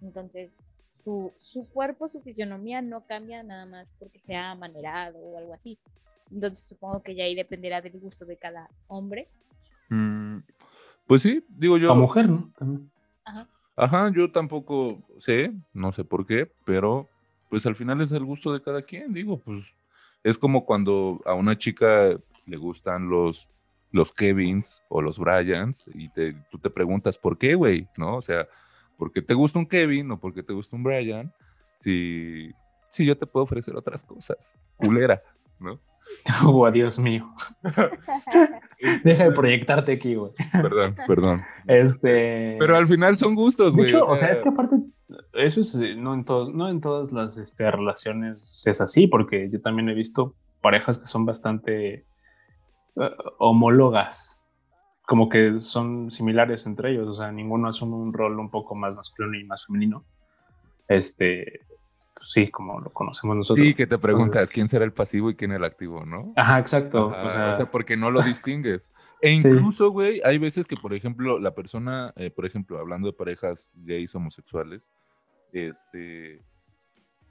Entonces, 0.03 0.51
su, 0.93 1.33
su 1.39 1.69
cuerpo, 1.71 2.09
su 2.09 2.21
fisionomía 2.21 2.83
no 2.83 3.07
cambia 3.07 3.43
nada 3.43 3.67
más 3.67 3.93
porque 3.99 4.21
sea 4.21 4.55
manerado 4.55 5.19
o 5.19 5.39
algo 5.39 5.55
así. 5.55 5.79
Entonces, 6.31 6.61
supongo 6.61 7.03
que 7.03 7.15
ya 7.15 7.25
ahí 7.25 7.35
dependerá 7.35 7.81
del 7.81 7.99
gusto 7.99 8.27
de 8.27 8.37
cada 8.37 8.69
hombre. 8.89 9.29
Mm, 9.89 10.39
pues 11.07 11.23
sí, 11.23 11.45
digo 11.49 11.79
yo. 11.79 11.89
La 11.89 11.95
mujer, 11.95 12.29
¿no? 12.29 12.53
Ajá. 12.59 12.79
Ajá, 13.77 14.11
yo 14.15 14.33
tampoco 14.33 15.03
sé, 15.19 15.53
no 15.75 15.93
sé 15.93 16.03
por 16.03 16.27
qué, 16.27 16.51
pero 16.65 17.09
pues 17.51 17.67
al 17.67 17.77
final 17.77 18.01
es 18.01 18.11
el 18.13 18.25
gusto 18.25 18.53
de 18.53 18.63
cada 18.63 18.83
quien, 18.83 19.13
digo, 19.13 19.39
pues 19.39 19.77
es 20.25 20.39
como 20.39 20.65
cuando 20.65 21.21
a 21.27 21.35
una 21.35 21.57
chica 21.59 22.19
le 22.47 22.57
gustan 22.57 23.11
los, 23.11 23.49
los 23.93 24.13
Kevins 24.13 24.83
o 24.89 25.03
los 25.03 25.19
Bryans 25.19 25.87
y 25.95 26.09
te, 26.09 26.33
tú 26.51 26.59
te 26.59 26.71
preguntas, 26.71 27.19
¿por 27.19 27.37
qué, 27.37 27.55
güey? 27.55 27.87
¿No? 27.99 28.17
O 28.17 28.23
sea, 28.23 28.49
¿por 28.97 29.13
qué 29.13 29.21
te 29.21 29.35
gusta 29.35 29.59
un 29.59 29.67
Kevin 29.67 30.11
o 30.11 30.19
por 30.19 30.33
qué 30.33 30.43
te 30.43 30.55
gusta 30.55 30.75
un 30.75 30.83
Brian? 30.83 31.33
Si, 31.77 32.51
si 32.89 33.05
yo 33.05 33.17
te 33.17 33.27
puedo 33.27 33.45
ofrecer 33.45 33.77
otras 33.77 34.03
cosas, 34.05 34.57
culera, 34.77 35.23
¿no? 35.59 35.79
Oh, 36.45 36.71
Dios 36.71 36.99
mío. 36.99 37.29
Deja 39.05 39.25
de 39.25 39.33
proyectarte 39.33 39.93
aquí, 39.93 40.15
güey. 40.15 40.33
Perdón, 40.53 40.97
perdón. 41.07 41.43
Este. 41.67 42.57
Pero 42.59 42.77
al 42.77 42.87
final 42.87 43.17
son 43.17 43.35
gustos, 43.35 43.75
güey. 43.75 43.93
o, 43.95 44.17
sea... 44.17 44.29
es 44.29 44.41
que 44.41 44.49
aparte, 44.49 44.77
eso 45.35 45.61
es, 45.61 45.75
eh, 45.77 45.95
no 45.95 46.15
en, 46.15 46.25
no 46.55 46.69
en 46.69 46.81
todas 46.81 47.13
las 47.13 47.37
este, 47.39 47.71
relaciones 47.71 48.63
es 48.67 48.81
así, 48.81 49.07
porque 49.07 49.49
yo 49.51 49.61
también 49.61 49.89
he 49.89 49.95
visto 49.95 50.35
parejas 50.61 50.99
que 50.99 51.07
son 51.07 51.25
bastante 51.25 51.95
eh, 51.95 52.05
homólogas, 53.39 54.45
como 55.07 55.29
que 55.29 55.61
son 55.61 56.11
similares 56.11 56.67
entre 56.67 56.93
ellos, 56.93 57.09
o 57.09 57.15
sea, 57.15 57.31
ninguno 57.31 57.69
asume 57.69 57.95
un 57.95 58.13
rol 58.13 58.39
un 58.39 58.51
poco 58.51 58.75
más 58.75 58.97
masculino 58.97 59.39
y 59.39 59.45
más 59.45 59.65
femenino. 59.67 60.05
Este, 60.89 61.61
sí, 62.27 62.51
como 62.51 62.81
lo 62.81 62.93
conocemos 62.93 63.37
nosotros. 63.37 63.65
Sí, 63.65 63.75
que 63.75 63.87
te 63.87 63.99
preguntas 63.99 64.51
quién 64.51 64.69
será 64.69 64.85
el 64.85 64.93
pasivo 64.93 65.31
y 65.31 65.35
quién 65.35 65.53
el 65.53 65.65
activo, 65.65 66.05
¿no? 66.05 66.33
Ajá, 66.37 66.59
exacto. 66.59 67.09
o, 67.09 67.31
sea, 67.31 67.71
porque 67.71 67.97
no 67.97 68.11
lo 68.11 68.23
distingues. 68.23 68.91
E 69.23 69.31
incluso, 69.31 69.91
güey, 69.91 70.21
hay 70.27 70.37
veces 70.37 70.67
que, 70.67 70.77
por 70.77 70.93
ejemplo, 70.93 71.39
la 71.39 71.55
persona, 71.55 72.13
eh, 72.17 72.31
por 72.31 72.45
ejemplo, 72.45 72.79
hablando 72.79 73.09
de 73.09 73.15
parejas 73.15 73.73
gays 73.75 74.15
homosexuales, 74.15 74.93
este, 75.53 76.43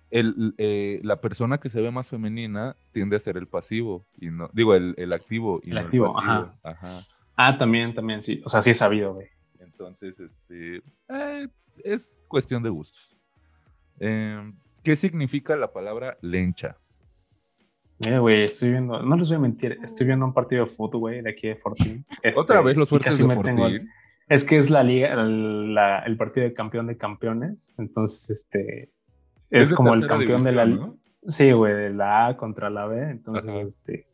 el, 0.09 0.55
eh, 0.57 0.99
la 1.03 1.21
persona 1.21 1.59
que 1.59 1.69
se 1.69 1.81
ve 1.81 1.91
más 1.91 2.09
femenina 2.09 2.75
tiende 2.91 3.15
a 3.15 3.19
ser 3.19 3.37
el 3.37 3.47
pasivo 3.47 4.07
y 4.17 4.31
no, 4.31 4.49
digo, 4.51 4.73
el, 4.73 4.95
el 4.97 5.13
activo 5.13 5.61
y 5.63 5.69
el 5.69 5.75
no 5.75 5.81
activo, 5.81 6.07
el 6.07 6.13
pasivo. 6.13 6.53
Ajá. 6.63 7.05
Ah, 7.35 7.57
también, 7.57 7.93
también, 7.93 8.23
sí. 8.23 8.41
O 8.43 8.49
sea, 8.49 8.63
sí 8.63 8.71
he 8.71 8.75
sabido, 8.75 9.13
güey. 9.13 9.27
Entonces, 9.59 10.19
este, 10.19 10.81
eh, 11.09 11.47
es 11.83 12.23
cuestión 12.27 12.63
de 12.63 12.69
gustos. 12.69 13.15
Eh, 13.99 14.53
¿Qué 14.85 14.95
significa 14.95 15.55
la 15.55 15.73
palabra 15.73 16.15
lencha? 16.21 16.77
Mira, 17.97 18.19
güey, 18.19 18.43
estoy 18.43 18.69
viendo, 18.69 19.01
no 19.01 19.17
les 19.17 19.29
voy 19.29 19.37
a 19.37 19.39
mentir, 19.39 19.79
estoy 19.83 20.05
viendo 20.05 20.27
un 20.27 20.33
partido 20.33 20.65
de 20.65 20.69
fútbol, 20.69 20.99
güey, 20.99 21.21
de 21.23 21.31
aquí 21.31 21.47
de 21.47 21.55
Fortín. 21.55 22.05
Otra 22.35 22.57
este, 22.57 22.67
vez 22.67 22.77
los 22.77 22.89
fuertes 22.89 23.17
de 23.17 23.33
Fortín. 23.33 23.89
es 24.29 24.45
que 24.45 24.59
es 24.59 24.69
la 24.69 24.83
liga, 24.83 25.11
el, 25.11 26.17
partido 26.19 26.45
de 26.45 26.53
campeón 26.53 26.85
de 26.85 26.97
campeones, 26.97 27.73
entonces, 27.79 28.29
este, 28.29 28.91
es, 29.49 29.73
como 29.73 29.95
el 29.95 30.05
campeón 30.05 30.43
de 30.43 30.51
la 30.51 30.65
liga. 30.65 30.91
Sí, 31.27 31.51
güey, 31.51 31.73
de 31.73 31.89
la 31.89 32.27
A 32.27 32.37
contra 32.37 32.69
la 32.69 32.85
B, 32.85 33.09
entonces, 33.09 33.51
este... 33.65 34.05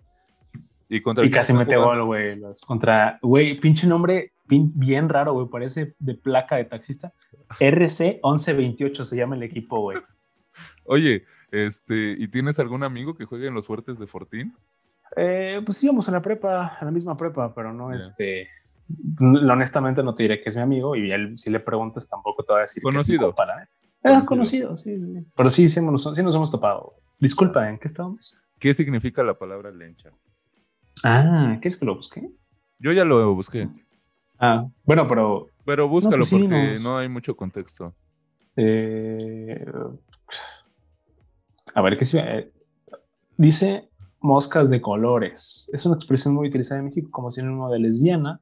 Y, 0.88 1.02
contra 1.02 1.26
y 1.26 1.32
casi 1.32 1.52
mete 1.52 1.76
gol, 1.76 2.06
güey, 2.06 2.40
contra, 2.66 3.20
güey, 3.22 3.60
pinche 3.60 3.88
nombre 3.88 4.32
bien 4.48 5.10
raro, 5.10 5.34
güey, 5.34 5.48
parece 5.48 5.96
de 6.00 6.14
placa 6.14 6.56
de 6.56 6.64
taxista. 6.64 7.14
RC 7.60 8.22
1128 8.24 9.04
se 9.04 9.18
llama 9.18 9.36
el 9.36 9.44
equipo, 9.44 9.82
güey. 9.82 9.98
Oye, 10.86 11.26
este, 11.52 12.16
¿y 12.18 12.28
tienes 12.28 12.60
algún 12.60 12.84
amigo 12.84 13.16
que 13.16 13.26
juegue 13.26 13.48
en 13.48 13.54
los 13.54 13.68
fuertes 13.68 14.00
de 14.00 14.08
Fortín? 14.08 14.56
Eh, 15.16 15.62
pues 15.66 15.84
íbamos 15.84 16.08
a 16.08 16.12
la 16.12 16.22
prepa, 16.22 16.78
a 16.80 16.86
la 16.86 16.92
misma 16.92 17.18
prepa, 17.18 17.54
pero 17.54 17.74
no, 17.74 17.94
este, 17.94 18.48
honestamente 19.20 20.04
no 20.04 20.16
te 20.16 20.24
diré 20.24 20.42
que 20.42 20.50
es 20.50 20.56
mi 20.56 20.62
amigo 20.62 20.96
y 20.96 21.12
él, 21.12 21.38
si 21.38 21.50
le 21.50 21.60
preguntas 21.60 22.08
tampoco 22.08 22.44
te 22.44 22.54
va 22.54 22.60
a 22.60 22.62
decir 22.62 22.82
conocido. 22.82 23.34
Que 23.36 23.42
es 23.42 24.24
conocido. 24.24 24.26
conocido, 24.26 24.78
sí, 24.78 25.04
sí. 25.04 25.26
Pero 25.36 25.50
sí, 25.50 25.70
sí, 25.70 25.82
nos, 25.82 26.04
sí 26.04 26.24
nos 26.24 26.36
hemos 26.36 26.52
topado. 26.52 26.96
Disculpa, 27.20 27.70
¿en 27.70 27.78
qué 27.78 27.88
estábamos? 27.88 28.38
¿Qué 28.60 28.74
significa 28.74 29.24
la 29.24 29.34
palabra 29.34 29.72
lencha? 29.72 30.12
Ah, 31.04 31.58
¿quieres 31.62 31.78
que 31.78 31.86
lo 31.86 31.96
busque? 31.96 32.30
Yo 32.80 32.92
ya 32.92 33.06
lo 33.06 33.34
busqué. 33.36 33.68
Ah, 34.40 34.68
bueno, 34.84 35.08
pero... 35.08 35.48
Pero 35.66 35.88
búscalo 35.88 36.26
pues 36.28 36.32
porque 36.32 36.78
no 36.82 36.98
hay 36.98 37.08
mucho 37.08 37.36
contexto. 37.36 37.94
Eh, 38.56 39.66
a 41.74 41.82
ver, 41.82 41.98
¿qué 41.98 42.06
eh, 42.14 42.52
Dice 43.38 43.90
moscas 44.22 44.70
de 44.70 44.82
colores. 44.82 45.70
Es 45.74 45.86
una 45.86 45.96
expresión 45.96 46.36
muy 46.36 46.48
utilizada 46.48 46.80
en 46.80 46.86
México 46.86 47.10
como 47.12 47.32
sinónimo 47.32 47.72
de 47.72 47.80
lesbiana. 47.80 48.40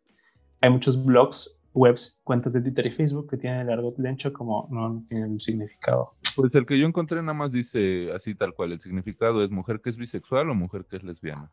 Hay 0.61 0.69
muchos 0.69 1.05
blogs, 1.05 1.57
webs, 1.73 2.21
cuentas 2.23 2.53
de 2.53 2.61
Twitter 2.61 2.87
y 2.87 2.91
Facebook 2.91 3.29
que 3.29 3.37
tienen 3.37 3.61
el 3.61 3.69
argot 3.69 3.97
lencho 3.97 4.33
como 4.33 4.67
no, 4.71 5.03
tienen 5.07 5.31
un 5.31 5.39
significado. 5.39 6.15
Pues 6.35 6.53
el 6.55 6.65
que 6.65 6.77
yo 6.77 6.85
encontré 6.85 7.21
nada 7.21 7.33
más 7.33 7.51
dice 7.51 8.11
así 8.13 8.35
tal 8.35 8.53
cual. 8.53 8.73
El 8.73 8.81
significado 8.81 9.41
es 9.41 9.51
mujer 9.51 9.79
que 9.81 9.89
es 9.89 9.97
bisexual 9.97 10.49
o 10.49 10.55
mujer 10.55 10.85
que 10.85 10.97
es 10.97 11.03
lesbiana. 11.03 11.51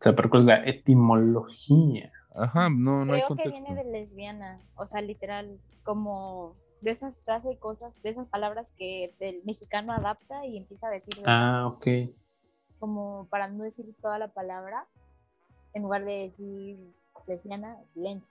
O 0.00 0.02
sea, 0.02 0.14
pero 0.14 0.28
¿cuál 0.30 0.42
es 0.42 0.46
la 0.46 0.64
etimología? 0.66 2.12
Ajá, 2.34 2.68
no, 2.68 3.04
no 3.04 3.14
hay 3.14 3.22
contexto. 3.22 3.54
que 3.54 3.60
viene 3.60 3.82
de 3.82 3.90
lesbiana. 3.90 4.60
O 4.76 4.86
sea, 4.86 5.00
literal, 5.00 5.58
como 5.82 6.56
de 6.80 6.90
esas 6.90 7.14
frases 7.24 7.50
de 7.50 7.58
cosas, 7.58 7.92
de 8.02 8.10
esas 8.10 8.26
palabras 8.28 8.70
que 8.76 9.14
el 9.20 9.42
mexicano 9.44 9.92
adapta 9.92 10.46
y 10.46 10.56
empieza 10.56 10.88
a 10.88 10.90
decir. 10.90 11.14
Ah, 11.26 11.66
ok. 11.66 11.86
Como 12.78 13.26
para 13.30 13.48
no 13.48 13.64
decir 13.64 13.86
toda 14.00 14.18
la 14.18 14.28
palabra, 14.28 14.86
en 15.74 15.82
lugar 15.82 16.04
de 16.04 16.28
decir 16.28 16.78
lesbiana, 17.26 17.76
lencha. 17.94 18.30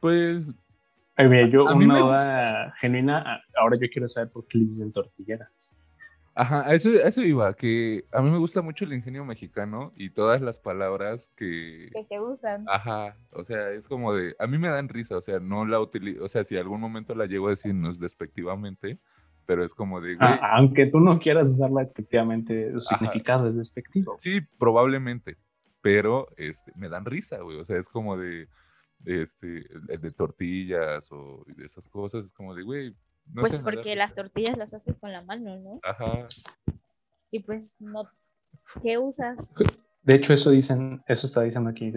Pues. 0.00 0.52
Ay, 1.16 1.28
mira, 1.28 1.48
yo 1.48 1.64
una 1.64 1.98
duda 2.00 2.74
genuina, 2.80 3.40
ahora 3.56 3.78
yo 3.80 3.88
quiero 3.88 4.08
saber 4.08 4.30
por 4.30 4.46
qué 4.48 4.58
le 4.58 4.64
dicen 4.64 4.92
tortilleras. 4.92 5.76
Ajá, 6.36 6.74
eso, 6.74 6.90
eso 6.90 7.22
iba, 7.22 7.54
que 7.54 8.06
a 8.10 8.20
mí 8.20 8.30
me 8.30 8.38
gusta 8.38 8.60
mucho 8.60 8.84
el 8.84 8.92
ingenio 8.92 9.24
mexicano 9.24 9.92
y 9.94 10.10
todas 10.10 10.42
las 10.42 10.58
palabras 10.58 11.32
que... 11.36 11.90
Que 11.92 12.04
se 12.04 12.20
usan. 12.20 12.64
Ajá, 12.68 13.16
o 13.30 13.44
sea, 13.44 13.70
es 13.70 13.86
como 13.86 14.12
de, 14.12 14.34
a 14.40 14.48
mí 14.48 14.58
me 14.58 14.68
dan 14.68 14.88
risa, 14.88 15.16
o 15.16 15.20
sea, 15.20 15.38
no 15.38 15.64
la 15.64 15.78
utilizo, 15.78 16.24
o 16.24 16.28
sea, 16.28 16.42
si 16.42 16.56
algún 16.56 16.80
momento 16.80 17.14
la 17.14 17.26
llego 17.26 17.46
a 17.46 17.50
decir, 17.50 17.72
no 17.72 17.88
es 17.88 18.00
despectivamente, 18.00 18.98
pero 19.46 19.64
es 19.64 19.74
como 19.74 20.00
de... 20.00 20.16
Güey, 20.16 20.30
aunque 20.42 20.86
tú 20.86 20.98
no 20.98 21.20
quieras 21.20 21.50
usarla 21.52 21.82
despectivamente, 21.82 22.72
su 22.72 22.80
significado 22.80 23.48
es 23.48 23.56
despectivo. 23.56 24.16
Sí, 24.18 24.40
probablemente, 24.58 25.36
pero 25.82 26.26
este, 26.36 26.72
me 26.74 26.88
dan 26.88 27.04
risa, 27.04 27.38
güey, 27.42 27.58
o 27.60 27.64
sea, 27.64 27.78
es 27.78 27.88
como 27.88 28.16
de, 28.16 28.48
este, 29.04 29.66
de 30.00 30.10
tortillas 30.10 31.12
o 31.12 31.44
de 31.46 31.64
esas 31.64 31.86
cosas, 31.86 32.24
es 32.24 32.32
como 32.32 32.56
de, 32.56 32.64
güey, 32.64 32.96
pues 33.32 33.60
porque 33.60 33.96
las 33.96 34.14
tortillas 34.14 34.56
las 34.56 34.74
haces 34.74 34.96
con 34.98 35.12
la 35.12 35.22
mano, 35.22 35.56
¿no? 35.58 35.80
Ajá. 35.82 36.28
Y 37.30 37.40
pues 37.40 37.74
no, 37.80 38.04
¿qué 38.82 38.98
usas? 38.98 39.50
De 40.02 40.16
hecho, 40.16 40.32
eso 40.32 40.50
dicen, 40.50 41.02
eso 41.06 41.26
está 41.26 41.42
diciendo 41.42 41.70
aquí. 41.70 41.92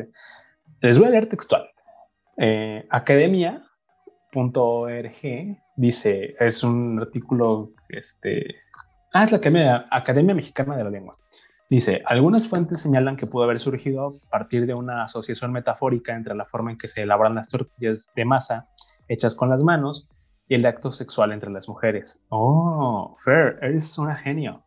Les 0.82 0.98
voy 0.98 1.08
a 1.08 1.12
leer 1.12 1.30
textual. 1.30 1.70
Eh, 2.38 2.88
academia.org 2.90 3.68
dice, 5.76 6.36
es 6.40 6.64
un 6.64 7.00
artículo, 7.00 7.72
este, 7.90 8.56
ah, 9.14 9.26
es 9.26 9.32
la 9.32 9.38
Academia, 9.38 9.88
Academia 9.92 10.36
Mexicana 10.36 10.78
de 10.78 10.84
la 10.84 10.90
Lengua. 10.90 11.18
Dice, 11.70 12.02
algunas 12.06 12.48
fuentes 12.48 12.82
señalan 12.82 13.18
que 13.18 13.28
pudo 13.28 13.44
haber 13.44 13.60
surgido 13.60 14.08
a 14.08 14.30
partir 14.30 14.66
de 14.66 14.74
una 14.74 15.04
asociación 15.04 15.52
metafórica 15.52 16.16
entre 16.16 16.34
la 16.34 16.46
forma 16.46 16.72
en 16.72 16.78
que 16.78 16.88
se 16.88 17.02
elaboran 17.02 17.36
las 17.36 17.50
tortillas 17.50 18.10
de 18.16 18.24
masa 18.24 18.70
hechas 19.10 19.36
con 19.36 19.50
las 19.50 19.64
manos 19.64 20.08
y 20.48 20.56
el 20.56 20.66
acto 20.66 20.91
sexual 20.91 21.32
entre 21.32 21.52
las 21.52 21.68
mujeres. 21.68 22.26
Oh, 22.30 23.16
Fer, 23.24 23.60
eres 23.62 23.98
una 23.98 24.16
genio. 24.16 24.64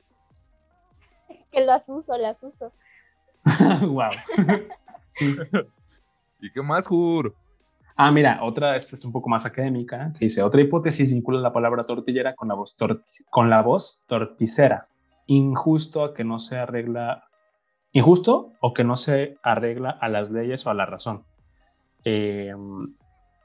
Es 1.29 1.47
que 1.51 1.61
las 1.61 1.89
uso, 1.89 2.17
las 2.17 2.43
uso. 2.43 2.73
wow. 3.87 4.11
sí. 5.09 5.37
¿Y 6.41 6.53
qué 6.53 6.63
más, 6.63 6.87
Jur? 6.87 7.35
Ah, 7.97 8.11
mira, 8.11 8.39
otra, 8.43 8.77
esta 8.77 8.97
es 8.97 9.05
un 9.05 9.13
poco 9.13 9.29
más 9.29 9.45
académica, 9.45 10.13
que 10.19 10.25
dice, 10.25 10.43
otra 10.43 10.63
hipótesis 10.63 11.13
vincula 11.13 11.39
la 11.39 11.53
palabra 11.53 11.85
tortillera 11.85 12.35
con 12.35 12.49
la 12.49 12.55
voz, 12.55 12.75
con 13.29 13.51
la 13.51 13.63
voz 13.63 14.05
torticera. 14.07 14.89
Injusto 15.27 16.03
a 16.03 16.15
que 16.15 16.25
no 16.25 16.39
se 16.39 16.57
arregla, 16.57 17.25
injusto 17.93 18.53
o 18.61 18.73
que 18.73 18.85
no 18.85 18.97
se 18.97 19.37
arregla 19.43 19.91
a 19.91 20.09
las 20.09 20.31
leyes 20.31 20.67
o 20.67 20.71
a 20.71 20.75
la 20.75 20.87
razón. 20.87 21.25
Eh, 22.05 22.55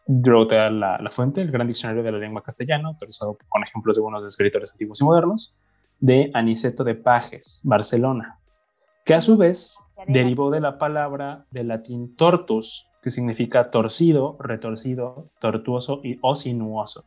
Drotea 0.08 0.70
la, 0.70 0.98
la 1.00 1.12
fuente, 1.12 1.42
el 1.42 1.52
Gran 1.52 1.68
Diccionario 1.68 2.04
de 2.04 2.12
la 2.12 2.20
Lengua 2.20 2.44
Castellana, 2.44 2.90
autorizado 2.90 3.38
con 3.50 3.64
ejemplos 3.64 3.96
de 3.96 4.02
buenos 4.02 4.24
escritores 4.24 4.72
antiguos 4.72 5.02
y 5.02 5.04
modernos, 5.04 5.56
de 6.00 6.32
Aniceto 6.34 6.84
de 6.84 6.96
Pajes, 6.96 7.62
Barcelona, 7.64 8.40
que 9.06 9.14
a 9.14 9.22
su 9.22 9.38
vez 9.38 9.78
derivó 10.08 10.52
de 10.52 10.60
la 10.60 10.78
palabra 10.78 11.46
del 11.52 11.70
latín 11.70 12.16
tortus, 12.16 12.88
que 13.02 13.10
significa 13.10 13.72
torcido, 13.72 14.36
retorcido, 14.40 15.28
tortuoso 15.40 16.02
y, 16.04 16.18
o 16.22 16.36
sinuoso. 16.36 17.06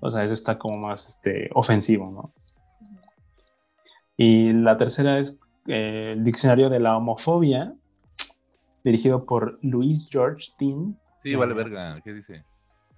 O 0.00 0.10
sea, 0.10 0.22
eso 0.22 0.34
está 0.34 0.58
como 0.58 0.78
más 0.78 1.08
este, 1.08 1.50
ofensivo, 1.54 2.10
¿no? 2.10 2.32
Y 4.16 4.52
la 4.52 4.76
tercera 4.76 5.18
es 5.18 5.38
eh, 5.66 6.14
el 6.16 6.24
Diccionario 6.24 6.68
de 6.68 6.80
la 6.80 6.96
Homofobia, 6.96 7.74
dirigido 8.82 9.24
por 9.24 9.58
Luis 9.62 10.08
George 10.10 10.50
Dean, 10.58 10.98
Sí, 11.18 11.34
vale 11.34 11.54
verga. 11.54 12.00
¿Qué 12.02 12.12
dice? 12.12 12.44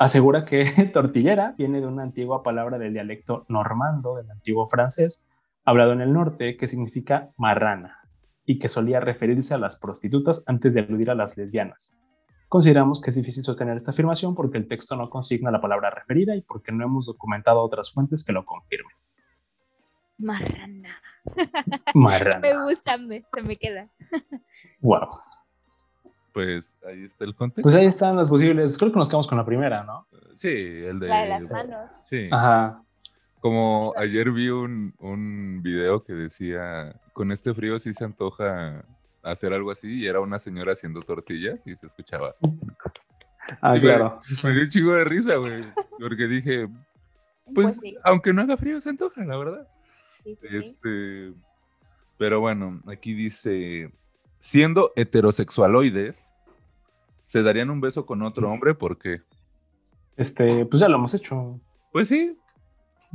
asegura 0.01 0.47
que 0.47 0.65
tortillera 0.93 1.55
viene 1.57 1.81
de 1.81 1.87
una 1.87 2.03
antigua 2.03 2.43
palabra 2.43 2.79
del 2.79 2.95
dialecto 2.95 3.45
normando, 3.49 4.17
del 4.17 4.31
antiguo 4.31 4.67
francés, 4.67 5.29
hablado 5.65 5.93
en 5.93 6.01
el 6.01 6.13
norte, 6.13 6.57
que 6.57 6.67
significa 6.67 7.31
marrana 7.37 7.99
y 8.47 8.59
que 8.59 8.71
solía 8.71 8.99
referirse 8.99 9.53
a 9.53 9.59
las 9.59 9.77
prostitutas 9.77 10.43
antes 10.47 10.73
de 10.73 10.81
aludir 10.81 11.11
a 11.11 11.15
las 11.15 11.37
lesbianas. 11.37 12.01
Consideramos 12.49 13.01
que 13.01 13.11
es 13.11 13.17
difícil 13.17 13.45
sostener 13.45 13.77
esta 13.77 13.91
afirmación 13.91 14.35
porque 14.35 14.57
el 14.57 14.67
texto 14.67 14.97
no 14.97 15.11
consigna 15.11 15.51
la 15.51 15.61
palabra 15.61 15.91
referida 15.91 16.35
y 16.35 16.41
porque 16.41 16.73
no 16.73 16.83
hemos 16.83 17.07
documentado 17.07 17.61
otras 17.61 17.93
fuentes 17.93 18.25
que 18.25 18.33
lo 18.33 18.47
confirmen. 18.47 18.97
Marrana. 20.17 20.97
Marrana. 21.95 22.39
me 22.41 22.65
gusta, 22.65 22.99
se 23.35 23.43
me 23.43 23.57
queda. 23.57 23.89
wow. 24.81 25.09
Pues 26.33 26.77
ahí 26.87 27.05
está 27.05 27.25
el 27.25 27.35
contexto. 27.35 27.63
Pues 27.63 27.75
ahí 27.75 27.87
están 27.87 28.17
las 28.17 28.29
posibles. 28.29 28.79
Creo 28.79 28.93
que 28.93 28.99
nos 28.99 29.09
quedamos 29.09 29.27
con 29.27 29.39
la 29.39 29.45
primera, 29.45 29.83
¿no? 29.85 30.07
Sí, 30.35 30.49
el 30.49 31.01
de. 31.01 31.09
La 31.09 31.23
de 31.23 31.29
las 31.29 31.51
manos. 31.51 31.91
Sí. 32.09 32.29
Ajá. 32.31 32.83
Como 33.41 33.95
ayer 33.97 34.31
vi 34.31 34.49
un, 34.49 34.95
un 34.99 35.61
video 35.63 36.05
que 36.05 36.15
decía: 36.15 36.95
con 37.13 37.33
este 37.33 37.53
frío 37.55 37.79
sí 37.79 37.95
se 37.95 38.05
antoja 38.05 38.85
hacer 39.23 39.53
algo 39.53 39.71
así 39.71 40.01
y 40.01 40.07
era 40.07 40.21
una 40.21 40.39
señora 40.39 40.73
haciendo 40.73 41.03
tortillas 41.03 41.67
y 41.67 41.77
se 41.77 41.87
escuchaba. 41.87 42.35
Ah, 43.61 43.75
claro. 43.81 44.21
Me, 44.45 44.53
dio 44.53 44.63
un 44.63 44.69
chico 44.71 44.93
de 44.93 45.05
risa, 45.05 45.37
güey, 45.37 45.65
porque 45.99 46.27
dije, 46.29 46.69
pues, 47.55 47.81
pues 47.81 47.95
aunque 48.05 48.33
no 48.33 48.43
haga 48.43 48.57
frío 48.57 48.81
se 48.81 48.91
antoja, 48.91 49.25
la 49.25 49.37
verdad. 49.37 49.69
este, 50.43 51.33
pero 52.17 52.41
bueno, 52.41 52.81
aquí 52.87 53.13
dice, 53.15 53.91
siendo 54.41 54.93
heterosexualoides, 54.97 56.35
se 57.25 57.43
darían 57.45 57.71
un 57.71 57.81
beso 57.81 58.05
con 58.05 58.23
otro 58.23 58.51
hombre, 58.51 58.75
¿por 58.75 58.99
qué? 58.99 59.23
Este, 60.17 60.67
pues 60.67 60.81
ya 60.81 60.89
lo 60.89 60.97
hemos 60.97 61.15
hecho. 61.15 61.61
Pues 61.93 62.09
sí. 62.09 62.37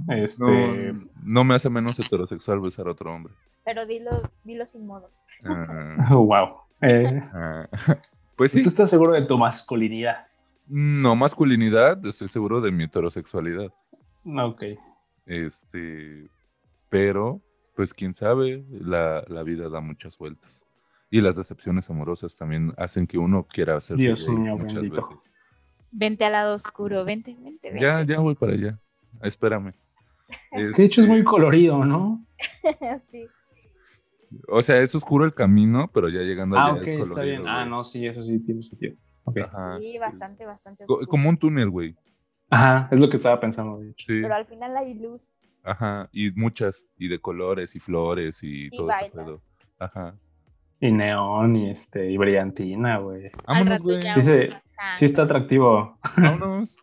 Este... 0.07 0.93
No, 1.21 1.43
me 1.43 1.55
hace 1.55 1.69
menos 1.69 1.99
heterosexual 1.99 2.61
besar 2.61 2.87
a 2.87 2.91
otro 2.91 3.13
hombre. 3.13 3.33
Pero 3.65 3.85
dilo, 3.85 4.11
dilo 4.45 4.65
sin 4.67 4.87
modo. 4.87 5.11
wow. 6.09 6.61
Eh, 6.81 7.21
ah, 7.33 7.67
pues 8.37 8.53
sí. 8.53 8.63
¿Tú 8.63 8.69
estás 8.69 8.89
seguro 8.89 9.11
de 9.11 9.23
tu 9.23 9.37
masculinidad? 9.37 10.27
No 10.67 11.15
masculinidad, 11.15 12.03
estoy 12.05 12.27
seguro 12.27 12.61
de 12.61 12.71
mi 12.71 12.85
heterosexualidad. 12.85 13.71
Ok. 14.25 14.63
Este, 15.25 16.29
pero, 16.89 17.41
pues 17.75 17.93
quién 17.93 18.13
sabe, 18.13 18.65
la, 18.71 19.21
vida 19.43 19.69
da 19.69 19.81
muchas 19.81 20.17
vueltas. 20.17 20.64
Y 21.15 21.21
las 21.21 21.37
decepciones 21.37 21.89
amorosas 21.89 22.35
también 22.35 22.73
hacen 22.75 23.07
que 23.07 23.17
uno 23.17 23.47
quiera 23.47 23.77
hacer 23.77 23.95
Dios 23.95 24.27
mío, 24.27 24.57
muchas 24.57 24.81
veces. 24.81 25.33
Vente 25.89 26.25
al 26.25 26.33
lado 26.33 26.55
oscuro, 26.55 27.05
vente, 27.05 27.33
vente, 27.39 27.71
Ya, 27.79 28.03
ya 28.03 28.19
voy 28.19 28.35
para 28.35 28.51
allá. 28.51 28.77
Espérame. 29.21 29.73
De 30.51 30.83
hecho 30.83 30.99
es 30.99 31.07
muy 31.07 31.19
este 31.19 31.29
colorido, 31.29 31.85
¿no? 31.85 32.25
sí. 33.11 33.27
O 34.49 34.61
sea, 34.61 34.81
es 34.81 34.93
oscuro 34.93 35.23
el 35.23 35.33
camino, 35.33 35.89
pero 35.93 36.09
ya 36.09 36.19
llegando 36.19 36.57
allá 36.57 36.73
ah, 36.73 36.81
es 36.83 36.91
colorido. 36.91 37.13
Está 37.13 37.21
bien. 37.21 37.47
Ah, 37.47 37.65
no, 37.65 37.85
sí, 37.85 38.05
eso 38.05 38.21
sí 38.21 38.37
tiene 38.39 38.61
sentido. 38.61 38.97
Sí, 39.79 39.97
bastante, 39.97 40.45
bastante. 40.45 40.83
Como 41.07 41.29
un 41.29 41.37
túnel, 41.37 41.69
güey. 41.69 41.95
Ajá, 42.49 42.89
es 42.91 42.99
lo 42.99 43.09
que 43.09 43.15
estaba 43.15 43.39
pensando. 43.39 43.79
Sí. 43.99 44.19
Pero 44.21 44.35
al 44.35 44.47
final 44.47 44.75
hay 44.75 44.95
luz. 44.95 45.37
Ajá, 45.63 46.09
y 46.11 46.31
muchas, 46.31 46.85
y 46.97 47.07
de 47.07 47.21
colores, 47.21 47.73
y 47.77 47.79
flores, 47.79 48.39
y, 48.43 48.69
todo 48.71 48.89
eso. 48.91 49.41
Ajá. 49.79 50.13
Y 50.85 50.91
neón, 50.91 51.55
y 51.55 51.71
este, 51.71 52.11
y 52.11 52.17
brillantina, 52.17 52.99
güey. 52.99 53.31
Vámonos, 53.47 53.81
güey. 53.81 53.97
Sí, 54.13 54.21
sí, 54.21 55.05
está 55.05 55.23
atractivo. 55.23 55.97
Vámonos. 56.15 56.77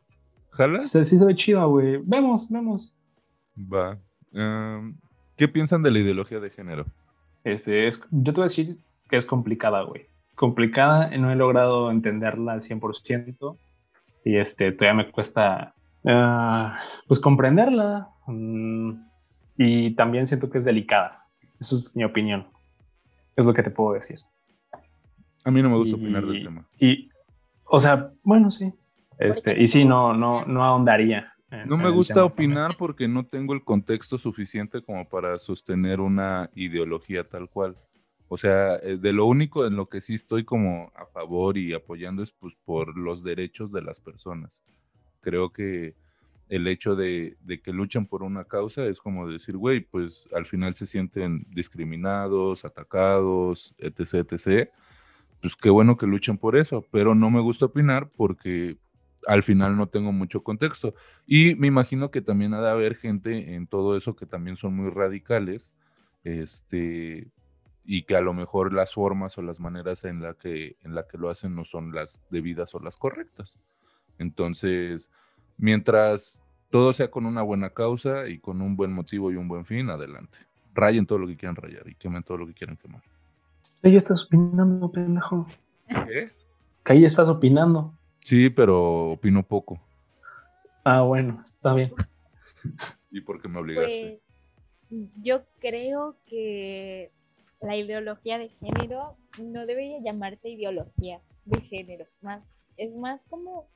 ¿Jalas? 0.51 0.91
Sí, 0.91 1.05
sí 1.05 1.19
se 1.19 1.25
ve 1.25 1.37
chido, 1.37 1.69
güey. 1.69 1.99
Vemos, 2.05 2.51
vemos. 2.51 2.99
Va. 3.57 3.97
Em, 4.33 4.97
¿Qué 5.37 5.47
piensan 5.47 5.85
de 5.85 5.93
la 5.93 6.01
ideología 6.01 6.41
de 6.41 6.51
género? 6.51 6.85
Este, 7.45 7.87
es, 7.87 8.05
yo 8.11 8.33
te 8.33 8.41
voy 8.41 8.43
a 8.43 8.51
decir 8.51 8.77
que 9.09 9.17
es 9.17 9.25
complicada, 9.25 9.83
güey. 9.83 10.07
Complicada, 10.35 11.17
no 11.17 11.31
he 11.31 11.37
logrado 11.37 11.93
entenderla 11.93 12.55
al 12.55 12.61
100% 12.61 13.57
y 14.25 14.37
este, 14.37 14.73
todavía 14.73 15.05
me 15.05 15.13
cuesta, 15.13 15.75
ah, 16.07 16.77
pues, 17.07 17.21
comprenderla. 17.21 18.09
Mm, 18.27 18.95
y 19.59 19.95
también 19.95 20.27
siento 20.27 20.51
que 20.51 20.59
es 20.59 20.65
delicada. 20.65 21.27
Eso 21.61 21.77
es 21.77 21.95
mi 21.95 22.03
opinión. 22.03 22.49
Es 23.37 23.45
lo 23.45 23.55
que 23.55 23.63
te 23.63 23.71
puedo 23.71 23.95
decir. 23.95 24.19
A 25.45 25.51
mí 25.51 25.63
no 25.63 25.71
me 25.71 25.77
gusta 25.77 25.97
opinar 25.97 26.25
del 26.27 26.45
tema. 26.45 26.69
Y, 26.79 27.09
o 27.65 27.81
sea, 27.81 28.13
bueno, 28.23 28.51
sí. 28.51 28.73
Este, 29.19 29.61
y 29.61 29.69
sí, 29.69 29.85
no, 29.85 30.15
no, 30.15 30.45
no 30.45 30.65
ahondaría. 30.65 31.33
no 31.67 31.77
me 31.77 31.91
gusta 31.91 32.25
opinar 32.25 32.73
porque 32.79 33.09
no 33.09 33.25
tengo 33.25 33.55
el 33.55 33.65
contexto 33.65 34.19
suficiente 34.19 34.83
como 34.83 35.09
para 35.09 35.39
sostener 35.39 36.01
una 36.01 36.51
ideología 36.55 37.29
tal 37.29 37.49
cual. 37.49 37.77
O 38.29 38.39
sea, 38.39 38.77
eh, 38.77 38.97
de 38.97 39.13
lo 39.13 39.27
único 39.27 39.67
en 39.67 39.77
lo 39.77 39.91
que 39.91 40.01
sí 40.01 40.15
estoy 40.15 40.45
como 40.45 40.91
a 40.95 41.05
favor 41.07 41.59
y 41.59 41.75
apoyando 41.75 42.23
es 42.23 42.33
pues 42.33 42.55
por 42.65 42.97
los 42.97 43.23
derechos 43.23 43.71
de 43.73 43.83
las 43.83 44.01
personas. 44.01 44.63
Creo 45.21 45.53
que 45.53 45.97
el 46.53 46.69
hecho 46.69 46.95
de, 46.95 47.39
que 47.65 47.73
luchan 47.73 48.05
por 48.05 48.23
una 48.23 48.45
causa 48.45 48.85
es 48.85 49.01
como 49.01 49.27
decir, 49.27 49.57
güey, 49.57 49.81
pues 49.81 50.29
al 50.35 50.45
final 50.45 50.75
se 50.75 50.87
sienten 50.87 51.47
discriminados, 51.49 52.67
atacados, 52.67 53.75
etc., 53.79 54.31
etc. 54.31 54.69
Pues 55.41 55.57
qué 55.57 55.71
bueno 55.71 55.97
que 55.97 56.07
luchen 56.07 56.37
por 56.37 56.59
eso, 56.59 56.87
pero 56.91 57.15
no 57.15 57.31
me 57.31 57.41
gusta 57.41 57.65
opinar 57.65 58.11
porque 58.15 58.77
al 59.27 59.43
final 59.43 59.79
no 59.79 59.87
tengo 59.89 60.13
mucho 60.13 60.43
contexto. 60.43 60.95
Y 61.27 61.55
me 61.55 61.69
imagino 61.69 62.11
que 62.11 62.21
también 62.21 62.53
ha 62.53 62.61
de 62.61 62.69
haber 62.69 62.97
gente 62.97 63.55
en 63.55 63.67
todo 63.67 63.97
eso 63.97 64.15
que 64.15 64.27
también 64.27 64.57
son 64.57 64.77
muy 64.77 64.91
radicales, 64.91 65.75
este, 66.23 67.31
y 67.83 68.03
que 68.03 68.15
a 68.15 68.21
lo 68.21 68.35
mejor 68.35 68.75
las 68.75 68.93
formas 68.93 69.39
o 69.39 69.43
las 69.43 69.59
maneras 69.59 70.05
en 70.05 70.21
la 70.21 70.35
que, 70.35 70.77
en 70.83 70.95
la 70.95 71.09
que 71.09 71.17
lo 71.17 71.31
hacen 71.31 71.55
no 71.55 71.65
son 71.65 71.95
las 71.95 72.23
debidas 72.29 72.75
o 72.75 72.79
las 72.79 72.99
correctas. 72.99 73.59
Entonces, 74.19 75.11
mientras 75.63 76.43
todo 76.71 76.93
sea 76.93 77.09
con 77.09 77.25
una 77.25 77.41
buena 77.43 77.71
causa 77.71 78.27
y 78.27 78.41
con 78.41 78.61
un 78.61 78.75
buen 78.75 78.93
motivo 78.93 79.31
y 79.31 79.37
un 79.37 79.47
buen 79.47 79.65
fin, 79.65 79.91
adelante. 79.91 80.39
Rayen 80.75 81.07
todo 81.07 81.19
lo 81.19 81.29
que 81.29 81.37
quieran 81.37 81.55
rayar 81.55 81.89
y 81.89 81.95
quemen 81.95 82.25
todo 82.25 82.39
lo 82.39 82.47
que 82.49 82.53
quieran 82.53 82.77
quemar. 82.77 83.03
Ahí 83.85 83.95
estás 83.97 84.25
opinando, 84.25 84.91
pendejo. 84.91 85.47
¿Qué? 85.87 86.31
Que 86.85 86.93
ahí 86.93 87.05
estás 87.05 87.29
opinando. 87.29 87.95
Sí, 88.19 88.51
pero 88.51 89.13
opino 89.13 89.45
poco. 89.45 89.81
Ah, 90.83 91.03
bueno, 91.03 91.41
está 91.45 91.75
bien. 91.75 91.93
¿Y 93.13 93.21
por 93.21 93.41
qué 93.41 93.49
me 93.49 93.61
obligaste? 93.61 94.21
Pues, 94.89 95.09
yo 95.23 95.45
creo 95.61 96.17
que 96.27 97.13
la 97.61 97.77
ideología 97.77 98.39
de 98.39 98.49
género 98.49 99.17
no 99.41 99.65
debería 99.65 100.01
llamarse 100.03 100.49
ideología 100.49 101.21
de 101.45 101.61
género, 101.61 102.07
más, 102.21 102.43
es 102.77 102.97
más 102.97 103.25
como 103.25 103.69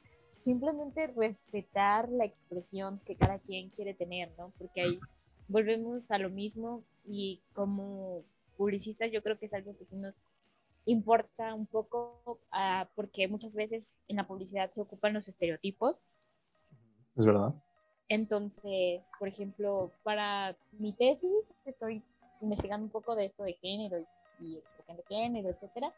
simplemente 0.46 1.08
respetar 1.08 2.08
la 2.08 2.24
expresión 2.24 3.00
que 3.04 3.16
cada 3.16 3.40
quien 3.40 3.68
quiere 3.70 3.94
tener, 3.94 4.30
¿no? 4.38 4.52
Porque 4.58 4.80
ahí 4.80 5.00
volvemos 5.48 6.12
a 6.12 6.18
lo 6.18 6.30
mismo 6.30 6.84
y 7.04 7.42
como 7.52 8.22
publicistas 8.56 9.10
yo 9.10 9.24
creo 9.24 9.40
que 9.40 9.46
es 9.46 9.54
algo 9.54 9.76
que 9.76 9.84
sí 9.84 9.96
nos 9.96 10.14
importa 10.84 11.52
un 11.52 11.66
poco 11.66 12.38
ah, 12.52 12.88
porque 12.94 13.26
muchas 13.26 13.56
veces 13.56 13.96
en 14.06 14.18
la 14.18 14.28
publicidad 14.28 14.70
se 14.72 14.80
ocupan 14.80 15.14
los 15.14 15.26
estereotipos. 15.26 16.04
Es 17.16 17.26
verdad. 17.26 17.52
Entonces, 18.08 18.98
por 19.18 19.26
ejemplo, 19.26 19.90
para 20.04 20.56
mi 20.78 20.92
tesis 20.92 21.52
estoy 21.64 22.04
investigando 22.40 22.84
un 22.84 22.92
poco 22.92 23.16
de 23.16 23.26
esto 23.26 23.42
de 23.42 23.54
género 23.54 23.98
y, 24.40 24.58
expresión 24.58 24.96
de 24.96 25.02
género, 25.08 25.48
etcétera. 25.48 25.92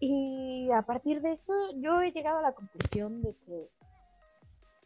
Y 0.00 0.68
a 0.72 0.82
partir 0.82 1.22
de 1.22 1.34
esto 1.34 1.52
yo 1.76 2.02
he 2.02 2.10
llegado 2.10 2.40
a 2.40 2.42
la 2.42 2.54
conclusión 2.54 3.22
de 3.22 3.36
que 3.46 3.68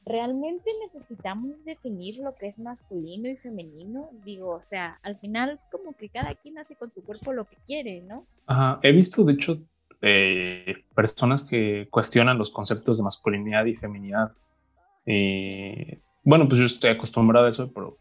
realmente 0.04 0.70
necesitamos 0.82 1.64
definir 1.64 2.18
lo 2.18 2.34
que 2.34 2.46
es 2.46 2.58
masculino 2.58 3.28
y 3.28 3.36
femenino. 3.36 4.10
Digo, 4.24 4.54
o 4.54 4.64
sea, 4.64 4.98
al 5.02 5.18
final 5.18 5.60
como 5.70 5.94
que 5.96 6.08
cada 6.08 6.34
quien 6.34 6.58
hace 6.58 6.76
con 6.76 6.92
su 6.92 7.02
cuerpo 7.02 7.32
lo 7.32 7.44
que 7.44 7.56
quiere, 7.66 8.00
¿no? 8.02 8.26
Ajá, 8.46 8.80
he 8.82 8.92
visto 8.92 9.24
de 9.24 9.34
hecho 9.34 9.62
eh, 10.00 10.84
personas 10.94 11.42
que 11.42 11.88
cuestionan 11.90 12.38
los 12.38 12.50
conceptos 12.50 12.98
de 12.98 13.04
masculinidad 13.04 13.64
y 13.66 13.74
feminidad. 13.74 14.32
Y 15.04 15.98
bueno, 16.22 16.48
pues 16.48 16.60
yo 16.60 16.66
estoy 16.66 16.90
acostumbrado 16.90 17.46
a 17.46 17.50
eso, 17.50 17.72
pero 17.72 17.98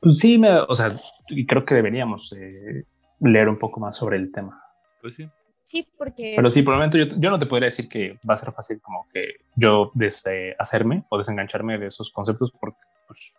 pues 0.00 0.18
sí, 0.18 0.38
me, 0.38 0.50
o 0.56 0.74
sea, 0.74 0.88
y 1.30 1.46
creo 1.46 1.64
que 1.64 1.74
deberíamos 1.74 2.32
eh, 2.32 2.84
leer 3.20 3.48
un 3.48 3.58
poco 3.58 3.80
más 3.80 3.96
sobre 3.96 4.16
el 4.16 4.32
tema. 4.32 4.62
Pues 5.00 5.14
sí. 5.14 5.24
Sí, 5.64 5.86
porque... 5.98 6.34
Pero 6.36 6.50
sí, 6.50 6.62
momento 6.62 6.98
yo, 6.98 7.06
yo, 7.16 7.30
no 7.30 7.38
te 7.38 7.46
podría 7.46 7.66
decir 7.66 7.88
que 7.88 8.18
va 8.28 8.34
a 8.34 8.36
ser 8.36 8.52
fácil 8.52 8.80
como 8.80 9.06
que 9.12 9.36
yo 9.56 9.90
deshacerme 9.94 11.04
o 11.08 11.18
desengancharme 11.18 11.78
de 11.78 11.86
esos 11.86 12.10
conceptos 12.10 12.52
porque 12.52 12.78
pues, 13.08 13.32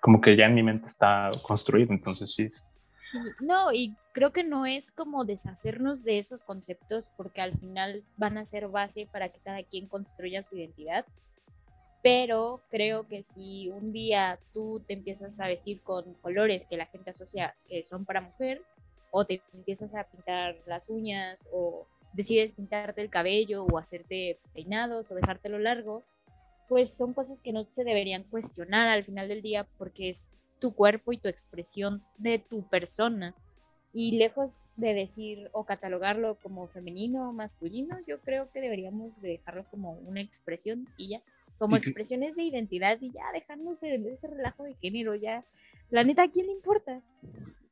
como 0.00 0.20
que 0.20 0.36
ya 0.36 0.46
en 0.46 0.54
mi 0.54 0.62
mente 0.62 0.86
está 0.86 1.30
construido, 1.42 1.92
entonces 1.92 2.32
sí. 2.34 2.48
sí. 2.50 2.64
No, 3.40 3.72
y 3.72 3.96
creo 4.12 4.32
que 4.32 4.44
no 4.44 4.66
es 4.66 4.92
como 4.92 5.24
deshacernos 5.24 6.04
de 6.04 6.18
esos 6.18 6.42
conceptos 6.42 7.10
porque 7.16 7.40
al 7.40 7.54
final 7.58 8.04
van 8.16 8.38
a 8.38 8.44
ser 8.44 8.68
base 8.68 9.08
para 9.10 9.30
que 9.30 9.40
cada 9.40 9.62
quien 9.62 9.88
construya 9.88 10.42
su 10.42 10.56
identidad, 10.56 11.04
pero 12.02 12.62
creo 12.70 13.06
que 13.08 13.22
si 13.22 13.68
un 13.68 13.92
día 13.92 14.38
tú 14.52 14.82
te 14.86 14.94
empiezas 14.94 15.40
a 15.40 15.48
vestir 15.48 15.80
con 15.82 16.14
colores 16.14 16.66
que 16.66 16.76
la 16.76 16.86
gente 16.86 17.10
asocia 17.10 17.52
que 17.68 17.84
son 17.84 18.04
para 18.04 18.20
mujer, 18.20 18.62
o 19.10 19.24
te 19.24 19.42
empiezas 19.54 19.94
a 19.94 20.04
pintar 20.04 20.56
las 20.66 20.88
uñas, 20.90 21.48
o 21.52 21.86
decides 22.12 22.52
pintarte 22.52 23.00
el 23.00 23.10
cabello, 23.10 23.64
o 23.64 23.78
hacerte 23.78 24.38
peinados, 24.52 25.10
o 25.10 25.14
dejártelo 25.14 25.58
largo, 25.58 26.02
pues 26.68 26.92
son 26.92 27.14
cosas 27.14 27.40
que 27.42 27.52
no 27.52 27.64
se 27.64 27.84
deberían 27.84 28.24
cuestionar 28.24 28.88
al 28.88 29.04
final 29.04 29.28
del 29.28 29.42
día 29.42 29.66
porque 29.76 30.10
es 30.10 30.30
tu 30.60 30.74
cuerpo 30.74 31.12
y 31.12 31.18
tu 31.18 31.28
expresión 31.28 32.02
de 32.18 32.38
tu 32.38 32.62
persona. 32.68 33.34
Y 33.92 34.12
lejos 34.12 34.68
de 34.76 34.94
decir 34.94 35.50
o 35.52 35.64
catalogarlo 35.64 36.36
como 36.40 36.68
femenino 36.68 37.28
o 37.28 37.32
masculino, 37.32 37.98
yo 38.06 38.20
creo 38.20 38.52
que 38.52 38.60
deberíamos 38.60 39.20
dejarlo 39.20 39.64
como 39.68 39.94
una 39.94 40.20
expresión 40.20 40.86
y 40.96 41.08
ya 41.08 41.22
como 41.58 41.76
expresiones 41.76 42.36
de 42.36 42.44
identidad 42.44 42.98
y 43.02 43.10
ya 43.10 43.32
dejarnos 43.34 43.80
de 43.80 43.96
ese 44.12 44.28
relajo 44.28 44.64
de 44.64 44.74
género, 44.76 45.14
ya, 45.14 45.44
la 45.90 46.04
neta, 46.04 46.22
¿a 46.22 46.30
quién 46.30 46.46
le 46.46 46.52
importa? 46.52 47.00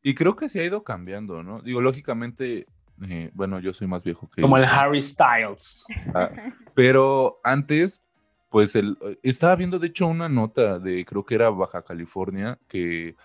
Y 0.03 0.15
creo 0.15 0.37
que 0.37 0.49
se 0.49 0.61
ha 0.61 0.65
ido 0.65 0.83
cambiando, 0.83 1.43
¿no? 1.43 1.61
Digo, 1.61 1.81
lógicamente, 1.81 2.67
eh, 3.09 3.31
bueno, 3.35 3.61
yo 3.61 3.75
soy 3.75 3.87
más 3.87 4.05
viejo 4.05 4.29
que... 4.29 4.43
Como 4.43 4.57
el 4.57 4.65
Harry 4.65 5.03
Styles. 5.03 5.85
Ah, 6.15 6.31
pero 6.75 7.41
antes, 7.45 8.05
pues, 8.51 8.77
el, 8.77 8.97
estaba 9.23 9.57
viendo, 9.57 9.79
de 9.79 9.89
hecho, 9.89 10.07
una 10.07 10.29
nota 10.29 10.79
de, 10.79 11.05
creo 11.05 11.25
que 11.25 11.35
era 11.35 11.51
Baja 11.51 11.83
California, 11.83 12.59
que, 12.69 13.17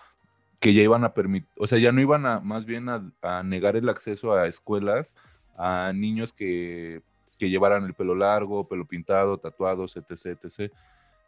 que 0.60 0.74
ya 0.74 0.82
iban 0.82 1.04
a 1.04 1.14
permitir, 1.14 1.48
o 1.58 1.66
sea, 1.66 1.78
ya 1.78 1.92
no 1.92 2.00
iban 2.00 2.26
a, 2.26 2.40
más 2.40 2.64
bien 2.64 2.88
a 2.88 3.42
negar 3.42 3.76
el 3.76 3.88
acceso 3.88 4.34
a 4.34 4.46
escuelas 4.46 5.14
a 5.56 5.92
niños 5.94 6.32
que 6.32 7.02
que 7.36 7.50
llevaran 7.50 7.84
el 7.84 7.94
pelo 7.94 8.14
largo, 8.14 8.68
pelo 8.68 8.86
pintado, 8.86 9.38
tatuados, 9.38 9.96
etc, 9.96 10.38
etc. 10.42 10.72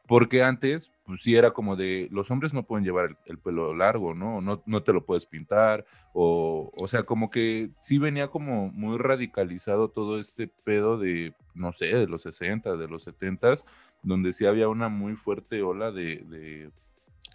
Porque 0.06 0.42
antes, 0.42 0.92
pues 1.04 1.22
sí 1.22 1.34
era 1.34 1.50
como 1.50 1.74
de, 1.74 2.08
los 2.12 2.30
hombres 2.30 2.54
no 2.54 2.64
pueden 2.64 2.84
llevar 2.84 3.18
el, 3.26 3.38
pelo 3.38 3.74
largo, 3.74 4.14
¿no? 4.14 4.40
¿no? 4.40 4.62
No 4.64 4.82
te 4.82 4.92
lo 4.92 5.04
puedes 5.04 5.26
pintar, 5.26 5.84
o, 6.12 6.70
o 6.76 6.88
sea, 6.88 7.02
como 7.02 7.28
que 7.30 7.70
sí 7.80 7.98
venía 7.98 8.28
como 8.28 8.70
muy 8.70 8.98
radicalizado 8.98 9.88
todo 9.88 10.18
este 10.20 10.48
pedo 10.48 10.98
de, 10.98 11.34
no 11.54 11.72
sé, 11.72 11.86
de 11.96 12.06
los 12.06 12.22
60, 12.22 12.76
de 12.76 12.88
los 12.88 13.02
70, 13.02 13.54
donde 14.02 14.32
sí 14.32 14.46
había 14.46 14.68
una 14.68 14.88
muy 14.88 15.16
fuerte 15.16 15.62
ola 15.62 15.90
de, 15.90 16.24
de, 16.28 16.70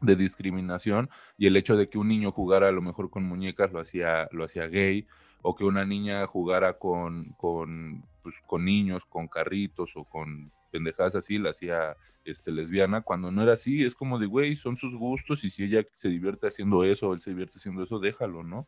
de 0.01 0.15
discriminación 0.15 1.09
y 1.37 1.47
el 1.47 1.57
hecho 1.57 1.75
de 1.75 1.89
que 1.89 1.97
un 1.97 2.07
niño 2.07 2.31
jugara 2.31 2.69
a 2.69 2.71
lo 2.71 2.81
mejor 2.81 3.09
con 3.09 3.23
muñecas 3.23 3.71
lo 3.71 3.79
hacía, 3.79 4.27
lo 4.31 4.45
hacía 4.45 4.67
gay, 4.67 5.07
o 5.41 5.55
que 5.55 5.65
una 5.65 5.85
niña 5.85 6.25
jugara 6.27 6.77
con, 6.77 7.33
con, 7.33 8.05
pues, 8.23 8.35
con 8.45 8.65
niños, 8.65 9.05
con 9.05 9.27
carritos 9.27 9.91
o 9.95 10.03
con 10.03 10.51
pendejadas 10.71 11.15
así, 11.15 11.37
la 11.37 11.51
hacía 11.51 11.95
este, 12.23 12.51
lesbiana, 12.51 13.01
cuando 13.01 13.31
no 13.31 13.41
era 13.43 13.53
así, 13.53 13.83
es 13.83 13.93
como 13.93 14.17
de, 14.17 14.25
güey, 14.25 14.55
son 14.55 14.77
sus 14.77 14.95
gustos 14.95 15.43
y 15.43 15.49
si 15.49 15.63
ella 15.65 15.85
se 15.91 16.09
divierte 16.09 16.47
haciendo 16.47 16.83
eso 16.83 17.09
o 17.09 17.13
él 17.13 17.19
se 17.19 17.31
divierte 17.31 17.57
haciendo 17.57 17.83
eso, 17.83 17.99
déjalo, 17.99 18.43
¿no? 18.43 18.67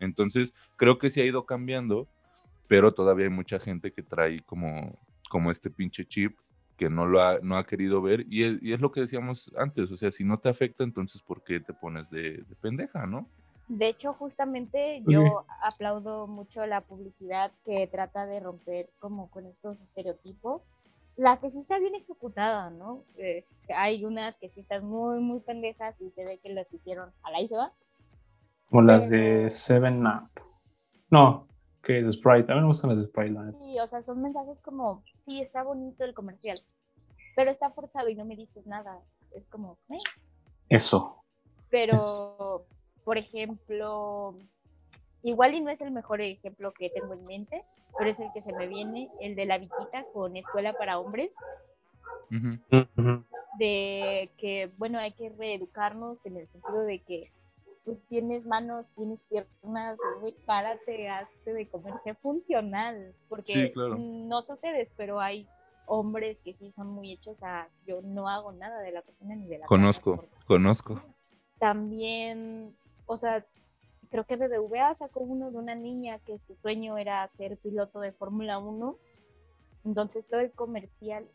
Entonces, 0.00 0.54
creo 0.76 0.98
que 0.98 1.10
sí 1.10 1.20
ha 1.20 1.24
ido 1.24 1.46
cambiando, 1.46 2.08
pero 2.66 2.92
todavía 2.92 3.26
hay 3.26 3.32
mucha 3.32 3.58
gente 3.58 3.92
que 3.92 4.02
trae 4.02 4.40
como, 4.40 4.98
como 5.30 5.50
este 5.50 5.70
pinche 5.70 6.04
chip 6.04 6.36
que 6.76 6.90
no 6.90 7.06
lo 7.06 7.22
ha, 7.22 7.38
no 7.40 7.56
ha 7.56 7.64
querido 7.64 8.02
ver 8.02 8.26
y 8.28 8.42
es, 8.42 8.60
y 8.60 8.72
es, 8.72 8.80
lo 8.80 8.90
que 8.90 9.00
decíamos 9.00 9.52
antes, 9.56 9.92
o 9.92 9.96
sea, 9.96 10.10
si 10.10 10.24
no 10.24 10.38
te 10.38 10.48
afecta, 10.48 10.82
entonces 10.82 11.22
¿por 11.22 11.44
qué 11.44 11.60
te 11.60 11.72
pones 11.72 12.10
de, 12.10 12.38
de 12.38 12.56
pendeja, 12.60 13.06
no? 13.06 13.28
De 13.68 13.88
hecho, 13.88 14.12
justamente 14.12 15.02
yo 15.06 15.46
aplaudo 15.62 16.26
mucho 16.26 16.66
la 16.66 16.82
publicidad 16.82 17.50
que 17.64 17.86
trata 17.86 18.26
de 18.26 18.40
romper 18.40 18.90
como 18.98 19.30
con 19.30 19.46
estos 19.46 19.80
estereotipos. 19.80 20.62
La 21.16 21.38
que 21.38 21.50
sí 21.50 21.60
está 21.60 21.78
bien 21.78 21.94
ejecutada, 21.94 22.70
¿no? 22.70 23.04
Eh, 23.16 23.46
hay 23.74 24.04
unas 24.04 24.36
que 24.38 24.50
sí 24.50 24.60
están 24.60 24.84
muy, 24.84 25.20
muy 25.20 25.40
pendejas 25.40 26.00
y 26.00 26.10
se 26.10 26.24
ve 26.24 26.36
que 26.42 26.52
las 26.52 26.72
hicieron 26.72 27.12
a 27.22 27.30
la 27.30 27.40
ISOA. 27.40 27.72
Como 28.68 28.82
las 28.82 29.10
de 29.10 29.48
Seven 29.50 30.06
Up. 30.06 30.30
No, 31.10 31.46
que 31.82 32.00
es 32.00 32.14
Sprite. 32.14 32.50
A 32.50 32.56
mí 32.56 32.62
me 32.62 32.66
gustan 32.66 32.90
las 32.90 32.98
de 32.98 33.04
Sprite. 33.04 33.52
Sí, 33.52 33.78
o 33.78 33.86
sea, 33.86 34.02
son 34.02 34.22
mensajes 34.22 34.60
como, 34.60 35.04
sí, 35.20 35.40
está 35.40 35.62
bonito 35.62 36.04
el 36.04 36.14
comercial, 36.14 36.60
pero 37.36 37.50
está 37.50 37.70
forzado 37.70 38.08
y 38.08 38.16
no 38.16 38.24
me 38.24 38.36
dices 38.36 38.66
nada. 38.66 39.00
Es 39.32 39.46
como, 39.46 39.78
¿eh? 39.90 39.98
Eso. 40.68 41.24
Pero 41.70 42.66
por 43.04 43.18
ejemplo, 43.18 44.34
igual 45.24 45.54
y 45.54 45.60
no 45.60 45.70
es 45.70 45.80
el 45.80 45.90
mejor 45.90 46.20
ejemplo 46.20 46.72
que 46.72 46.90
tengo 46.90 47.14
en 47.14 47.24
mente, 47.24 47.64
pero 47.98 48.10
es 48.10 48.20
el 48.20 48.30
que 48.32 48.42
se 48.42 48.52
me 48.52 48.68
viene, 48.68 49.10
el 49.20 49.34
de 49.34 49.46
la 49.46 49.58
Viquita 49.58 50.04
con 50.12 50.36
escuela 50.36 50.72
para 50.74 51.00
hombres. 51.00 51.32
De 53.58 54.30
que, 54.36 54.70
bueno, 54.76 54.98
hay 54.98 55.12
que 55.12 55.30
reeducarnos 55.30 56.24
en 56.26 56.36
el 56.36 56.48
sentido 56.48 56.82
de 56.82 57.02
que 57.02 57.32
pues 57.84 58.06
tienes 58.06 58.46
manos, 58.46 58.92
tienes 58.96 59.22
piernas, 59.24 59.98
güey, 60.20 60.34
párate, 60.46 61.08
hazte 61.08 61.52
de 61.52 61.68
comer, 61.68 61.94
funcional, 62.22 63.14
porque 63.28 63.72
no 63.76 64.40
sé 64.42 64.54
ustedes, 64.54 64.90
pero 64.96 65.20
hay 65.20 65.46
hombres 65.86 66.40
que 66.40 66.54
sí 66.54 66.72
son 66.72 66.88
muy 66.88 67.12
hechos 67.12 67.42
a, 67.42 67.68
yo 67.86 68.00
no 68.02 68.26
hago 68.28 68.52
nada 68.52 68.80
de 68.80 68.90
la 68.90 69.02
cocina 69.02 69.36
ni 69.36 69.46
de 69.46 69.58
la 69.58 69.66
Conozco, 69.66 70.24
conozco. 70.46 71.02
También 71.58 72.74
o 73.06 73.18
sea, 73.18 73.44
creo 74.14 74.24
que 74.24 74.36
BBVA 74.36 74.94
sacó 74.94 75.20
uno 75.24 75.50
de 75.50 75.58
una 75.58 75.74
niña 75.74 76.20
que 76.20 76.38
su 76.38 76.54
sueño 76.54 76.96
era 76.98 77.26
ser 77.26 77.58
piloto 77.58 77.98
de 77.98 78.12
Fórmula 78.12 78.60
1. 78.60 78.96
Entonces 79.84 80.24
todo 80.28 80.38
el 80.38 80.52
comercial, 80.52 81.26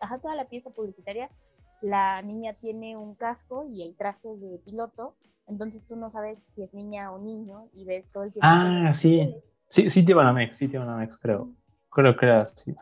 ajá, 0.00 0.18
toda 0.18 0.34
la 0.34 0.44
pieza 0.44 0.68
publicitaria, 0.68 1.30
la 1.80 2.20
niña 2.20 2.52
tiene 2.52 2.94
un 2.98 3.14
casco 3.14 3.64
y 3.66 3.82
el 3.82 3.96
traje 3.96 4.28
de 4.36 4.58
piloto. 4.58 5.16
Entonces 5.46 5.86
tú 5.86 5.96
no 5.96 6.10
sabes 6.10 6.44
si 6.44 6.62
es 6.62 6.74
niña 6.74 7.10
o 7.10 7.18
niño 7.18 7.70
y 7.72 7.86
ves 7.86 8.12
todo 8.12 8.24
el 8.24 8.32
tiempo. 8.34 8.46
Ah, 8.46 8.92
sí. 8.92 9.34
Sí, 9.68 9.88
sí, 9.88 10.04
Mex, 10.04 10.58
sí, 10.58 10.68
Mex, 10.68 11.16
creo. 11.16 11.54
Creo 11.88 12.14
que 12.18 12.26
era 12.26 12.42
así. 12.42 12.76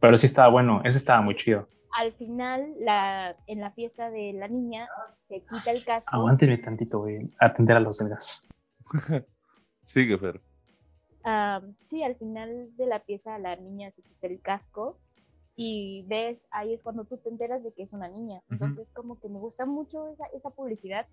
Pero 0.00 0.16
sí 0.16 0.26
estaba 0.26 0.48
bueno, 0.48 0.80
ese 0.82 0.98
estaba 0.98 1.22
muy 1.22 1.36
chido 1.36 1.68
al 1.96 2.12
final, 2.14 2.74
la, 2.80 3.36
en 3.46 3.60
la 3.60 3.70
fiesta 3.70 4.10
de 4.10 4.32
la 4.32 4.48
niña, 4.48 4.88
se 5.28 5.42
quita 5.42 5.70
el 5.70 5.84
casco. 5.84 6.10
Aguánteme 6.12 6.58
tantito, 6.58 7.06
a 7.38 7.46
atender 7.46 7.76
a 7.76 7.80
los 7.80 7.98
del 7.98 8.08
gas. 8.08 8.44
Sigue, 9.84 10.18
Fer. 10.18 10.40
sí, 11.84 12.02
al 12.02 12.16
final 12.16 12.74
de 12.76 12.86
la 12.86 13.00
pieza 13.00 13.38
la 13.38 13.56
niña 13.56 13.90
se 13.90 14.02
quita 14.02 14.26
el 14.26 14.40
casco 14.40 14.98
y 15.56 16.04
ves, 16.08 16.46
ahí 16.50 16.74
es 16.74 16.82
cuando 16.82 17.04
tú 17.04 17.18
te 17.18 17.28
enteras 17.28 17.62
de 17.62 17.72
que 17.72 17.82
es 17.82 17.92
una 17.92 18.08
niña. 18.08 18.42
Entonces, 18.50 18.90
como 18.90 19.20
que 19.20 19.28
me 19.28 19.38
gusta 19.38 19.66
mucho 19.66 20.08
esa, 20.08 20.26
esa 20.34 20.50
publicidad 20.50 21.06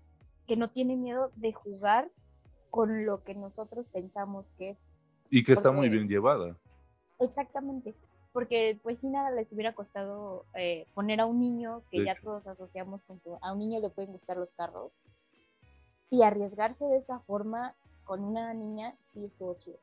que 0.46 0.56
no 0.56 0.70
tiene 0.70 0.96
miedo 0.96 1.30
de 1.36 1.52
jugar 1.52 2.10
con 2.70 3.06
lo 3.06 3.22
que 3.22 3.34
nosotros 3.34 3.88
pensamos 3.88 4.52
que 4.58 4.70
es. 4.70 4.78
Y 5.30 5.44
que 5.44 5.52
está 5.52 5.70
muy 5.70 5.88
bien 5.88 6.08
llevada. 6.08 6.56
Exactamente 7.20 7.94
porque 8.32 8.78
pues 8.82 8.98
si 8.98 9.08
nada 9.08 9.30
les 9.30 9.50
hubiera 9.52 9.74
costado 9.74 10.46
eh, 10.54 10.86
poner 10.94 11.20
a 11.20 11.26
un 11.26 11.38
niño, 11.38 11.82
que 11.90 12.04
ya 12.04 12.16
todos 12.20 12.46
asociamos 12.46 13.04
con 13.04 13.20
a 13.42 13.52
un 13.52 13.58
niño 13.58 13.80
le 13.80 13.90
pueden 13.90 14.12
gustar 14.12 14.38
los 14.38 14.52
carros, 14.52 14.92
y 16.12 16.22
arriesgarse 16.22 16.84
de 16.84 16.98
esa 16.98 17.20
forma 17.20 17.74
con 18.04 18.22
una 18.22 18.52
niña, 18.52 18.94
sí 19.06 19.24
estuvo 19.24 19.56
chido. 19.56 19.78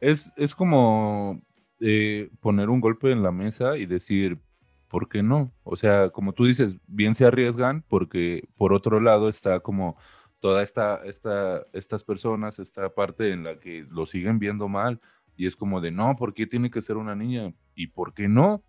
Es, 0.00 0.32
es 0.36 0.54
como 0.54 1.38
eh, 1.80 2.30
poner 2.40 2.70
un 2.70 2.80
golpe 2.80 3.12
en 3.12 3.22
la 3.22 3.30
mesa 3.30 3.76
y 3.76 3.84
decir, 3.84 4.40
¿por 4.88 5.10
qué 5.10 5.22
no? 5.22 5.52
O 5.62 5.76
sea, 5.76 6.08
como 6.08 6.32
tú 6.32 6.46
dices, 6.46 6.76
bien 6.86 7.14
se 7.14 7.26
arriesgan 7.26 7.84
porque 7.86 8.48
por 8.56 8.72
otro 8.72 9.00
lado 9.00 9.28
está 9.28 9.60
como 9.60 9.98
toda 10.40 10.62
esta, 10.62 11.04
esta, 11.04 11.62
estas 11.74 12.04
personas, 12.04 12.58
esta 12.58 12.94
parte 12.94 13.30
en 13.30 13.44
la 13.44 13.60
que 13.60 13.86
lo 13.90 14.06
siguen 14.06 14.38
viendo 14.38 14.66
mal 14.66 14.98
y 15.36 15.46
es 15.46 15.56
como 15.56 15.82
de, 15.82 15.90
no, 15.90 16.16
¿por 16.16 16.32
qué 16.32 16.46
tiene 16.46 16.70
que 16.70 16.80
ser 16.80 16.96
una 16.96 17.14
niña? 17.14 17.52
¿Y 17.74 17.88
por 17.88 18.14
qué 18.14 18.28
no? 18.28 18.64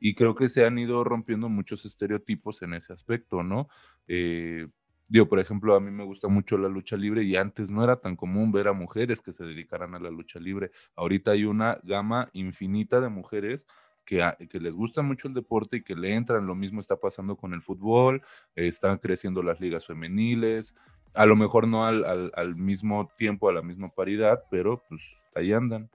Y 0.00 0.14
creo 0.14 0.34
que 0.34 0.48
se 0.48 0.64
han 0.64 0.78
ido 0.78 1.04
rompiendo 1.04 1.50
muchos 1.50 1.84
estereotipos 1.84 2.62
en 2.62 2.72
ese 2.72 2.94
aspecto, 2.94 3.42
¿no? 3.42 3.68
Eh, 4.08 4.68
digo, 5.08 5.28
por 5.28 5.38
ejemplo, 5.38 5.74
a 5.74 5.80
mí 5.80 5.90
me 5.90 6.04
gusta 6.04 6.28
mucho 6.28 6.56
la 6.56 6.68
lucha 6.68 6.96
libre 6.96 7.22
y 7.22 7.36
antes 7.36 7.70
no 7.70 7.84
era 7.84 7.96
tan 7.96 8.16
común 8.16 8.52
ver 8.52 8.68
a 8.68 8.72
mujeres 8.72 9.20
que 9.20 9.32
se 9.32 9.44
dedicaran 9.44 9.94
a 9.94 9.98
la 9.98 10.10
lucha 10.10 10.38
libre. 10.38 10.70
Ahorita 10.96 11.32
hay 11.32 11.44
una 11.44 11.78
gama 11.82 12.30
infinita 12.32 13.00
de 13.00 13.08
mujeres 13.08 13.66
que, 14.04 14.22
que, 14.48 14.60
les 14.60 14.76
gusta 14.76 15.02
mucho 15.02 15.28
el 15.28 15.34
deporte 15.34 15.78
y 15.78 15.82
que 15.82 15.94
le 15.94 16.14
entran. 16.14 16.46
Lo 16.46 16.54
mismo 16.54 16.80
está 16.80 16.96
pasando 16.96 17.36
con 17.36 17.54
el 17.54 17.62
fútbol, 17.62 18.22
están 18.54 18.98
creciendo 18.98 19.42
las 19.42 19.60
ligas 19.60 19.86
femeniles, 19.86 20.74
a 21.14 21.26
lo 21.26 21.36
mejor 21.36 21.68
no 21.68 21.86
al, 21.86 22.04
al, 22.04 22.32
al, 22.34 22.56
mismo 22.56 23.08
tiempo, 23.16 23.48
a 23.48 23.52
la 23.52 23.62
misma 23.62 23.88
paridad, 23.88 24.44
pero 24.50 24.82
pues 24.88 25.00
ahí 25.34 25.52
andan. 25.52 25.88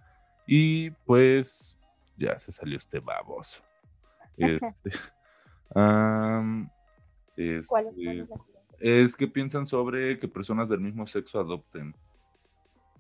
Y 0.48 0.92
pues 0.92 1.78
ya 2.18 2.40
se 2.40 2.52
salió 2.52 2.78
este 2.78 3.00
baboso. 3.00 3.62
Este, 4.42 4.92
este 7.36 7.58
es 7.58 7.70
que 8.80 9.28
piensan 9.28 9.68
sobre 9.68 10.20
que 10.20 10.28
personas 10.28 10.70
del 10.70 10.80
mismo 10.80 11.08
sexo 11.08 11.40
adopten. 11.40 11.94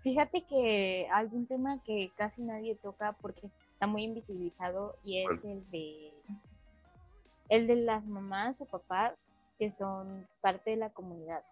Fíjate 0.01 0.43
que 0.43 1.07
hay 1.11 1.27
un 1.31 1.45
tema 1.45 1.81
que 1.83 2.11
casi 2.15 2.41
nadie 2.41 2.75
toca 2.75 3.13
porque 3.21 3.49
está 3.73 3.87
muy 3.87 4.03
invisibilizado 4.03 4.95
y 5.03 5.19
es 5.19 5.43
el 5.43 5.69
de 5.71 6.13
el 7.49 7.67
de 7.67 7.75
las 7.75 8.07
mamás 8.07 8.61
o 8.61 8.65
papás 8.65 9.31
que 9.57 9.71
son 9.71 10.25
parte 10.39 10.71
de 10.71 10.77
la 10.77 10.89
comunidad, 10.89 11.43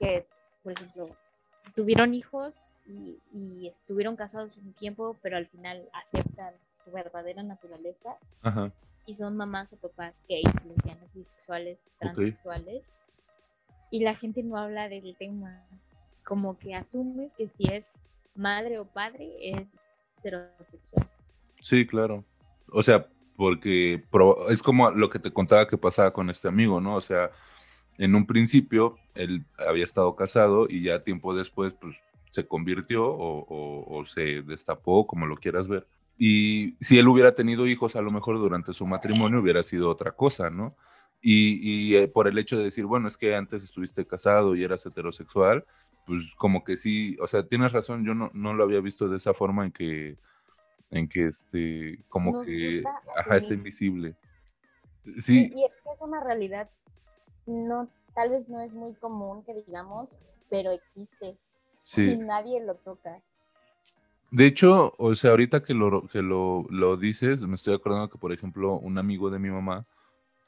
que, 0.00 0.26
por 0.64 0.72
ejemplo, 0.72 1.08
tuvieron 1.74 2.14
hijos 2.14 2.56
y, 3.32 3.68
estuvieron 3.68 4.16
casados 4.16 4.56
un 4.56 4.72
tiempo, 4.72 5.16
pero 5.22 5.36
al 5.36 5.46
final 5.46 5.88
aceptan 5.92 6.54
su 6.82 6.90
verdadera 6.90 7.42
naturaleza. 7.42 8.16
Y 9.06 9.14
son 9.14 9.36
mamás 9.36 9.72
o 9.72 9.76
papás 9.76 10.22
gays, 10.28 10.52
lesbianas, 10.64 11.14
bisexuales, 11.14 11.78
transexuales. 11.98 12.92
Y 13.90 14.00
la 14.00 14.14
gente 14.14 14.42
no 14.42 14.56
habla 14.56 14.88
del 14.88 15.16
tema. 15.16 15.64
Como 16.24 16.58
que 16.58 16.74
asumes 16.74 17.32
que 17.34 17.48
si 17.48 17.72
es 17.72 17.86
madre 18.34 18.78
o 18.78 18.84
padre 18.86 19.34
es 19.40 19.66
heterosexual. 20.18 21.08
Sí, 21.60 21.86
claro. 21.86 22.24
O 22.70 22.82
sea, 22.82 23.08
porque 23.36 24.04
es 24.50 24.62
como 24.62 24.90
lo 24.90 25.08
que 25.08 25.18
te 25.18 25.32
contaba 25.32 25.68
que 25.68 25.78
pasaba 25.78 26.12
con 26.12 26.28
este 26.28 26.48
amigo, 26.48 26.80
¿no? 26.80 26.96
O 26.96 27.00
sea, 27.00 27.30
en 27.96 28.14
un 28.14 28.26
principio 28.26 28.96
él 29.14 29.44
había 29.66 29.84
estado 29.84 30.14
casado 30.16 30.66
y 30.68 30.82
ya 30.82 31.02
tiempo 31.02 31.34
después, 31.34 31.72
pues 31.72 31.96
se 32.30 32.46
convirtió 32.46 33.04
o, 33.06 34.04
se 34.06 34.42
destapó, 34.42 35.06
como 35.06 35.26
lo 35.26 35.36
quieras 35.36 35.66
ver. 35.68 35.86
Y 36.16 36.74
si 36.80 36.98
él 36.98 37.08
hubiera 37.08 37.32
tenido 37.32 37.66
hijos, 37.66 37.96
a 37.96 38.02
lo 38.02 38.10
mejor 38.10 38.38
durante 38.38 38.72
su 38.72 38.86
matrimonio 38.86 39.40
hubiera 39.40 39.62
sido 39.62 39.88
otra 39.88 40.12
cosa, 40.12 40.50
¿no? 40.50 40.76
Y, 41.20 41.96
eh, 41.96 42.08
por 42.08 42.28
el 42.28 42.38
hecho 42.38 42.56
de 42.56 42.64
decir, 42.64 42.84
bueno, 42.86 43.08
es 43.08 43.16
que 43.16 43.34
antes 43.34 43.64
estuviste 43.64 44.06
casado 44.06 44.54
y 44.54 44.62
eras 44.62 44.86
heterosexual, 44.86 45.64
pues 46.06 46.34
como 46.36 46.62
que 46.62 46.76
sí, 46.76 47.16
o 47.20 47.26
sea, 47.26 47.46
tienes 47.46 47.72
razón, 47.72 48.04
yo 48.04 48.14
no, 48.14 48.30
no 48.34 48.54
lo 48.54 48.64
había 48.64 48.80
visto 48.80 49.08
de 49.08 49.16
esa 49.16 49.34
forma 49.34 49.64
en 49.64 49.72
que, 49.72 50.16
en 50.90 51.08
que 51.08 51.26
este, 51.26 52.04
como 52.08 52.44
que, 52.44 52.82
ajá, 53.16 53.36
está 53.36 53.54
invisible. 53.54 54.16
Sí. 55.18 55.50
Y, 55.52 55.60
y, 55.60 55.64
es 55.64 55.72
que 55.82 55.90
es 55.92 56.00
una 56.00 56.22
realidad, 56.22 56.70
no, 57.46 57.90
tal 58.14 58.30
vez 58.30 58.48
no 58.48 58.60
es 58.60 58.74
muy 58.74 58.94
común 58.94 59.42
que 59.44 59.54
digamos, 59.54 60.20
pero 60.48 60.70
existe. 60.70 61.36
Y 61.96 62.16
nadie 62.16 62.64
lo 62.64 62.74
toca. 62.74 63.22
De 64.30 64.46
hecho, 64.46 64.94
o 64.98 65.14
sea, 65.14 65.30
ahorita 65.30 65.62
que 65.62 65.72
lo, 65.72 66.06
que 66.06 66.20
lo, 66.20 66.66
lo, 66.68 66.96
dices, 66.98 67.40
me 67.42 67.54
estoy 67.54 67.74
acordando 67.74 68.10
que, 68.10 68.18
por 68.18 68.32
ejemplo, 68.32 68.74
un 68.74 68.98
amigo 68.98 69.30
de 69.30 69.38
mi 69.38 69.48
mamá, 69.48 69.86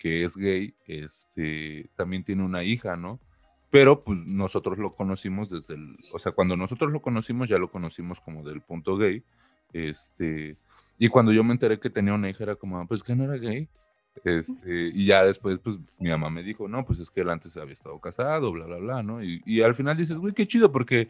que 0.00 0.24
es 0.24 0.34
gay, 0.34 0.74
este, 0.86 1.90
también 1.94 2.24
tiene 2.24 2.42
una 2.42 2.64
hija, 2.64 2.96
¿no? 2.96 3.20
Pero 3.68 4.02
pues 4.02 4.18
nosotros 4.26 4.78
lo 4.78 4.94
conocimos 4.94 5.50
desde 5.50 5.74
el, 5.74 5.98
o 6.12 6.18
sea, 6.18 6.32
cuando 6.32 6.56
nosotros 6.56 6.90
lo 6.90 7.02
conocimos, 7.02 7.50
ya 7.50 7.58
lo 7.58 7.70
conocimos 7.70 8.18
como 8.20 8.42
del 8.42 8.62
punto 8.62 8.96
gay, 8.96 9.22
este, 9.74 10.56
y 10.98 11.08
cuando 11.08 11.32
yo 11.32 11.44
me 11.44 11.52
enteré 11.52 11.78
que 11.78 11.90
tenía 11.90 12.14
una 12.14 12.30
hija, 12.30 12.44
era 12.44 12.56
como, 12.56 12.80
ah, 12.80 12.86
pues 12.88 13.02
que 13.02 13.14
no 13.14 13.24
era 13.24 13.36
gay, 13.36 13.68
este, 14.24 14.90
y 14.94 15.04
ya 15.04 15.22
después, 15.24 15.58
pues 15.58 15.78
mi 15.98 16.08
mamá 16.08 16.30
me 16.30 16.42
dijo, 16.42 16.66
no, 16.66 16.84
pues 16.84 16.98
es 16.98 17.10
que 17.10 17.20
él 17.20 17.28
antes 17.28 17.56
había 17.58 17.74
estado 17.74 18.00
casado, 18.00 18.50
bla, 18.52 18.64
bla, 18.64 18.78
bla, 18.78 19.02
¿no? 19.02 19.22
Y, 19.22 19.42
y 19.44 19.60
al 19.60 19.74
final 19.74 19.98
dices, 19.98 20.16
güey, 20.16 20.32
qué 20.32 20.46
chido, 20.46 20.72
porque, 20.72 21.08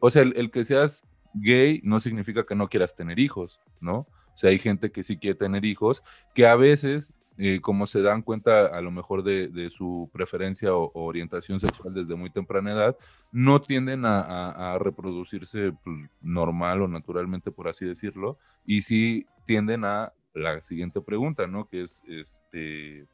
o 0.00 0.10
sea, 0.10 0.22
el, 0.22 0.50
que 0.50 0.62
seas 0.62 1.06
gay 1.32 1.80
no 1.84 2.00
significa 2.00 2.44
que 2.44 2.54
no 2.54 2.68
quieras 2.68 2.94
tener 2.94 3.18
hijos, 3.18 3.60
¿no? 3.80 4.06
O 4.34 4.38
sea, 4.38 4.50
hay 4.50 4.58
gente 4.58 4.92
que 4.92 5.02
sí 5.02 5.16
quiere 5.16 5.38
tener 5.38 5.64
hijos, 5.64 6.02
que 6.34 6.46
a 6.46 6.56
veces, 6.56 7.12
eh, 7.38 7.60
como 7.60 7.86
se 7.86 8.02
dan 8.02 8.22
cuenta 8.22 8.66
a 8.66 8.80
lo 8.80 8.90
mejor 8.90 9.22
de, 9.22 9.70
su 9.70 10.10
preferencia 10.12 10.74
o, 10.74 10.90
orientación 10.94 11.60
sexual 11.60 11.92
desde 11.92 12.14
muy 12.14 12.30
temprana 12.30 12.72
edad, 12.72 12.96
no 13.32 13.60
tienden 13.60 14.04
a, 14.06 14.74
a, 14.74 14.78
reproducirse 14.78 15.72
pues, 15.84 15.96
normal 16.20 16.82
o 16.82 16.88
naturalmente, 16.88 17.50
por 17.50 17.68
así 17.68 17.84
decirlo, 17.84 18.38
y 18.64 18.82
sí 18.82 19.26
tienden 19.46 19.84
a 19.84 20.12
la 20.34 20.60
siguiente 20.60 21.00
pregunta, 21.00 21.46
¿no? 21.46 21.68
Que 21.68 21.82
es 21.82 22.02
este 22.06 23.06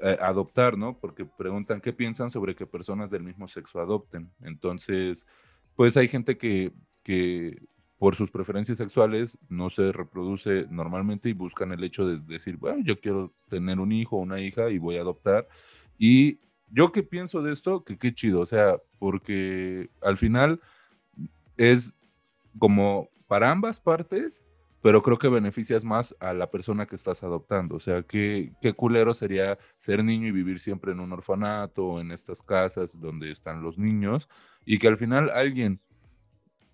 eh, 0.00 0.16
adoptar, 0.20 0.78
¿no? 0.78 0.96
Porque 0.96 1.24
preguntan 1.24 1.80
qué 1.80 1.92
piensan 1.92 2.30
sobre 2.30 2.54
que 2.54 2.66
personas 2.66 3.10
del 3.10 3.24
mismo 3.24 3.48
sexo 3.48 3.80
adopten. 3.80 4.30
Entonces, 4.42 5.26
pues 5.74 5.96
hay 5.96 6.06
gente 6.06 6.38
que, 6.38 6.72
que 7.02 7.60
por 7.98 8.14
sus 8.14 8.30
preferencias 8.30 8.78
sexuales 8.78 9.38
no 9.48 9.70
se 9.70 9.92
reproduce 9.92 10.66
normalmente 10.70 11.28
y 11.28 11.32
buscan 11.32 11.72
el 11.72 11.82
hecho 11.82 12.06
de 12.06 12.20
decir, 12.20 12.56
bueno, 12.56 12.82
yo 12.84 13.00
quiero 13.00 13.34
tener 13.48 13.80
un 13.80 13.92
hijo 13.92 14.16
o 14.16 14.20
una 14.20 14.40
hija 14.40 14.70
y 14.70 14.78
voy 14.78 14.96
a 14.96 15.00
adoptar. 15.00 15.48
Y 15.98 16.40
yo 16.70 16.92
qué 16.92 17.02
pienso 17.02 17.42
de 17.42 17.52
esto, 17.52 17.84
que 17.84 17.98
qué 17.98 18.14
chido, 18.14 18.40
o 18.40 18.46
sea, 18.46 18.76
porque 18.98 19.90
al 20.00 20.16
final 20.16 20.60
es 21.56 21.96
como 22.58 23.08
para 23.26 23.50
ambas 23.50 23.80
partes 23.80 24.44
pero 24.80 25.02
creo 25.02 25.18
que 25.18 25.28
beneficias 25.28 25.84
más 25.84 26.14
a 26.20 26.32
la 26.32 26.50
persona 26.50 26.86
que 26.86 26.94
estás 26.94 27.22
adoptando. 27.22 27.76
O 27.76 27.80
sea, 27.80 28.02
qué, 28.02 28.52
qué 28.60 28.72
culero 28.72 29.12
sería 29.12 29.58
ser 29.76 30.04
niño 30.04 30.28
y 30.28 30.32
vivir 30.32 30.60
siempre 30.60 30.92
en 30.92 31.00
un 31.00 31.12
orfanato 31.12 31.84
o 31.84 32.00
en 32.00 32.12
estas 32.12 32.42
casas 32.42 33.00
donde 33.00 33.30
están 33.30 33.62
los 33.62 33.78
niños 33.78 34.28
y 34.64 34.78
que 34.78 34.88
al 34.88 34.96
final 34.96 35.30
alguien, 35.30 35.80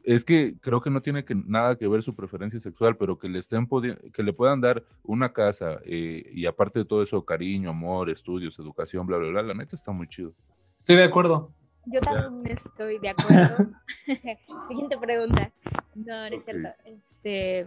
es 0.04 0.24
que 0.24 0.56
creo 0.60 0.80
que 0.80 0.90
no 0.90 1.00
tiene 1.00 1.24
que, 1.24 1.34
nada 1.34 1.76
que 1.76 1.88
ver 1.88 2.02
su 2.02 2.14
preferencia 2.14 2.60
sexual, 2.60 2.96
pero 2.96 3.18
que 3.18 3.28
le, 3.28 3.38
estén 3.38 3.66
que 4.12 4.22
le 4.22 4.32
puedan 4.32 4.60
dar 4.60 4.84
una 5.02 5.32
casa 5.32 5.80
eh, 5.84 6.30
y 6.32 6.46
aparte 6.46 6.80
de 6.80 6.84
todo 6.84 7.02
eso, 7.02 7.24
cariño, 7.24 7.70
amor, 7.70 8.10
estudios, 8.10 8.58
educación, 8.58 9.06
bla, 9.06 9.16
bla, 9.16 9.30
bla, 9.30 9.42
la 9.42 9.54
neta 9.54 9.74
está 9.74 9.92
muy 9.92 10.06
chido. 10.06 10.34
Estoy 10.78 10.96
de 10.96 11.04
acuerdo. 11.04 11.52
Yo 11.86 12.00
también 12.00 12.58
estoy 12.58 12.98
de 12.98 13.08
acuerdo. 13.10 13.70
Siguiente 14.68 14.98
pregunta. 14.98 15.50
No, 15.94 16.28
no 16.30 16.36
es 16.36 16.44
cierto. 16.44 16.68
Este, 16.84 17.66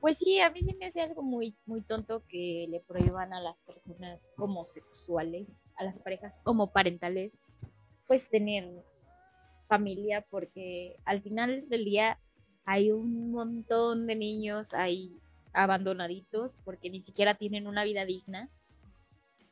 pues 0.00 0.18
sí, 0.18 0.40
a 0.40 0.50
mí 0.50 0.62
sí 0.62 0.74
me 0.78 0.86
hace 0.86 1.02
algo 1.02 1.22
muy, 1.22 1.54
muy 1.66 1.82
tonto 1.82 2.22
que 2.28 2.66
le 2.70 2.80
prohíban 2.80 3.32
a 3.32 3.40
las 3.40 3.60
personas 3.62 4.30
homosexuales, 4.36 5.48
a 5.76 5.84
las 5.84 5.98
parejas 5.98 6.40
homoparentales, 6.44 7.44
pues 8.06 8.28
tener 8.28 8.84
familia, 9.68 10.24
porque 10.30 10.96
al 11.04 11.22
final 11.22 11.68
del 11.68 11.84
día 11.84 12.18
hay 12.64 12.92
un 12.92 13.30
montón 13.30 14.06
de 14.06 14.16
niños 14.16 14.74
ahí 14.74 15.12
abandonaditos 15.52 16.58
porque 16.64 16.90
ni 16.90 17.02
siquiera 17.02 17.34
tienen 17.34 17.66
una 17.66 17.84
vida 17.84 18.04
digna 18.04 18.50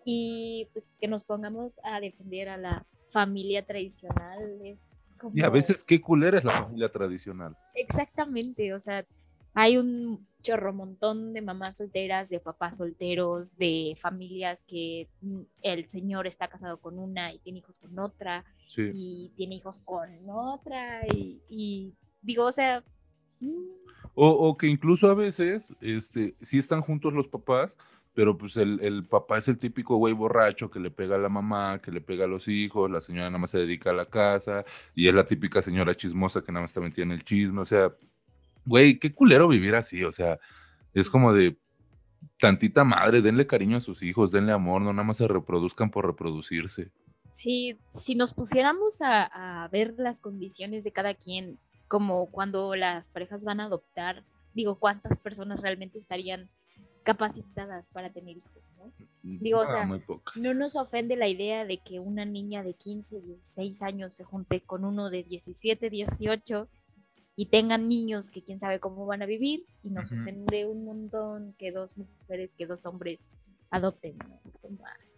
y 0.05 0.69
pues 0.73 0.91
que 1.01 1.09
nos 1.09 1.25
pongamos 1.25 1.81
a 1.85 2.01
defender 2.01 2.49
a 2.49 2.57
la 2.57 2.87
familia 3.13 3.65
tradicional 3.65 4.61
es 4.65 4.79
como... 5.19 5.37
Y 5.37 5.43
a 5.43 5.51
veces 5.51 5.85
qué 5.85 6.01
culera 6.01 6.39
es 6.39 6.45
la 6.45 6.65
familia 6.65 6.91
tradicional. 6.91 7.57
Exactamente, 7.75 8.75
o 8.75 8.81
sea, 8.81 9.07
hay 9.55 9.77
un 9.77 10.27
chorro 10.43 10.73
montón 10.73 11.33
de 11.33 11.41
mamás 11.41 11.79
solteras, 11.79 12.29
de 12.29 12.41
papás 12.41 12.79
solteros, 12.79 13.57
de 13.57 13.97
familias 14.01 14.65
que 14.67 15.09
el 15.63 15.89
señor 15.89 16.27
está 16.27 16.49
casado 16.49 16.81
con 16.81 16.99
una 16.99 17.33
y 17.33 17.39
tiene 17.39 17.61
hijos 17.61 17.79
con 17.79 17.99
otra 17.99 18.45
y 18.77 19.33
tiene 19.37 19.57
hijos 19.57 19.81
con 19.81 20.11
otra 20.29 21.07
y, 21.09 21.95
digo, 22.21 22.47
o 22.47 22.53
sea... 22.53 22.85
Mm. 23.41 23.83
O, 24.15 24.59
que 24.59 24.67
incluso 24.67 25.09
a 25.09 25.15
veces, 25.15 25.75
este, 25.81 26.37
sí 26.43 26.59
están 26.59 26.83
juntos 26.83 27.15
los 27.15 27.29
papás, 27.29 27.79
pero 28.13 28.37
pues 28.37 28.59
el, 28.59 28.79
el, 28.83 29.07
papá 29.07 29.39
es 29.39 29.49
el 29.49 29.59
típico 29.59 29.97
güey 29.97 30.13
borracho 30.13 30.71
que 30.71 30.81
le 30.81 30.91
pega 30.91 31.17
a 31.17 31.19
la 31.19 31.31
mamá, 31.31 31.81
que 31.81 31.91
le 31.91 32.03
pega 32.03 32.27
a 32.27 32.29
los 32.29 32.47
hijos, 32.47 32.91
la 32.91 33.01
señora 33.01 33.31
nada 33.31 33.39
más 33.39 33.51
se 33.51 33.59
dedica 33.59 33.89
a 33.89 33.95
la 33.95 34.05
casa 34.05 34.67
y 34.95 35.09
es 35.09 35.15
la 35.15 35.25
típica 35.25 35.63
señora 35.63 35.95
chismosa 35.95 36.43
que 36.43 36.53
nada 36.53 36.63
más 36.63 36.75
también 36.75 36.93
tiene 36.93 37.15
el 37.15 37.25
chisme, 37.25 37.63
o 37.63 37.65
sea, 37.65 37.91
güey, 38.65 38.99
qué 38.99 39.13
culero 39.13 39.49
vivir 39.49 39.75
así, 39.75 40.05
o 40.05 40.13
sea, 40.13 40.39
es 40.95 41.09
como 41.11 41.33
de 41.33 41.57
tantita 42.39 42.85
madre, 42.85 43.23
denle 43.23 43.47
cariño 43.47 43.77
a 43.77 43.81
sus 43.81 44.03
hijos, 44.03 44.33
denle 44.33 44.53
amor, 44.53 44.83
no 44.83 44.93
nada 44.93 45.05
más 45.05 45.17
se 45.17 45.29
reproduzcan 45.29 45.91
por 45.91 46.07
reproducirse. 46.07 46.91
Sí, 47.35 47.79
si 47.89 48.15
nos 48.15 48.35
pusiéramos 48.35 48.99
a, 49.01 49.69
ver 49.73 49.95
las 49.97 50.21
condiciones 50.21 50.85
de 50.85 50.93
cada 50.93 51.15
quien, 51.15 51.59
como 51.89 52.27
cuando 52.27 52.75
las 52.77 53.09
parejas 53.09 53.43
van 53.45 53.61
a 53.61 53.65
adoptar, 53.65 54.25
digo, 54.55 54.77
¿cuántas 54.77 55.19
personas 55.19 55.61
realmente 55.61 55.99
estarían 55.99 56.49
capacitadas 57.03 57.89
para 57.89 58.13
tener 58.13 58.37
hijos, 58.37 58.75
¿no? 58.77 58.93
Digo, 59.23 59.61
o 59.61 59.67
sea, 59.67 59.87
no 59.87 60.55
nos 60.55 60.77
ofende 60.77 61.17
la 61.17 61.27
idea 61.27 61.65
de 61.65 61.79
que 61.79 61.99
una 61.99 62.25
niña 62.25 62.63
de 62.63 62.75
15, 62.75 63.21
16 63.21 63.83
años 63.83 64.15
se 64.15 64.23
junte 64.23 64.61
con 64.61 64.85
uno 64.85 65.11
de 65.11 65.25
17, 65.25 65.91
18 65.91 66.69
y 67.35 67.47
tengan 67.47 67.89
niños 67.89 68.31
que 68.31 68.43
quién 68.43 68.61
sabe 68.61 68.79
cómo 68.79 69.07
van 69.07 69.23
a 69.23 69.27
vivir 69.27 69.65
y 69.83 69.91
nos 69.91 70.13
uh 70.13 70.17
un 70.69 70.85
montón 70.85 71.55
que 71.59 71.73
dos 71.73 71.97
mujeres, 71.97 72.55
que 72.55 72.67
dos 72.67 72.85
hombres 72.85 73.21
adopten. 73.71 74.17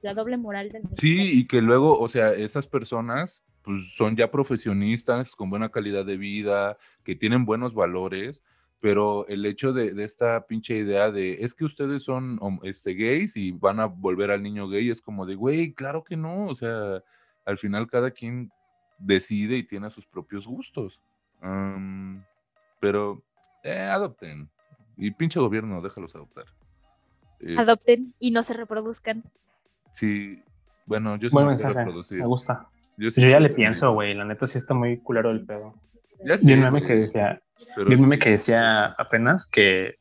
La 0.03 0.15
doble 0.15 0.37
moral 0.37 0.71
del 0.71 0.83
Sí, 0.95 1.41
y 1.41 1.47
que 1.47 1.61
luego, 1.61 1.99
o 1.99 2.09
sea, 2.09 2.33
esas 2.33 2.67
personas 2.67 3.45
pues 3.63 3.95
son 3.95 4.15
ya 4.15 4.31
profesionistas 4.31 5.35
con 5.35 5.49
buena 5.51 5.71
calidad 5.71 6.05
de 6.05 6.19
vida, 6.19 6.77
que 7.03 7.17
tienen 7.17 7.47
buenos 7.47 7.75
valores, 7.75 8.45
pero 8.79 9.27
el 9.29 9.47
hecho 9.47 9.73
de, 9.73 10.05
esta 10.05 10.47
pinche 10.47 10.77
idea 10.77 11.11
de 11.11 11.43
es 11.43 11.55
que 11.55 11.65
ustedes 11.65 12.03
son 12.03 12.39
este, 12.63 12.93
gays 12.95 13.37
y 13.37 13.53
van 13.53 13.81
a 13.81 13.87
volver 13.87 14.31
al 14.31 14.43
niño 14.43 14.69
gay 14.69 14.91
es 14.91 15.01
como 15.01 15.25
de, 15.25 15.35
güey, 15.35 15.73
claro 15.73 16.05
que 16.05 16.17
no, 16.17 16.47
o 16.47 16.55
sea, 16.55 17.03
al 17.47 17.59
final 17.59 17.87
cada 17.87 18.11
quien 18.11 18.53
decide 18.99 19.57
y 19.57 19.63
tiene 19.63 19.91
sus 19.91 20.07
propios 20.07 20.47
gustos 20.47 21.01
pero 22.81 23.23
eh, 23.63 23.81
adopten. 23.81 24.49
Y 24.97 25.11
pinche 25.11 25.41
gobierno, 25.41 25.83
déjalos 25.83 26.15
adoptar. 26.15 26.47
adopten 27.59 28.15
y 28.19 28.31
no 28.31 28.43
se 28.43 28.55
reproduzcan. 28.55 29.25
Sí, 29.91 30.43
bueno, 30.87 31.17
yo 31.17 31.29
sí 31.29 31.35
Buen 31.35 31.47
mensaje, 31.47 31.85
me 31.85 32.27
gusta. 32.27 32.69
Yo, 32.97 33.11
ya 33.11 33.41
le 33.41 33.51
pienso, 33.51 33.93
güey, 33.93 34.15
la 34.15 34.25
neta 34.25 34.47
sí 34.47 34.59
está 34.59 34.75
muy 34.75 34.99
culero 34.99 35.31
el 35.31 35.45
pedo. 35.45 35.75
Ya 36.25 36.37
y 36.41 36.53
un 36.55 36.61
meme 36.61 36.83
que 36.87 36.95
decía, 36.95 37.41
un 37.77 38.01
meme 38.01 38.19
que 38.19 38.31
decía 38.31 38.87
apenas 38.87 39.49
que 39.49 39.97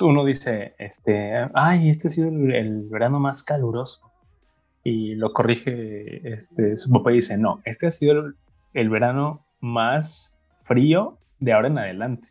uno 0.00 0.24
dice, 0.24 0.74
este, 0.78 1.48
ay, 1.54 1.88
este 1.88 2.08
ha 2.08 2.10
sido 2.10 2.28
el, 2.28 2.88
verano 2.90 3.20
más 3.20 3.44
caluroso. 3.44 4.10
Y 4.82 5.14
lo 5.14 5.32
corrige 5.32 6.32
este, 6.32 6.76
su 6.76 6.90
papá 6.90 7.12
y 7.12 7.16
dice, 7.16 7.38
no, 7.38 7.60
este 7.64 7.86
ha 7.86 7.90
sido 7.90 8.32
el, 8.74 8.90
verano 8.90 9.44
más 9.60 10.36
frío 10.70 11.18
de 11.40 11.52
ahora 11.52 11.66
en 11.66 11.78
adelante. 11.78 12.28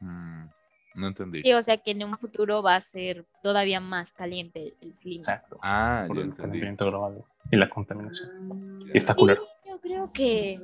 No 0.00 1.08
entendí. 1.08 1.42
Sí, 1.42 1.52
o 1.52 1.62
sea 1.62 1.76
que 1.76 1.92
en 1.92 2.02
un 2.02 2.12
futuro 2.12 2.62
va 2.62 2.74
a 2.74 2.80
ser 2.80 3.24
todavía 3.42 3.80
más 3.80 4.12
caliente 4.12 4.74
el 4.80 4.92
clima. 4.94 5.20
Exacto. 5.20 5.58
Ah, 5.62 6.04
por 6.08 6.18
el 6.18 6.34
calentamiento 6.34 6.86
global 6.86 7.24
y 7.52 7.56
la 7.56 7.68
contaminación. 7.68 8.82
Y 8.92 8.98
está 8.98 9.14
culero. 9.14 9.42
yo 9.68 9.78
creo 9.78 10.10
que 10.12 10.60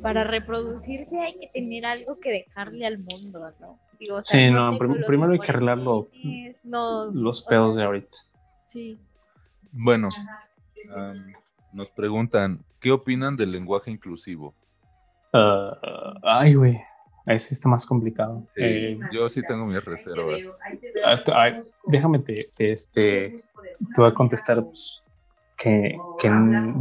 para 0.00 0.24
reproducirse 0.24 1.20
hay 1.20 1.38
que 1.38 1.48
tener 1.48 1.84
algo 1.84 2.18
que 2.20 2.30
dejarle 2.30 2.86
al 2.86 2.98
mundo, 2.98 3.52
¿no? 3.60 3.78
sí, 4.22 4.50
no, 4.50 4.78
primero 4.78 5.32
hay 5.32 5.38
que 5.38 5.50
arreglar 5.50 5.78
los 5.78 7.42
pedos 7.42 7.76
de 7.76 7.84
ahorita. 7.84 8.16
Sí. 8.66 8.98
Bueno, 9.72 10.08
nos 11.72 11.90
preguntan, 11.90 12.64
¿qué 12.80 12.92
opinan 12.92 13.36
del 13.36 13.50
lenguaje 13.50 13.90
inclusivo? 13.90 14.54
Ah, 15.34 16.14
ay, 16.22 16.54
güey. 16.54 16.80
Ahí 17.26 17.38
sí 17.38 17.54
está 17.54 17.68
más 17.68 17.84
complicado. 17.86 18.46
Eh, 18.54 18.98
yo 19.12 19.28
sí 19.28 19.42
tengo 19.46 19.66
mis 19.66 19.84
reservas. 19.84 20.50
Ah, 21.04 21.60
déjame 21.86 22.20
te, 22.20 22.50
este, 22.58 23.34
te 23.34 24.00
voy 24.00 24.10
a 24.10 24.14
contestar 24.14 24.62
pues, 24.62 25.02
que, 25.56 25.96
que 26.20 26.30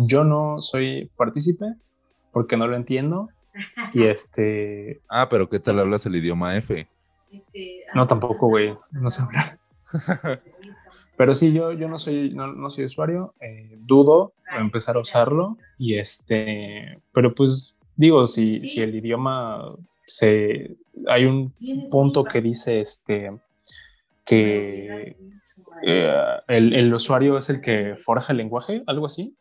yo 0.02 0.24
no 0.24 0.62
soy 0.62 1.10
partícipe 1.16 1.66
porque 2.32 2.56
no 2.58 2.68
lo 2.68 2.76
entiendo. 2.76 3.30
Y 3.94 4.04
este. 4.04 5.02
Ah, 5.10 5.28
pero 5.30 5.50
¿qué 5.50 5.60
tal 5.60 5.80
hablas 5.80 6.06
el 6.06 6.16
idioma 6.16 6.56
F? 6.58 6.88
No, 7.96 8.06
tampoco, 8.06 8.50
güey. 8.50 8.78
No 8.92 9.10
sé 9.10 9.24
hablar. 9.24 9.58
Pero 11.16 11.36
sí, 11.36 11.54
yo, 11.54 11.72
yo 11.74 11.88
no 11.88 12.00
soy, 12.00 12.34
no, 12.34 12.48
no 12.48 12.72
soy 12.72 12.86
usuario, 12.86 13.36
eh, 13.40 13.78
dudo 13.82 14.34
empezar 14.58 14.98
a 14.98 15.00
usarlo 15.00 15.58
y 15.78 15.96
este, 15.96 17.00
pero 17.12 17.36
pues 17.36 17.76
digo, 17.96 18.28
si, 18.28 18.62
si 18.62 18.82
el 18.82 18.96
idioma 18.96 19.76
se, 20.08 20.76
hay 21.08 21.26
un 21.26 21.54
punto 21.90 22.24
que 22.24 22.42
dice 22.42 22.80
este, 22.80 23.32
que 24.26 25.16
eh, 25.86 26.14
el, 26.48 26.74
el, 26.74 26.94
usuario 26.94 27.38
es 27.38 27.50
el 27.50 27.62
que 27.62 27.96
forja 27.98 28.32
el 28.32 28.38
lenguaje, 28.38 28.84
algo 28.88 29.06
así, 29.06 29.36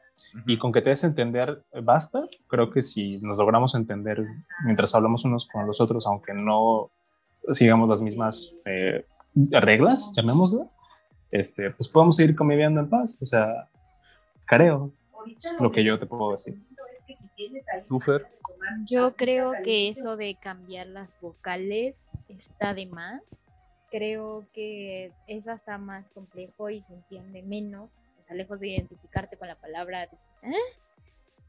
y 0.46 0.58
con 0.58 0.72
que 0.72 0.82
te 0.82 0.90
des 0.90 1.04
entender 1.04 1.62
basta. 1.82 2.26
Creo 2.48 2.70
que 2.70 2.82
si 2.82 3.20
nos 3.20 3.38
logramos 3.38 3.74
entender 3.74 4.24
mientras 4.64 4.94
hablamos 4.94 5.24
unos 5.24 5.46
con 5.46 5.66
los 5.66 5.80
otros, 5.80 6.06
aunque 6.06 6.32
no 6.34 6.90
sigamos 7.50 7.88
las 7.88 8.00
mismas 8.00 8.54
eh, 8.64 9.04
reglas, 9.34 10.12
llamémoslo, 10.16 10.70
este, 11.30 11.70
pues 11.70 11.88
podemos 11.88 12.16
seguir 12.16 12.36
conviviendo 12.36 12.80
en 12.80 12.88
paz. 12.88 13.18
O 13.20 13.24
sea, 13.24 13.68
creo, 14.46 14.92
es 15.36 15.56
lo 15.60 15.70
que 15.70 15.84
yo 15.84 15.98
te 15.98 16.06
puedo 16.06 16.32
decir. 16.32 16.56
Yo 18.86 19.14
creo 19.16 19.52
que 19.64 19.88
eso 19.88 20.16
de 20.16 20.34
cambiar 20.34 20.86
las 20.86 21.20
vocales 21.20 22.08
está 22.28 22.74
de 22.74 22.86
más. 22.86 23.22
Creo 23.90 24.46
que 24.52 25.12
es 25.26 25.48
hasta 25.48 25.78
más 25.78 26.08
complejo 26.10 26.70
y 26.70 26.80
se 26.80 26.94
entiende 26.94 27.42
menos. 27.42 27.90
O 28.20 28.24
sea, 28.26 28.36
lejos 28.36 28.60
de 28.60 28.68
identificarte 28.68 29.36
con 29.36 29.48
la 29.48 29.56
palabra, 29.56 30.04
¿eh? 30.04 30.54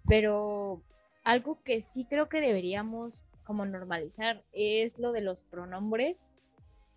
pero 0.07 0.81
algo 1.23 1.61
que 1.63 1.81
sí 1.81 2.05
creo 2.05 2.27
que 2.29 2.41
deberíamos 2.41 3.25
como 3.43 3.65
normalizar 3.65 4.43
es 4.53 4.99
lo 4.99 5.11
de 5.11 5.21
los 5.21 5.43
pronombres, 5.43 6.35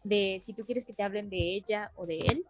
de 0.05 0.39
si 0.41 0.53
tú 0.53 0.65
quieres 0.65 0.85
que 0.85 0.93
te 0.93 1.03
hablen 1.03 1.31
de 1.31 1.55
ella 1.55 1.91
o 1.97 2.07
de 2.07 2.19
él. 2.19 2.45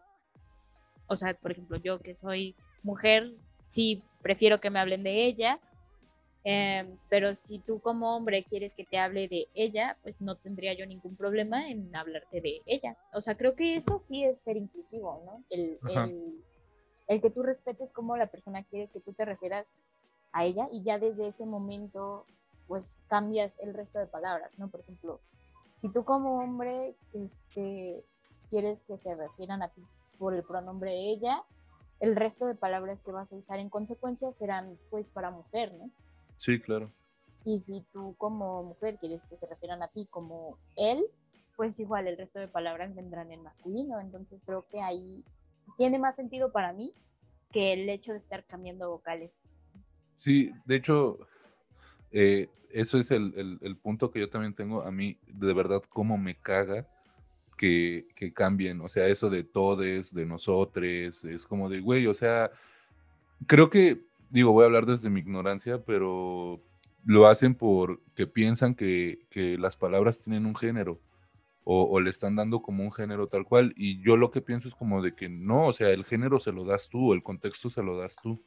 O 1.06 1.16
sea, 1.16 1.34
por 1.34 1.52
ejemplo, 1.52 1.78
yo 1.78 2.00
que 2.00 2.14
soy 2.14 2.54
mujer, 2.82 3.32
sí 3.68 4.02
prefiero 4.22 4.60
que 4.60 4.70
me 4.70 4.78
hablen 4.78 5.02
de 5.02 5.24
ella, 5.24 5.60
em, 6.49 6.97
pero 7.09 7.34
si 7.34 7.59
tú 7.59 7.80
como 7.80 8.14
hombre 8.14 8.44
quieres 8.44 8.76
que 8.76 8.84
te 8.84 8.99
hable 8.99 9.26
de 9.26 9.49
ella, 9.53 9.97
pues 10.05 10.20
no 10.20 10.36
tendría 10.36 10.74
yo 10.74 10.86
ningún 10.86 11.16
problema 11.16 11.68
en 11.68 11.94
hablarte 11.94 12.40
de 12.40 12.62
ella. 12.66 12.97
O 13.12 13.20
sea, 13.20 13.36
creo 13.36 13.57
que 13.57 13.74
eso 13.74 14.01
sí 14.07 14.22
es 14.22 14.40
ser 14.42 14.57
inclusivo, 14.57 15.22
¿no? 15.26 15.42
El, 15.51 15.80
el, 15.90 16.44
el 17.09 17.20
que 17.20 17.30
tú 17.30 17.42
respetes 17.42 17.90
cómo 17.90 18.16
la 18.16 18.28
persona 18.28 18.62
quiere 18.62 18.86
que 18.88 19.01
tú 19.01 19.12
te 19.12 19.24
refieras 19.24 19.76
a 20.30 20.44
ella 20.44 20.68
y 20.70 20.84
ya 20.84 21.01
desde 21.01 21.26
ese 21.26 21.47
momento 21.47 22.24
pues 22.68 23.03
cambias 23.09 23.59
el 23.59 23.74
resto 23.74 23.99
de 23.99 24.07
palabras, 24.07 24.57
¿no? 24.57 24.68
Por 24.68 24.80
ejemplo, 24.80 25.20
si 25.74 25.92
tú 25.92 26.05
como 26.05 26.38
hombre 26.38 26.94
este, 27.12 28.05
quieres 28.51 28.82
que 28.82 28.99
se 28.99 29.16
refieran 29.16 29.62
a 29.62 29.68
ti 29.68 29.82
por 30.16 30.32
el 30.32 30.44
pronombre 30.44 30.92
ella, 31.11 31.42
el 31.99 32.14
resto 32.14 32.47
de 32.47 32.55
palabras 32.55 33.03
que 33.03 33.11
vas 33.11 33.32
a 33.32 33.36
usar 33.36 33.59
en 33.59 33.68
consecuencia 33.68 34.32
serán 34.32 34.78
pues 34.90 35.11
para 35.11 35.32
mujer, 35.32 35.74
¿no? 35.74 35.90
Sí, 36.37 36.61
claro. 36.61 36.93
Y 37.45 37.61
si 37.61 37.84
tú 37.93 38.14
como 38.18 38.62
mujer 38.62 38.99
quieres 38.99 39.22
que 39.30 39.39
se 39.39 39.47
refieran 39.47 39.82
a 39.82 39.89
ti 39.89 40.07
como 40.11 40.59
él, 40.76 41.05
pues 41.57 41.78
igual 41.80 42.07
el 42.07 42.16
resto 42.16 42.39
de 42.39 42.49
palabras 42.49 42.95
vendrán 42.95 43.32
en 43.32 43.43
masculino. 43.43 44.01
Entonces 44.01 44.41
creo 44.45 44.66
que 44.70 44.80
ahí 44.80 45.24
tiene 45.76 45.99
más 45.99 46.16
sentido 46.16 46.53
para 46.53 46.72
mí 46.72 46.93
que 47.53 47.72
el 47.72 47.89
hecho 47.89 48.12
de 48.12 48.18
estar 48.18 48.45
cambiando 48.45 48.91
vocales. 48.91 49.43
Sí, 50.16 50.53
de 50.64 50.76
hecho, 50.76 51.18
eh, 52.11 52.49
eso 52.70 52.99
es 52.99 53.11
el, 53.11 53.78
punto 53.82 54.11
que 54.11 54.20
yo 54.20 54.28
también 54.28 54.55
tengo. 54.55 54.82
A 54.82 54.91
mí, 54.91 55.18
de 55.26 55.55
verdad, 55.55 55.82
cómo 55.89 56.18
me 56.18 56.34
caga 56.34 56.87
que, 57.57 58.07
cambien. 58.34 58.80
O 58.80 58.89
sea, 58.89 59.07
eso 59.07 59.30
de 59.30 59.45
todes, 59.45 60.12
de 60.12 60.26
nosotros, 60.26 61.24
es 61.24 61.47
como 61.47 61.68
de, 61.68 61.80
güey, 61.80 62.07
o 62.07 62.14
sea, 62.14 62.51
creo 63.47 63.70
que, 63.70 64.05
digo, 64.31 64.53
voy 64.53 64.62
a 64.62 64.66
hablar 64.66 64.87
desde 64.87 65.11
mi 65.11 65.20
ignorancia, 65.20 65.85
pero 65.85 66.62
lo 67.05 67.27
hacen 67.27 67.55
porque 67.55 68.27
piensan 68.27 68.74
que, 68.74 69.27
las 69.59 69.77
palabras 69.77 70.20
tienen 70.20 70.47
un 70.47 70.57
género. 70.57 71.01
O, 71.68 71.99
le 71.99 72.11
están 72.11 72.37
dando 72.37 72.62
como 72.62 72.85
un 72.85 72.93
género 72.93 73.27
tal 73.27 73.45
cual. 73.45 73.74
Y 73.77 74.01
yo 74.01 74.16
lo 74.16 74.31
que 74.31 74.41
pienso 74.41 74.68
es 74.68 74.74
como 74.74 75.03
de 75.03 75.16
que 75.16 75.29
no, 75.29 75.66
o 75.66 75.72
sea, 75.72 75.91
el 75.91 76.05
género 76.05 76.39
se 76.39 76.53
lo 76.53 76.64
das 76.64 76.89
tú, 76.89 77.12
el 77.12 77.24
contexto 77.24 77.70
se 77.70 77.83
lo 77.83 77.99
das 77.99 78.14
tú, 78.22 78.41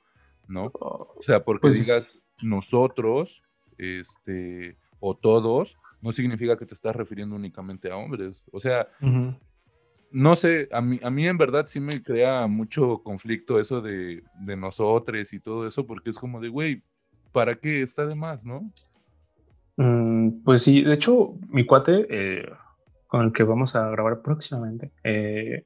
¿no? 0.48 0.72
O 0.74 1.20
sea, 1.22 1.44
porque 1.44 1.62
pues 1.62 1.86
digas 1.86 2.08
nosotros, 2.42 3.44
este, 3.78 4.78
o 5.02 5.18
todos, 5.18 5.78
no 6.02 6.14
significa 6.14 6.58
que 6.58 6.66
te 6.66 6.74
estás 6.74 6.96
refiriendo 6.96 7.36
únicamente 7.36 7.92
a 7.92 7.98
hombres. 7.98 8.46
O 8.52 8.60
sea, 8.62 8.88
no 10.12 10.36
sé, 10.36 10.70
a 10.72 10.82
mí, 10.82 11.00
a 11.04 11.10
mí 11.10 11.28
en 11.28 11.38
verdad 11.38 11.66
sí 11.68 11.80
me 11.80 12.02
crea 12.02 12.48
mucho 12.48 13.02
conflicto 13.04 13.60
eso 13.60 13.82
de, 13.82 14.24
de 14.40 14.58
nosotros 14.58 15.34
y 15.34 15.40
todo 15.40 15.68
eso, 15.68 15.86
porque 15.86 16.10
es 16.10 16.18
como 16.18 16.40
de, 16.40 16.50
güey, 16.50 16.84
¿para 17.32 17.56
qué 17.56 17.82
está 17.82 18.06
de 18.06 18.16
más, 18.16 18.46
no? 18.46 18.72
Mm, 19.78 20.44
pues 20.44 20.64
sí, 20.64 20.82
de 20.82 20.94
hecho, 20.94 21.36
mi 21.48 21.66
cuate, 21.66 22.06
eh, 22.10 22.50
con 23.08 23.26
el 23.26 23.32
que 23.32 23.44
vamos 23.44 23.76
a 23.76 23.90
grabar 23.90 24.22
próximamente, 24.22 24.92
eh, 25.04 25.64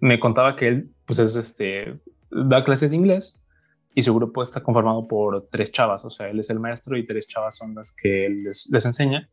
me 0.00 0.18
contaba 0.18 0.56
que 0.56 0.68
él, 0.68 0.90
pues 1.06 1.18
es 1.20 1.36
este, 1.36 2.00
da 2.30 2.64
clases 2.64 2.90
de 2.90 2.96
inglés 2.96 3.46
y 3.94 4.02
su 4.02 4.12
grupo 4.12 4.42
está 4.42 4.60
conformado 4.60 5.06
por 5.06 5.48
tres 5.50 5.70
chavas, 5.70 6.04
o 6.04 6.10
sea, 6.10 6.28
él 6.28 6.40
es 6.40 6.50
el 6.50 6.58
maestro 6.58 6.96
y 6.96 7.06
tres 7.06 7.28
chavas 7.28 7.56
son 7.56 7.74
las 7.76 7.94
que 7.94 8.26
él 8.26 8.42
les, 8.42 8.84
enseña. 8.84 9.30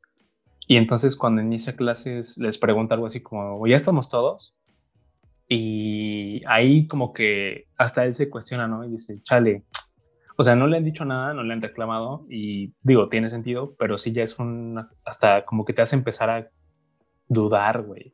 Y 0.71 0.77
entonces 0.77 1.17
cuando 1.17 1.41
inicia 1.41 1.75
clases 1.75 2.37
les 2.37 2.57
pregunta 2.57 2.95
algo 2.95 3.05
así 3.05 3.21
como, 3.21 3.67
¿ya 3.67 3.75
estamos 3.75 4.07
todos? 4.07 4.55
Y 5.49 6.41
ahí 6.47 6.87
como 6.87 7.11
que 7.11 7.67
hasta 7.77 8.05
él 8.05 8.15
se 8.15 8.29
cuestiona, 8.29 8.69
¿no? 8.69 8.85
Y 8.85 8.91
dice, 8.91 9.21
chale, 9.21 9.65
o 10.37 10.43
sea, 10.43 10.55
no 10.55 10.67
le 10.67 10.77
han 10.77 10.85
dicho 10.85 11.03
nada, 11.03 11.33
no 11.33 11.43
le 11.43 11.51
han 11.51 11.61
reclamado 11.61 12.25
y 12.29 12.71
digo, 12.83 13.09
tiene 13.09 13.27
sentido, 13.27 13.75
pero 13.77 13.97
sí 13.97 14.13
ya 14.13 14.23
es 14.23 14.39
un, 14.39 14.87
hasta 15.03 15.43
como 15.43 15.65
que 15.65 15.73
te 15.73 15.81
hace 15.81 15.97
empezar 15.97 16.29
a 16.29 16.49
dudar, 17.27 17.81
güey, 17.81 18.13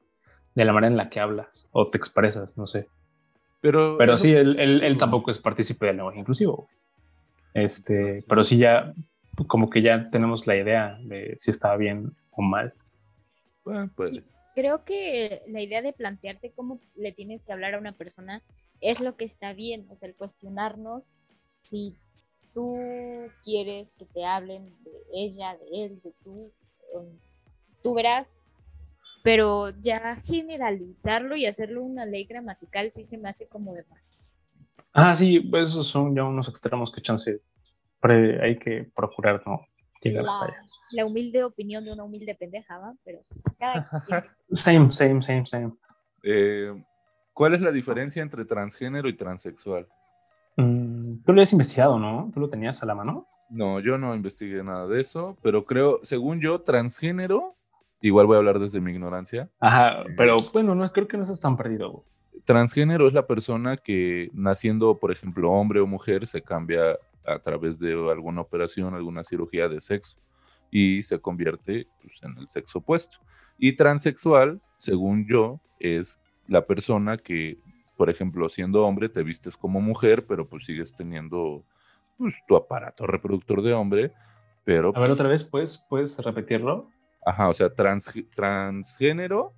de 0.55 0.66
la 0.66 0.74
manera 0.74 0.89
en 0.89 0.97
la 0.97 1.12
que 1.12 1.20
hablas 1.20 1.70
o 1.72 1.91
te 1.91 1.99
expresas, 1.99 2.58
no 2.58 2.66
sé. 2.66 2.88
Pero, 3.62 3.99
pero 3.99 4.18
sí, 4.18 4.34
él, 4.34 4.60
él, 4.60 4.97
tampoco 4.97 5.30
es 5.30 5.38
partícipe 5.38 5.86
del 5.86 5.97
lenguaje 5.97 6.22
inclusivo. 6.22 6.68
Este, 7.53 8.26
pero 8.28 8.43
sí 8.43 8.58
ya, 8.58 8.95
como 9.45 9.70
que 9.70 9.84
ya 9.84 10.10
tenemos 10.10 10.47
la 10.47 10.55
idea 10.55 10.97
de 11.03 11.36
si 11.38 11.51
está 11.51 11.78
bien 11.78 12.16
o 12.38 12.41
mal. 12.41 12.73
Creo 14.55 14.85
que 14.85 15.43
la 15.47 15.61
idea 15.61 15.81
de 15.81 15.93
plantearte 15.93 16.53
cómo 16.55 16.79
le 16.95 17.11
tienes 17.11 17.43
que 17.43 17.51
hablar 17.51 17.75
a 17.75 17.79
una 17.79 17.91
persona 17.91 18.41
es 18.79 19.01
lo 19.01 19.17
que 19.17 19.25
está 19.25 19.53
bien, 19.53 19.88
o 19.89 19.95
sea, 19.95 20.07
el 20.07 20.15
cuestionarnos 20.15 21.15
si 21.61 21.95
tú 22.53 22.77
quieres 23.43 23.93
que 23.95 24.05
te 24.05 24.23
hablen 24.23 24.73
de 24.83 24.91
ella, 25.13 25.57
de 25.57 25.85
él, 25.85 26.01
de 26.01 26.13
tú, 26.23 26.51
tú 27.83 27.93
verás, 27.93 28.27
pero 29.23 29.69
ya 29.81 30.15
generalizarlo 30.15 31.35
y 31.35 31.45
hacerlo 31.45 31.83
una 31.83 32.05
ley 32.05 32.25
gramatical 32.25 32.91
sí 32.93 33.03
se 33.03 33.17
me 33.17 33.29
hace 33.29 33.47
como 33.47 33.73
de 33.73 33.83
más. 33.89 34.29
Ah, 34.93 35.15
sí, 35.15 35.39
pues 35.39 35.71
esos 35.71 35.88
son 35.88 36.15
ya 36.15 36.23
unos 36.23 36.47
extremos 36.47 36.91
que 36.91 37.01
chance 37.01 37.41
hay 38.01 38.57
que 38.57 38.89
procurar 38.95 39.43
no 39.45 39.67
llegar 40.01 40.23
la, 40.23 40.31
hasta 40.31 40.45
allá. 40.45 40.65
La 40.91 41.05
humilde 41.05 41.43
opinión 41.43 41.83
de 41.85 41.93
una 41.93 42.03
humilde 42.03 42.35
pendeja, 42.35 42.77
¿va? 42.77 42.93
Pero 43.03 43.19
cada 43.57 43.89
Same, 44.51 44.91
same, 44.91 45.21
same, 45.21 45.45
same. 45.45 45.73
Eh, 46.23 46.73
¿Cuál 47.33 47.53
es 47.53 47.61
la 47.61 47.71
diferencia 47.71 48.23
entre 48.23 48.45
transgénero 48.45 49.07
y 49.07 49.13
transexual? 49.13 49.87
Mm, 50.55 51.23
tú 51.23 51.33
lo 51.33 51.41
has 51.41 51.51
investigado, 51.51 51.99
¿no? 51.99 52.31
¿Tú 52.33 52.39
lo 52.39 52.49
tenías 52.49 52.81
a 52.81 52.85
la 52.85 52.95
mano? 52.95 53.27
No, 53.49 53.79
yo 53.79 53.97
no 53.97 54.15
investigué 54.15 54.63
nada 54.63 54.87
de 54.87 54.99
eso, 54.99 55.37
pero 55.41 55.65
creo, 55.65 55.99
según 56.03 56.41
yo, 56.41 56.61
transgénero, 56.61 57.53
igual 58.01 58.25
voy 58.25 58.35
a 58.35 58.39
hablar 58.39 58.59
desde 58.59 58.81
mi 58.81 58.91
ignorancia. 58.91 59.49
Ajá, 59.59 60.03
pero 60.17 60.37
bueno, 60.51 60.75
no 60.75 60.91
creo 60.91 61.07
que 61.07 61.17
no 61.17 61.25
seas 61.25 61.39
tan 61.39 61.55
perdido. 61.55 62.03
Transgénero 62.45 63.07
es 63.07 63.13
la 63.13 63.27
persona 63.27 63.77
que 63.77 64.29
naciendo, 64.33 64.97
por 64.97 65.11
ejemplo, 65.11 65.51
hombre 65.51 65.79
o 65.79 65.87
mujer, 65.87 66.27
se 66.27 66.41
cambia 66.41 66.97
a 67.28 67.39
través 67.39 67.78
de 67.78 67.93
alguna 67.93 68.41
operación, 68.41 68.95
alguna 68.95 69.23
cirugía 69.23 69.67
de 69.67 69.82
sexo 69.82 70.17
y 70.71 71.03
se 71.03 71.19
convierte 71.19 71.88
pues, 72.01 72.21
en 72.23 72.38
el 72.38 72.47
sexo 72.47 72.80
opuesto. 72.80 73.19
Y 73.57 73.75
transexual, 73.75 74.61
según 74.78 75.28
yo, 75.28 75.59
es 75.80 76.19
la 76.47 76.65
persona 76.65 77.17
que, 77.17 77.59
por 77.95 78.09
ejemplo, 78.09 78.49
siendo 78.49 78.86
hombre, 78.86 79.09
te 79.09 79.23
vistes 79.23 79.57
como 79.57 79.82
mujer, 79.82 80.25
pero 80.25 80.47
pues 80.47 80.65
sigues 80.65 80.93
teniendo 80.93 81.65
pues, 82.17 82.36
tu 82.47 82.55
aparato 82.55 83.05
reproductor 83.07 83.61
de 83.61 83.73
hombre, 83.73 84.13
pero... 84.63 84.91
A 84.95 84.99
ver, 84.99 85.11
otra 85.11 85.28
vez, 85.28 85.43
¿puedes, 85.43 85.86
¿puedes 85.89 86.17
repetirlo? 86.23 86.89
Ajá, 87.25 87.49
o 87.49 87.53
sea, 87.53 87.73
trans, 87.73 88.13
transgénero... 88.34 89.53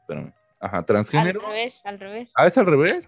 Espérame. 0.00 0.32
Ajá, 0.60 0.84
transgénero. 0.84 1.40
Al 1.40 1.52
revés, 1.52 1.82
al 1.84 2.00
revés. 2.00 2.30
Ah, 2.34 2.46
¿es 2.46 2.58
al 2.58 2.66
revés? 2.66 3.06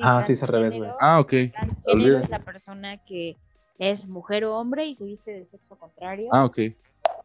Ah, 0.00 0.22
sí, 0.22 0.32
es 0.32 0.42
al 0.42 0.48
revés, 0.48 0.76
güey. 0.76 0.90
Ah, 1.00 1.20
ok. 1.20 1.32
Transgénero 1.52 2.18
es 2.18 2.28
la 2.28 2.40
persona 2.40 2.96
que 2.98 3.36
es 3.78 4.06
mujer 4.06 4.44
o 4.44 4.56
hombre 4.56 4.86
y 4.86 4.94
se 4.94 5.04
viste 5.04 5.32
del 5.32 5.46
sexo 5.48 5.76
contrario. 5.76 6.28
Ah, 6.32 6.44
ok. 6.44 6.58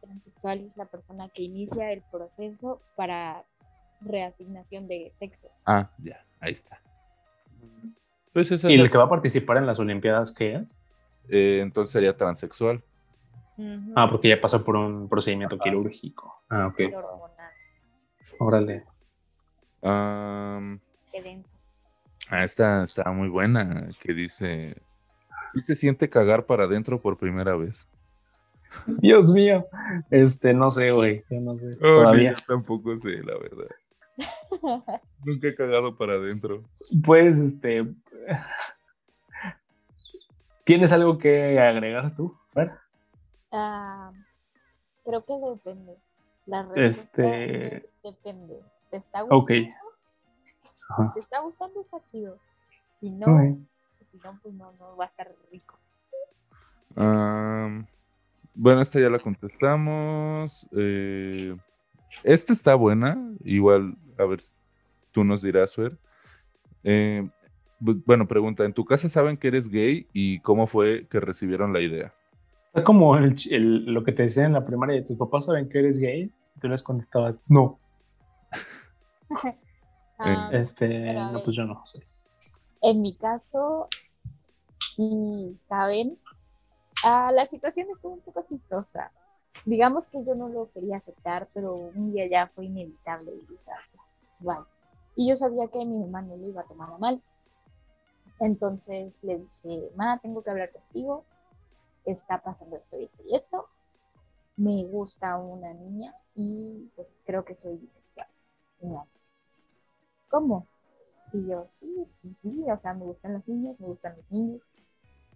Transexual 0.00 0.60
es 0.60 0.76
la 0.76 0.84
persona 0.86 1.28
que 1.28 1.42
inicia 1.42 1.90
el 1.92 2.02
proceso 2.10 2.80
para 2.96 3.44
reasignación 4.00 4.86
de 4.86 5.10
sexo. 5.14 5.48
Ah, 5.66 5.90
ya, 5.98 6.24
ahí 6.40 6.52
está. 6.52 6.80
Pues 8.32 8.50
¿Y 8.64 8.74
el 8.74 8.90
que 8.90 8.98
va 8.98 9.04
a 9.04 9.08
participar 9.08 9.56
en 9.58 9.66
las 9.66 9.78
Olimpiadas 9.78 10.32
qué 10.32 10.56
es? 10.56 10.82
Eh, 11.28 11.60
entonces 11.62 11.92
sería 11.92 12.16
transexual. 12.16 12.82
Ah, 13.94 14.08
porque 14.10 14.28
ya 14.28 14.40
pasó 14.40 14.64
por 14.64 14.76
un 14.76 15.08
procedimiento 15.08 15.58
quirúrgico. 15.58 16.42
Ah, 16.48 16.66
ok. 16.66 16.80
Órale. 18.40 18.84
Qué 21.12 21.22
denso. 21.22 21.53
Ah, 22.34 22.42
esta 22.42 22.82
está 22.82 23.12
muy 23.12 23.28
buena, 23.28 23.90
que 24.00 24.12
dice, 24.12 24.74
¿y 25.54 25.62
se 25.62 25.76
siente 25.76 26.10
cagar 26.10 26.46
para 26.46 26.64
adentro 26.64 27.00
por 27.00 27.16
primera 27.16 27.54
vez? 27.54 27.88
Dios 28.86 29.30
mío, 29.32 29.64
este, 30.10 30.52
no 30.52 30.68
sé, 30.68 30.90
güey, 30.90 31.22
yo 31.30 31.40
no 31.40 31.56
sé, 31.56 31.76
oh, 31.76 32.02
todavía. 32.02 32.34
tampoco 32.44 32.96
sé, 32.98 33.22
la 33.22 33.38
verdad. 33.38 33.68
Nunca 35.24 35.46
he 35.46 35.54
cagado 35.54 35.96
para 35.96 36.14
adentro. 36.14 36.64
Pues, 37.04 37.38
este, 37.38 37.86
¿tienes 40.64 40.90
algo 40.90 41.18
que 41.18 41.60
agregar 41.60 42.16
tú? 42.16 42.36
Ah, 43.52 44.10
creo 45.04 45.24
que 45.24 45.34
depende. 45.52 45.96
La 46.46 46.64
respuesta 46.64 47.36
este... 47.36 47.88
depende. 48.02 48.58
¿Te 48.90 48.96
está 48.96 49.22
gustando? 49.22 49.68
Ok. 50.90 51.14
¿Te 51.14 51.20
está 51.20 51.40
gustando? 51.40 51.80
Está 51.80 52.04
chido. 52.04 52.38
Si 53.00 53.10
no, 53.10 53.26
si 54.10 54.18
no, 54.18 54.38
pues 54.42 54.54
no, 54.54 54.72
no 54.80 54.96
va 54.96 55.04
a 55.04 55.08
estar 55.08 55.34
rico. 55.50 55.78
bueno, 58.54 58.80
esta 58.80 59.00
ya 59.00 59.10
la 59.10 59.18
contestamos. 59.18 60.68
Eh, 60.72 61.56
esta 62.22 62.52
está 62.52 62.74
buena. 62.74 63.18
Igual, 63.44 63.96
a 64.18 64.24
ver, 64.24 64.40
tú 65.12 65.24
nos 65.24 65.42
dirás, 65.42 65.74
Fer. 65.74 65.98
Eh, 66.82 67.28
bueno, 67.80 68.26
pregunta, 68.26 68.64
¿en 68.64 68.72
tu 68.72 68.84
casa 68.84 69.08
saben 69.08 69.36
que 69.36 69.48
eres 69.48 69.68
gay 69.68 70.06
y 70.12 70.38
cómo 70.40 70.66
fue 70.66 71.06
que 71.08 71.20
recibieron 71.20 71.72
la 71.72 71.80
idea? 71.80 72.14
Está 72.66 72.84
como 72.84 73.16
lo 73.16 74.04
que 74.04 74.12
te 74.12 74.24
decían 74.24 74.46
en 74.46 74.52
la 74.54 74.64
primaria, 74.64 75.04
¿tus 75.04 75.16
papás 75.16 75.46
saben 75.46 75.68
que 75.68 75.78
eres 75.78 75.98
gay? 75.98 76.32
Y 76.56 76.60
tú 76.60 76.68
les 76.68 76.82
contestabas, 76.82 77.40
no. 77.48 77.78
Ah, 80.18 80.48
este, 80.52 81.12
no, 81.14 81.42
pues 81.42 81.56
yo 81.56 81.64
no. 81.64 81.84
sé. 81.86 82.00
En 82.80 83.02
mi 83.02 83.14
caso, 83.16 83.88
¿saben? 85.68 86.18
Ah, 87.04 87.32
la 87.32 87.46
situación 87.46 87.88
estuvo 87.90 88.14
un 88.14 88.20
poco 88.20 88.44
chistosa. 88.48 89.10
Digamos 89.64 90.08
que 90.08 90.24
yo 90.24 90.34
no 90.34 90.48
lo 90.48 90.70
quería 90.72 90.96
aceptar, 90.96 91.48
pero 91.54 91.74
un 91.74 92.12
día 92.12 92.26
ya 92.28 92.48
fue 92.54 92.66
inevitable. 92.66 93.32
Y, 93.32 95.22
y 95.22 95.28
yo 95.28 95.36
sabía 95.36 95.68
que 95.68 95.84
mi 95.84 95.98
mamá 95.98 96.22
no 96.22 96.36
lo 96.36 96.48
iba 96.48 96.62
a 96.62 96.66
tomar 96.66 96.92
a 96.92 96.98
mal. 96.98 97.22
Entonces 98.40 99.14
le 99.22 99.38
dije, 99.38 99.90
mamá, 99.96 100.18
tengo 100.18 100.42
que 100.42 100.50
hablar 100.50 100.72
contigo. 100.72 101.24
Está 102.04 102.42
pasando 102.42 102.76
esto 102.76 102.98
y 102.98 103.04
esto 103.04 103.22
y 103.26 103.34
esto. 103.36 103.68
Me 104.56 104.84
gusta 104.84 105.36
una 105.36 105.72
niña 105.72 106.14
y 106.34 106.90
pues 106.96 107.16
creo 107.24 107.44
que 107.44 107.56
soy 107.56 107.76
bisexual. 107.76 108.28
¿Cómo? 110.34 110.66
Y 111.32 111.46
yo, 111.46 111.68
sí, 111.78 112.06
pues 112.20 112.38
sí, 112.42 112.64
o 112.68 112.80
sea, 112.80 112.92
me 112.92 113.04
gustan 113.04 113.34
los 113.34 113.46
niños, 113.46 113.78
me 113.78 113.86
gustan 113.86 114.16
los 114.16 114.30
niños. 114.32 114.60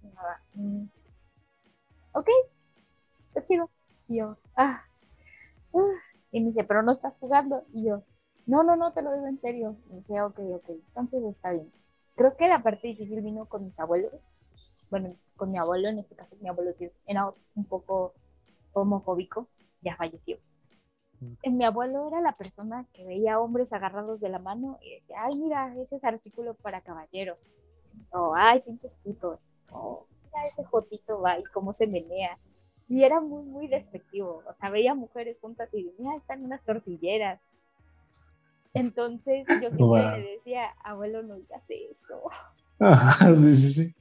Nada, 0.02 0.42
mm, 0.54 0.86
ok, 2.14 2.28
está 3.28 3.44
chido. 3.44 3.70
Y 4.08 4.18
yo, 4.18 4.36
ah, 4.56 4.82
ah, 5.72 5.84
y 6.32 6.40
me 6.40 6.48
dice, 6.48 6.64
pero 6.64 6.82
no 6.82 6.90
estás 6.90 7.16
jugando. 7.18 7.64
Y 7.72 7.86
yo, 7.86 8.02
no, 8.46 8.64
no, 8.64 8.74
no, 8.74 8.92
te 8.92 9.02
lo 9.02 9.12
digo 9.14 9.28
en 9.28 9.38
serio. 9.38 9.76
Y 9.86 9.92
me 9.92 9.98
dice, 9.98 10.20
ok, 10.20 10.40
ok, 10.56 10.70
entonces 10.70 11.22
está 11.24 11.52
bien. 11.52 11.70
Creo 12.16 12.36
que 12.36 12.48
la 12.48 12.64
parte 12.64 12.88
difícil 12.88 13.20
vino 13.22 13.46
con 13.46 13.64
mis 13.64 13.78
abuelos. 13.78 14.28
Bueno, 14.90 15.14
con 15.36 15.52
mi 15.52 15.58
abuelo, 15.58 15.88
en 15.90 16.00
este 16.00 16.16
caso 16.16 16.36
mi 16.40 16.48
abuelo 16.48 16.74
era 17.06 17.32
un 17.54 17.64
poco 17.66 18.14
homofóbico, 18.72 19.46
ya 19.80 19.96
falleció 19.96 20.38
mi 21.20 21.64
abuelo 21.64 22.08
era 22.08 22.20
la 22.20 22.32
persona 22.32 22.86
que 22.92 23.04
veía 23.04 23.40
hombres 23.40 23.72
agarrados 23.72 24.20
de 24.20 24.28
la 24.28 24.38
mano 24.38 24.78
y 24.82 24.94
decía, 24.94 25.24
ay, 25.24 25.32
mira, 25.36 25.74
ese 25.76 25.96
es 25.96 26.04
artículo 26.04 26.54
para 26.54 26.80
caballeros. 26.80 27.46
O, 28.10 28.34
ay, 28.34 28.60
pinches 28.60 28.94
putos. 29.02 29.40
O, 29.72 30.06
mira, 30.24 30.46
ese 30.46 30.64
jotito 30.64 31.20
va 31.20 31.38
y 31.38 31.44
cómo 31.44 31.72
se 31.72 31.86
menea. 31.86 32.38
Y 32.88 33.04
era 33.04 33.20
muy, 33.20 33.44
muy 33.44 33.68
despectivo. 33.68 34.42
O 34.48 34.54
sea, 34.54 34.70
veía 34.70 34.94
mujeres 34.94 35.36
juntas 35.40 35.68
y 35.72 35.84
decía, 35.84 36.16
están 36.16 36.44
unas 36.44 36.62
tortilleras. 36.64 37.40
Entonces 38.74 39.46
yo 39.62 39.70
siempre 39.70 40.20
le 40.20 40.30
decía, 40.36 40.70
abuelo, 40.84 41.22
no 41.22 41.36
digas 41.36 41.64
eso. 41.68 42.22
sí, 43.34 43.56
sí, 43.56 43.72
sí. 43.72 43.94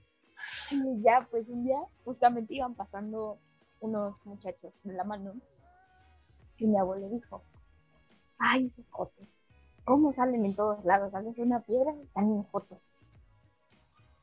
Y 0.72 1.02
ya, 1.02 1.28
pues 1.32 1.50
un 1.50 1.64
día 1.64 1.80
justamente 2.06 2.54
iban 2.54 2.76
pasando 2.76 3.40
unos 3.80 4.26
muchachos 4.26 4.82
de 4.84 4.94
la 4.94 5.04
mano 5.04 5.34
y 6.58 6.68
mi 6.68 6.78
abuelo 6.78 7.10
dijo, 7.10 7.42
ay, 8.38 8.68
esos 8.68 8.90
jotos, 8.90 9.28
¿cómo 9.86 10.14
salen 10.14 10.46
en 10.46 10.56
todos 10.56 10.84
lados? 10.86 11.14
Haces 11.14 11.40
una 11.40 11.62
piedra 11.62 11.94
y 11.94 12.08
salen 12.08 12.46
fotos. 12.46 12.92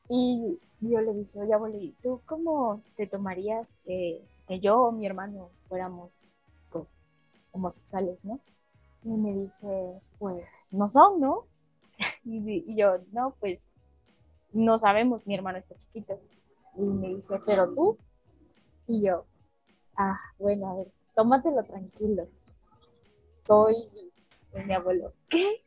Y 0.07 0.59
yo 0.81 1.01
le 1.01 1.13
dije, 1.13 1.39
oye, 1.39 1.53
abuelo, 1.53 1.77
¿y 1.79 1.91
tú 2.03 2.21
cómo 2.25 2.81
te 2.95 3.07
tomarías 3.07 3.73
que, 3.85 4.21
yo 4.61 4.81
o 4.81 4.91
mi 4.91 5.05
hermano 5.05 5.49
fuéramos, 5.67 6.11
pues, 6.69 6.87
homosexuales, 7.51 8.23
no? 8.23 8.39
Y 9.03 9.09
me 9.09 9.33
dice, 9.33 10.01
pues, 10.19 10.47
no 10.71 10.89
son, 10.89 11.19
¿no? 11.19 11.45
y, 12.23 12.75
yo, 12.75 12.97
no, 13.11 13.35
pues, 13.39 13.59
no 14.53 14.79
sabemos, 14.79 15.25
mi 15.25 15.35
hermano 15.35 15.57
está 15.57 15.75
chiquito. 15.75 16.19
Y 16.77 16.81
me 16.81 17.09
dice, 17.09 17.39
pero 17.45 17.73
tú. 17.73 17.97
Y 18.87 19.01
yo, 19.01 19.25
ah, 19.97 20.19
bueno, 20.37 20.69
a 20.69 20.75
ver, 20.75 20.91
tómatelo 21.15 21.63
tranquilo. 21.63 22.27
Soy 23.47 23.75
mi 24.65 24.73
abuelo. 24.73 25.13
¿Qué? 25.29 25.63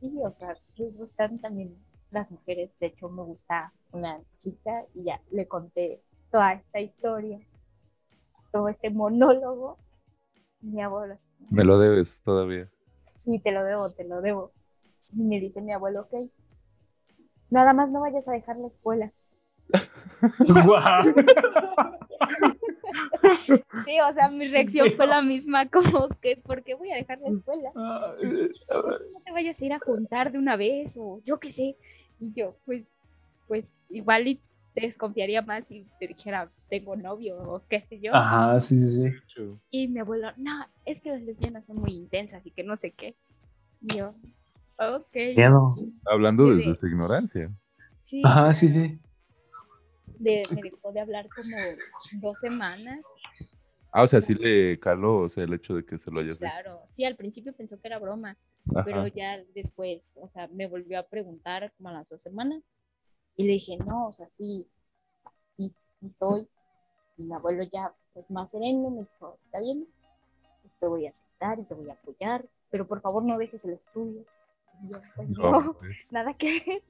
sí, 0.00 0.12
o 0.22 0.30
sea, 0.38 0.56
me 0.78 0.90
gustan 0.90 1.40
también 1.40 1.74
las 2.10 2.30
mujeres. 2.30 2.70
De 2.80 2.88
hecho, 2.88 3.08
me 3.08 3.22
gusta 3.22 3.72
una 3.92 4.20
chica 4.36 4.84
y 4.94 5.04
ya 5.04 5.20
le 5.30 5.48
conté 5.48 6.02
toda 6.30 6.52
esta 6.52 6.80
historia, 6.80 7.40
todo 8.52 8.68
este 8.68 8.90
monólogo. 8.90 9.78
Mi 10.60 10.82
abuelo. 10.82 11.14
Me 11.50 11.64
lo 11.64 11.78
debes 11.78 12.22
todavía. 12.22 12.68
Sí, 13.16 13.38
te 13.38 13.52
lo 13.52 13.64
debo, 13.64 13.90
te 13.90 14.04
lo 14.04 14.20
debo. 14.20 14.52
Y 15.12 15.22
me 15.22 15.40
dice 15.40 15.60
mi 15.60 15.72
abuelo, 15.72 16.02
ok, 16.02 16.30
nada 17.50 17.72
más 17.72 17.90
no 17.90 18.00
vayas 18.00 18.28
a 18.28 18.32
dejar 18.32 18.56
la 18.58 18.68
escuela. 18.68 19.12
sí, 23.84 24.00
o 24.00 24.14
sea, 24.14 24.28
mi 24.30 24.48
reacción 24.48 24.90
fue 24.96 25.06
la 25.06 25.22
misma, 25.22 25.68
como 25.70 26.08
que, 26.20 26.36
¿por 26.46 26.62
qué 26.62 26.74
voy 26.74 26.90
a 26.90 26.96
dejar 26.96 27.18
la 27.20 27.28
escuela? 27.28 27.70
Pues, 28.18 28.34
no 29.12 29.20
te 29.24 29.32
vayas 29.32 29.60
a 29.60 29.64
ir 29.64 29.72
a 29.72 29.78
juntar 29.78 30.32
de 30.32 30.38
una 30.38 30.56
vez, 30.56 30.96
o 30.98 31.20
yo 31.24 31.38
qué 31.38 31.52
sé. 31.52 31.76
Y 32.18 32.32
yo, 32.32 32.56
pues, 32.64 32.84
pues 33.46 33.72
igual 33.88 34.26
y 34.28 34.40
te 34.74 34.82
desconfiaría 34.82 35.42
más 35.42 35.66
si 35.66 35.86
te 35.98 36.08
dijera, 36.08 36.50
tengo 36.68 36.96
novio, 36.96 37.38
o 37.40 37.62
qué 37.68 37.80
sé 37.82 38.00
yo. 38.00 38.14
Ajá, 38.14 38.60
sí, 38.60 38.76
sí, 38.78 39.10
sí. 39.34 39.42
Y 39.70 39.88
mi 39.88 40.00
abuelo, 40.00 40.32
no, 40.36 40.66
es 40.84 41.00
que 41.00 41.10
las 41.10 41.22
lesbianas 41.22 41.66
son 41.66 41.78
muy 41.78 41.92
intensas 41.92 42.44
y 42.46 42.50
que 42.50 42.64
no 42.64 42.76
sé 42.76 42.92
qué. 42.92 43.16
Y 43.80 43.98
yo, 43.98 44.14
ok. 44.78 45.16
Hablando 46.06 46.46
desde 46.54 46.70
esta 46.70 46.86
ignorancia. 46.86 47.50
Sí. 48.02 48.22
Ajá, 48.24 48.52
sí, 48.54 48.68
sí 48.68 48.98
de, 50.18 50.42
me 50.54 50.62
dejó 50.62 50.92
de 50.92 51.00
hablar 51.00 51.28
como 51.28 51.56
dos 52.20 52.38
semanas. 52.38 53.04
Ah, 53.92 54.02
o 54.02 54.06
sea, 54.06 54.20
sí 54.20 54.34
le 54.34 54.78
caló, 54.78 55.20
o 55.20 55.28
sea, 55.28 55.44
el 55.44 55.54
hecho 55.54 55.74
de 55.74 55.84
que 55.84 55.98
se 55.98 56.10
lo 56.10 56.20
hayas 56.20 56.38
Claro, 56.38 56.82
sí, 56.88 57.04
al 57.04 57.16
principio 57.16 57.54
pensó 57.54 57.80
que 57.80 57.88
era 57.88 57.98
broma, 57.98 58.36
pero 58.84 59.06
ya 59.06 59.42
después, 59.54 60.18
o 60.20 60.28
sea, 60.28 60.46
me 60.48 60.66
volvió 60.66 60.98
a 60.98 61.04
preguntar 61.04 61.72
como 61.76 61.88
a 61.88 61.92
las 61.92 62.10
dos 62.10 62.22
semanas 62.22 62.62
y 63.36 63.44
le 63.44 63.54
dije, 63.54 63.78
no, 63.78 64.08
o 64.08 64.12
sea, 64.12 64.28
sí, 64.28 64.66
sí, 65.56 65.72
sí 66.00 66.10
soy. 66.10 66.46
Y 67.16 67.22
mi 67.22 67.34
abuelo 67.34 67.64
ya, 67.64 67.92
pues 68.12 68.30
más 68.30 68.50
sereno, 68.50 68.90
me 68.90 69.00
dijo, 69.00 69.38
está 69.46 69.60
bien, 69.60 69.86
pues 70.62 70.74
te 70.78 70.86
voy 70.86 71.06
a 71.06 71.10
aceptar 71.10 71.58
y 71.58 71.64
te 71.64 71.74
voy 71.74 71.88
a 71.88 71.94
apoyar, 71.94 72.44
pero 72.70 72.86
por 72.86 73.00
favor 73.00 73.24
no 73.24 73.38
dejes 73.38 73.64
el 73.64 73.72
estudio. 73.72 74.24
Y 74.82 74.92
yo, 74.92 75.00
pues 75.16 75.28
no, 75.30 75.76
nada 76.10 76.34
que 76.34 76.62
ver. 76.66 76.82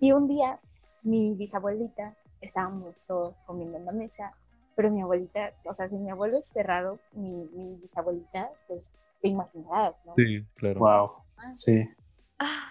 Y 0.00 0.12
un 0.12 0.28
día 0.28 0.60
mi 1.08 1.34
bisabuelita, 1.34 2.14
estábamos 2.40 3.02
todos 3.06 3.40
comiendo 3.42 3.78
en 3.78 3.86
la 3.86 3.92
mesa, 3.92 4.30
pero 4.76 4.90
mi 4.90 5.00
abuelita, 5.00 5.52
o 5.64 5.74
sea, 5.74 5.88
si 5.88 5.96
mi 5.96 6.10
abuelo 6.10 6.38
es 6.38 6.46
cerrado, 6.46 6.98
mi, 7.12 7.48
mi 7.52 7.76
bisabuelita, 7.76 8.50
pues 8.66 8.92
te 9.20 9.28
imaginarás, 9.28 9.94
¿no? 10.04 10.14
Sí, 10.16 10.44
claro. 10.54 10.80
Wow. 10.80 11.10
Ah. 11.38 11.52
sí. 11.54 11.88
Ah, 12.38 12.70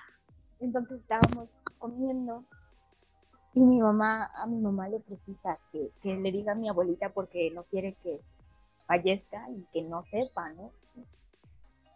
entonces 0.59 1.01
estábamos 1.01 1.59
comiendo 1.79 2.43
y 3.53 3.65
mi 3.65 3.81
mamá, 3.81 4.31
a 4.35 4.45
mi 4.45 4.61
mamá 4.61 4.87
le 4.87 4.99
precisa 4.99 5.57
que, 5.71 5.89
que 6.01 6.15
le 6.15 6.31
diga 6.31 6.51
a 6.51 6.55
mi 6.55 6.69
abuelita 6.69 7.09
porque 7.09 7.49
no 7.51 7.63
quiere 7.63 7.95
que 8.03 8.21
fallezca 8.85 9.49
y 9.49 9.65
que 9.73 9.81
no 9.81 10.03
sepa, 10.03 10.51
¿no? 10.53 10.71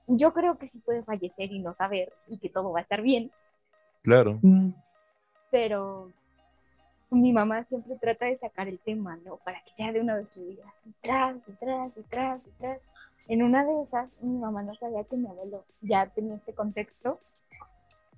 Yo 0.08 0.34
creo 0.34 0.58
que 0.58 0.68
sí 0.68 0.80
puede 0.80 1.04
fallecer 1.04 1.52
y 1.52 1.60
no 1.60 1.74
saber 1.76 2.12
y 2.28 2.40
que 2.40 2.50
todo 2.50 2.72
va 2.72 2.80
a 2.80 2.82
estar 2.82 3.02
bien. 3.02 3.32
Claro. 4.02 4.40
Mm. 4.42 4.72
Pero 5.52 6.12
mi 7.12 7.34
mamá 7.34 7.66
siempre 7.66 7.96
trata 7.98 8.26
de 8.26 8.38
sacar 8.38 8.68
el 8.68 8.80
tema, 8.80 9.18
¿no? 9.26 9.38
Para 9.38 9.62
que 9.64 9.72
ya 9.78 9.92
de 9.92 10.00
una 10.00 10.16
vez 10.16 10.28
su 10.34 10.44
diga, 10.46 10.74
detrás, 10.86 11.36
detrás, 11.46 11.94
detrás, 11.96 12.44
detrás. 12.44 12.80
En 13.28 13.44
una 13.44 13.66
de 13.66 13.84
esas, 13.84 14.10
mi 14.22 14.38
mamá 14.38 14.64
no 14.64 14.74
sabía 14.76 15.04
que 15.04 15.18
mi 15.18 15.28
abuelo 15.28 15.66
ya 15.82 16.08
tenía 16.08 16.36
este 16.36 16.54
contexto 16.54 17.20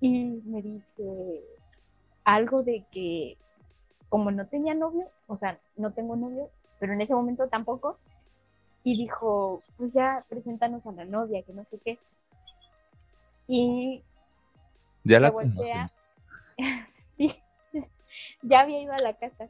y 0.00 0.40
me 0.44 0.62
dice 0.62 1.42
algo 2.24 2.62
de 2.62 2.84
que 2.90 3.36
como 4.08 4.30
no 4.30 4.46
tenía 4.46 4.74
novio, 4.74 5.08
o 5.26 5.36
sea, 5.36 5.58
no 5.76 5.92
tengo 5.92 6.14
novio, 6.14 6.48
pero 6.78 6.92
en 6.92 7.00
ese 7.00 7.14
momento 7.14 7.48
tampoco, 7.48 7.98
y 8.84 8.96
dijo, 8.96 9.62
pues 9.76 9.92
ya, 9.92 10.24
preséntanos 10.28 10.86
a 10.86 10.92
la 10.92 11.04
novia, 11.04 11.42
que 11.42 11.52
no 11.52 11.64
sé 11.64 11.78
qué. 11.84 11.98
Y 13.48 14.02
ya 15.02 15.18
la 15.18 15.30
voltea, 15.30 15.90
ya 18.42 18.60
había 18.60 18.80
ido 18.80 18.92
a 18.92 19.02
la 19.02 19.14
casa, 19.14 19.48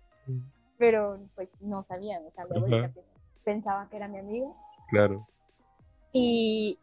pero 0.79 1.19
pues 1.35 1.49
no 1.61 1.83
sabían, 1.83 2.25
o 2.27 2.31
sea, 2.31 2.47
mi 2.47 2.89
pensaba 3.45 3.89
que 3.89 3.97
era 3.97 4.09
mi 4.09 4.19
amigo. 4.19 4.57
Claro. 4.89 5.27
Y 6.13 6.79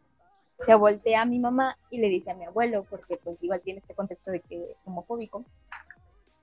se 0.64 0.74
voltea 0.74 1.22
a 1.22 1.24
mi 1.24 1.38
mamá 1.38 1.76
y 1.90 1.98
le 1.98 2.08
dice 2.08 2.30
a 2.30 2.34
mi 2.34 2.44
abuelo, 2.44 2.84
porque 2.88 3.16
pues 3.16 3.42
igual 3.42 3.60
tiene 3.62 3.80
este 3.80 3.94
contexto 3.94 4.30
de 4.30 4.40
que 4.40 4.72
es 4.72 4.86
homofóbico, 4.86 5.44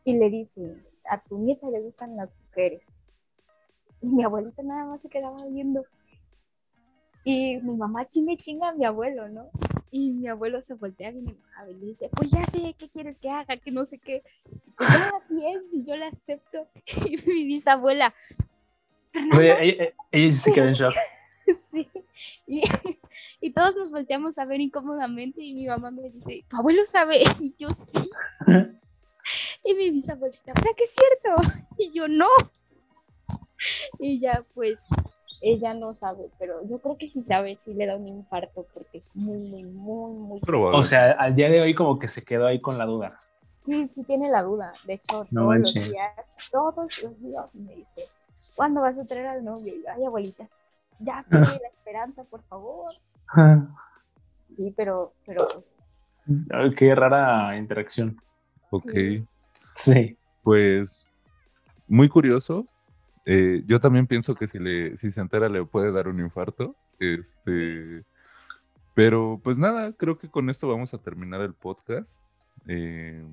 y 0.03 0.17
le 0.17 0.29
dice, 0.29 0.75
a 1.05 1.21
tu 1.21 1.37
nieta 1.37 1.69
le 1.69 1.81
gustan 1.81 2.15
las 2.15 2.29
mujeres. 2.45 2.81
Y 4.01 4.07
mi 4.07 4.23
abuelita 4.23 4.63
nada 4.63 4.85
más 4.85 5.01
se 5.01 5.09
quedaba 5.09 5.45
viendo. 5.45 5.85
Y 7.23 7.57
mi 7.57 7.75
mamá 7.75 8.07
chinga 8.07 8.35
chinga 8.37 8.69
a 8.69 8.73
mi 8.73 8.85
abuelo, 8.85 9.27
¿no? 9.27 9.49
Y 9.91 10.11
mi 10.11 10.27
abuelo 10.27 10.61
se 10.61 10.75
voltea 10.75 11.11
y 11.11 11.23
me 11.23 11.85
dice, 11.85 12.09
pues 12.13 12.29
ya 12.31 12.45
sé, 12.45 12.75
¿qué 12.77 12.89
quieres 12.89 13.17
que 13.17 13.29
haga? 13.29 13.57
Que 13.57 13.71
no 13.71 13.85
sé 13.85 13.97
qué. 13.97 14.23
Pues 14.77 14.89
así 14.89 15.45
es 15.47 15.69
y 15.73 15.83
yo 15.83 15.95
la 15.95 16.07
acepto. 16.07 16.67
Y 17.05 17.17
mi 17.25 17.43
bisabuela. 17.45 18.13
Oye, 19.37 19.93
ella, 20.11 20.31
se 20.31 20.51
quedó 20.51 20.67
en 20.67 20.73
shock. 20.73 20.93
Sí. 21.71 22.61
Y, 23.41 23.51
todos 23.51 23.75
nos 23.75 23.91
volteamos 23.91 24.37
a 24.37 24.45
ver 24.45 24.59
incómodamente 24.59 25.41
y 25.41 25.53
mi 25.53 25.65
mamá 25.65 25.89
me 25.89 26.09
dice, 26.09 26.43
¿tu 26.49 26.57
abuelo 26.57 26.85
sabe? 26.85 27.23
Y 27.39 27.53
yo 27.57 27.69
sí. 27.69 28.09
Y 29.63 29.73
mi 29.73 29.89
bisabuelita, 29.89 30.51
o 30.51 30.61
sea 30.61 30.73
que 30.75 30.83
es 30.83 30.91
cierto. 30.91 31.41
Y 31.77 31.91
yo 31.91 32.07
no. 32.07 32.27
Y 33.97 34.19
ya 34.19 34.43
pues 34.53 34.85
ella 35.41 35.73
no 35.73 35.93
sabe, 35.93 36.29
pero 36.37 36.65
yo 36.67 36.79
creo 36.79 36.97
que 36.97 37.09
sí 37.09 37.23
sabe, 37.23 37.55
sí 37.57 37.73
le 37.73 37.85
da 37.85 37.95
un 37.95 38.07
infarto 38.07 38.65
porque 38.73 38.97
es 38.97 39.15
muy, 39.15 39.37
muy, 39.37 39.63
muy, 39.63 40.13
muy... 40.13 40.41
O 40.51 40.83
sea, 40.83 41.11
al 41.11 41.35
día 41.35 41.49
de 41.49 41.61
hoy 41.61 41.73
como 41.73 41.97
que 41.97 42.07
se 42.07 42.23
quedó 42.23 42.47
ahí 42.47 42.59
con 42.59 42.77
la 42.77 42.85
duda. 42.85 43.19
Sí, 43.65 43.87
sí 43.89 44.03
tiene 44.03 44.29
la 44.29 44.43
duda. 44.43 44.73
De 44.85 44.93
hecho, 44.93 45.25
todos 45.33 45.57
los 45.57 45.73
días, 45.73 46.11
todos 46.51 47.03
los 47.03 47.21
días 47.21 47.45
me 47.53 47.75
dice, 47.75 48.09
¿cuándo 48.55 48.81
vas 48.81 48.97
a 48.97 49.05
traer 49.05 49.27
al 49.27 49.43
novio? 49.43 49.73
Y 49.75 49.85
ay, 49.87 50.05
abuelita, 50.05 50.47
ya 50.99 51.25
tiene 51.29 51.45
la 51.45 51.67
esperanza, 51.67 52.23
por 52.25 52.41
favor. 52.43 52.93
sí, 54.55 54.73
pero, 54.75 55.13
pero... 55.25 55.63
Qué 56.77 56.93
rara 56.93 57.57
interacción. 57.57 58.17
Ok. 58.69 58.91
Sí. 59.75 60.17
Pues, 60.43 61.15
muy 61.87 62.09
curioso, 62.09 62.67
eh, 63.25 63.63
yo 63.65 63.79
también 63.79 64.07
pienso 64.07 64.35
que 64.35 64.47
si, 64.47 64.57
se 65.11 65.21
entera 65.21 65.49
le 65.49 65.65
puede 65.65 65.91
dar 65.91 66.07
un 66.07 66.19
infarto. 66.19 66.75
Este, 66.99 68.03
pero 68.93 69.39
pues 69.43 69.57
nada, 69.57 69.93
creo 69.93 70.17
que 70.17 70.29
con 70.29 70.49
esto 70.49 70.67
vamos 70.67 70.93
a 70.93 70.97
terminar 70.97 71.41
el 71.41 71.53
podcast. 71.53 72.23
Eh, 72.67 73.23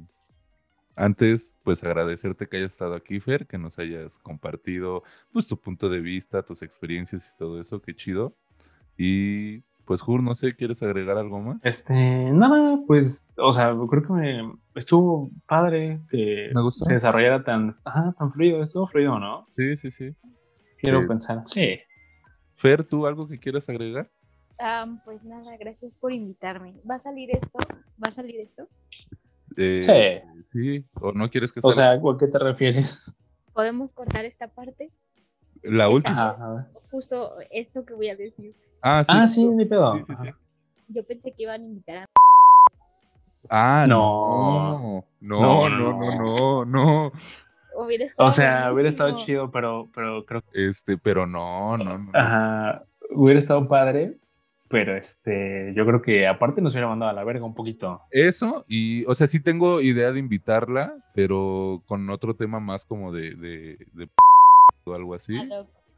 antes, 0.96 1.54
pues 1.62 1.84
agradecerte 1.84 2.46
que 2.46 2.56
hayas 2.56 2.72
estado 2.72 2.94
aquí, 2.94 3.20
Fer, 3.20 3.46
que 3.46 3.58
nos 3.58 3.78
hayas 3.78 4.18
compartido 4.18 5.02
pues 5.32 5.46
tu 5.46 5.60
punto 5.60 5.88
de 5.90 6.00
vista, 6.00 6.42
tus 6.42 6.62
experiencias 6.62 7.32
y 7.34 7.38
todo 7.38 7.60
eso, 7.60 7.82
qué 7.82 7.94
chido. 7.94 8.34
Y 8.96 9.62
pues, 9.86 10.02
Jur, 10.02 10.22
no 10.22 10.34
sé, 10.34 10.54
¿quieres 10.54 10.82
agregar 10.82 11.16
algo 11.16 11.40
más? 11.40 11.64
Este, 11.64 11.94
nada, 12.32 12.80
pues, 12.86 13.32
o 13.38 13.52
sea, 13.52 13.74
creo 13.88 14.02
que 14.02 14.12
me 14.12 14.52
estuvo 14.74 15.30
padre 15.46 16.00
que 16.10 16.50
se 16.70 16.94
desarrollara 16.94 17.44
tan, 17.44 17.76
tan 17.84 18.32
fluido, 18.32 18.62
estuvo 18.62 18.88
fluido, 18.88 19.18
¿no? 19.18 19.46
Sí, 19.56 19.76
sí, 19.76 19.90
sí. 19.90 20.14
Quiero 20.78 21.02
eh, 21.02 21.06
pensar, 21.06 21.42
sí. 21.46 21.78
Fer, 22.56 22.84
¿tú 22.84 23.06
algo 23.06 23.28
que 23.28 23.38
quieras 23.38 23.68
agregar? 23.68 24.10
pues 25.04 25.22
nada, 25.22 25.56
gracias 25.58 25.94
por 25.96 26.12
invitarme. 26.12 26.74
¿Va 26.90 26.96
a 26.96 27.00
salir 27.00 27.30
esto? 27.30 27.58
¿Va 28.02 28.08
a 28.08 28.12
salir 28.12 28.40
esto? 28.40 28.68
Eh, 29.56 29.82
sí. 29.82 30.42
Sí, 30.44 30.86
o 31.00 31.12
no 31.12 31.30
quieres 31.30 31.52
que 31.52 31.60
salga. 31.60 31.72
O 31.72 31.76
sea, 31.76 31.90
¿a 31.92 32.18
qué 32.18 32.26
te 32.26 32.38
refieres? 32.38 33.12
¿Podemos 33.52 33.92
cortar 33.92 34.24
esta 34.24 34.48
parte? 34.48 34.90
La 35.62 35.88
última. 35.88 36.68
Justo 36.90 37.36
esto 37.50 37.84
que 37.84 37.94
voy 37.94 38.08
a 38.08 38.16
decir. 38.16 38.54
Ah, 38.82 39.02
sí. 39.04 39.12
Ah, 39.14 39.26
sí, 39.26 39.46
ni 39.46 39.64
pedo. 39.64 40.00
Yo 40.88 41.04
pensé 41.04 41.32
que 41.32 41.42
iban 41.42 41.60
a 41.60 41.64
invitar 41.64 41.96
a. 41.98 42.06
Ah, 43.50 43.86
no. 43.88 45.04
No, 45.20 45.68
no, 45.68 45.92
no, 45.92 46.64
no, 46.64 46.64
no. 46.64 47.12
o 48.16 48.30
sea, 48.30 48.72
hubiera 48.72 48.88
estado 48.88 49.18
chido, 49.18 49.50
pero, 49.50 49.88
pero 49.94 50.24
creo 50.24 50.40
que. 50.40 50.68
Este, 50.68 50.98
pero 50.98 51.26
no, 51.26 51.76
no, 51.76 51.98
no. 51.98 52.10
Ajá. 52.14 52.84
Hubiera 53.10 53.38
estado 53.38 53.66
padre, 53.68 54.16
pero 54.68 54.96
este, 54.96 55.72
yo 55.76 55.86
creo 55.86 56.02
que 56.02 56.26
aparte 56.26 56.60
nos 56.60 56.72
hubiera 56.72 56.88
mandado 56.88 57.10
a 57.10 57.14
la 57.14 57.24
verga 57.24 57.44
un 57.44 57.54
poquito. 57.54 58.02
Eso, 58.10 58.64
y, 58.68 59.04
o 59.06 59.14
sea, 59.14 59.26
sí 59.26 59.42
tengo 59.42 59.80
idea 59.80 60.12
de 60.12 60.18
invitarla, 60.18 60.94
pero 61.14 61.82
con 61.86 62.08
otro 62.10 62.34
tema 62.34 62.60
más 62.60 62.84
como 62.84 63.12
de, 63.12 63.34
de, 63.34 63.78
de 63.92 64.08
o 64.84 64.94
algo 64.94 65.14
así. 65.14 65.36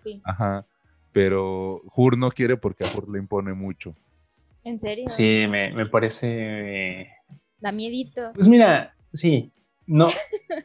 Sí. 0.02 0.20
Ajá 0.24 0.66
pero 1.12 1.80
Jur 1.86 2.18
no 2.18 2.30
quiere 2.30 2.56
porque 2.56 2.84
a 2.84 2.90
Jur 2.90 3.08
le 3.08 3.18
impone 3.18 3.54
mucho. 3.54 3.94
¿En 4.64 4.80
serio? 4.80 5.08
Sí, 5.08 5.46
me, 5.48 5.72
me 5.72 5.86
parece... 5.86 7.08
Da 7.60 7.72
miedito. 7.72 8.32
Pues 8.34 8.46
mira, 8.48 8.94
sí, 9.12 9.52
no, 9.86 10.06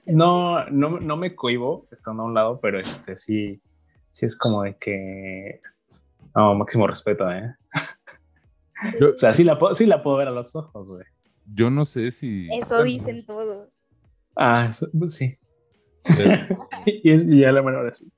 no, 0.05 0.65
no, 0.69 0.99
no 0.99 1.17
me 1.17 1.33
cohibo 1.33 1.87
estando 1.91 2.23
a 2.23 2.25
un 2.25 2.33
lado, 2.33 2.59
pero 2.61 2.79
este 2.79 3.15
sí, 3.15 3.61
sí 4.11 4.25
es 4.25 4.37
como 4.37 4.63
de 4.63 4.75
que... 4.77 5.61
No, 6.35 6.53
máximo 6.55 6.87
respeto, 6.87 7.31
¿eh? 7.31 7.55
o 9.01 9.17
sea, 9.17 9.33
sí 9.33 9.43
la, 9.43 9.57
sí 9.73 9.85
la 9.85 10.03
puedo 10.03 10.17
ver 10.17 10.27
a 10.27 10.31
los 10.31 10.55
ojos, 10.55 10.89
güey. 10.89 11.05
Yo 11.45 11.69
no 11.69 11.85
sé 11.85 12.11
si... 12.11 12.49
Eso 12.51 12.83
dicen 12.83 13.25
todos. 13.25 13.69
Ah, 14.35 14.69
pues 14.97 15.13
sí. 15.13 15.37
y, 16.85 17.11
es, 17.11 17.25
y 17.25 17.39
ya 17.39 17.51
la 17.51 17.61
menor 17.61 17.87
así. 17.87 18.11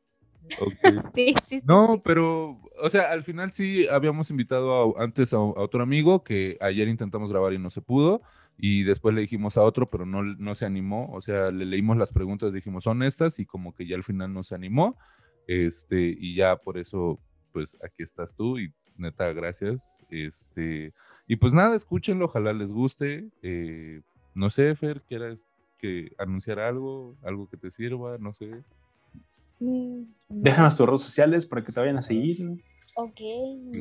no, 1.66 2.02
pero, 2.04 2.60
o 2.82 2.90
sea, 2.90 3.12
al 3.12 3.24
final 3.24 3.52
sí 3.52 3.88
habíamos 3.88 4.30
invitado 4.32 5.00
antes 5.00 5.34
a, 5.34 5.40
otro 5.40 5.84
amigo 5.84 6.24
que 6.24 6.58
ayer 6.62 6.88
intentamos 6.88 7.30
grabar 7.30 7.54
y 7.54 7.60
no 7.60 7.70
se 7.70 7.82
pudo, 7.82 8.22
y 8.58 8.84
después 8.84 9.14
le 9.16 9.22
dijimos 9.22 9.58
a 9.58 9.64
otro, 9.64 9.90
pero 9.90 10.06
no, 10.06 10.24
no 10.24 10.56
se 10.56 10.66
animó, 10.66 11.12
o 11.12 11.22
sea, 11.22 11.52
le 11.52 11.66
leímos 11.66 11.98
las 11.98 12.12
preguntas, 12.12 12.54
dijimos 12.54 12.84
son 12.84 13.04
estas, 13.04 13.40
y 13.40 13.46
como 13.46 13.74
que 13.74 13.88
ya 13.88 13.96
al 13.96 14.04
final 14.04 14.34
no 14.34 14.44
se 14.44 14.56
animó, 14.56 14.98
este, 15.48 16.16
y 16.18 16.36
ya 16.36 16.58
por 16.58 16.78
eso, 16.78 17.20
pues 17.52 17.78
aquí 17.84 18.04
estás 18.04 18.36
tú, 18.36 18.60
y 18.60 18.74
neta, 18.98 19.32
gracias, 19.34 19.98
este, 20.10 20.94
y 21.28 21.36
pues 21.36 21.54
nada, 21.54 21.76
escúchenlo, 21.76 22.26
ojalá 22.26 22.54
les 22.54 22.72
guste, 22.72 23.30
eh, 23.42 24.02
no 24.34 24.50
sé, 24.50 24.76
Fer, 24.76 25.02
¿quieres 25.02 25.48
que 25.78 26.12
anunciar 26.18 26.60
algo, 26.60 27.16
algo 27.24 27.50
que 27.50 27.58
te 27.58 27.72
sirva, 27.72 28.18
no 28.18 28.34
sé? 28.34 28.64
Mm, 29.60 30.04
Déjanos 30.30 30.76
tus 30.76 30.88
redes 30.88 31.02
sociales 31.02 31.46
para 31.46 31.64
que 31.64 31.72
te 31.72 31.80
vayan 31.80 31.98
a 31.98 32.02
seguir. 32.02 32.64
Ok. 32.96 33.22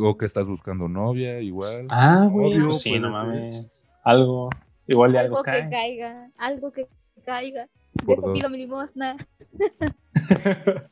O 0.00 0.16
que 0.16 0.26
estás 0.26 0.48
buscando 0.48 0.88
novia, 0.88 1.40
igual. 1.40 1.86
Ah, 1.90 2.28
güey. 2.30 2.60
Pues 2.60 2.80
sí, 2.80 2.98
no 2.98 3.10
mames. 3.10 3.86
Algo. 4.02 4.50
Igual 4.86 5.12
de 5.12 5.18
algo, 5.20 5.38
algo 5.38 5.44
que 5.44 5.68
caiga. 5.70 6.30
Algo 6.36 6.72
que 6.72 6.88
caiga. 7.24 7.68
De 8.04 8.12
eso 8.12 8.32
pido 8.32 8.50
mi 8.50 8.58
limosna. 8.58 9.16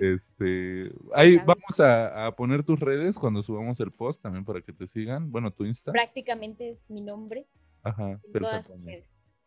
Este, 0.00 0.90
ahí 1.14 1.36
vamos 1.36 1.78
a, 1.78 2.32
poner 2.36 2.64
tus 2.64 2.80
redes 2.80 3.18
cuando 3.18 3.42
subamos 3.42 3.78
el 3.80 3.92
post 3.92 4.22
también 4.22 4.44
para 4.44 4.62
que 4.62 4.72
te 4.72 4.86
sigan. 4.86 5.30
Bueno, 5.30 5.50
tu 5.50 5.66
Insta. 5.66 5.92
Prácticamente 5.92 6.70
es 6.70 6.88
mi 6.88 7.02
nombre. 7.02 7.46
Ajá, 7.82 8.18
perfecto. 8.32 8.72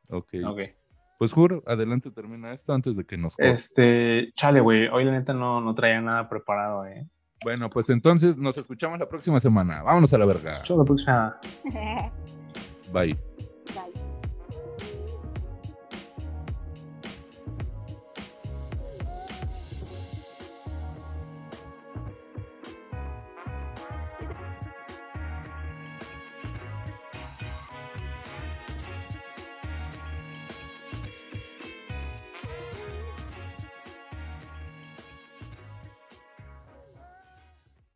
Ok. 0.09 0.35
okay. 0.47 0.75
Pues 1.17 1.33
juro, 1.33 1.63
adelante 1.65 2.11
termina 2.11 2.53
esto 2.53 2.73
antes 2.73 2.95
de 2.95 3.05
que 3.05 3.17
nos 3.17 3.33
Este, 3.37 4.31
chale, 4.35 4.61
güey, 4.61 4.87
hoy 4.87 5.03
la 5.03 5.11
neta 5.11 5.33
no, 5.33 5.61
no 5.61 5.73
traía 5.73 5.99
nada 5.99 6.29
preparado, 6.29 6.85
eh. 6.85 7.07
Bueno, 7.43 7.69
pues 7.69 7.89
entonces 7.89 8.37
nos 8.37 8.57
escuchamos 8.57 8.99
la 8.99 9.07
próxima 9.07 9.39
semana. 9.39 9.83
Vámonos 9.83 10.13
a 10.13 10.17
la 10.17 10.25
verga. 10.25 10.61
Chau, 10.63 10.77
la 10.77 10.83
próxima. 10.83 11.39
Bye. 12.93 13.17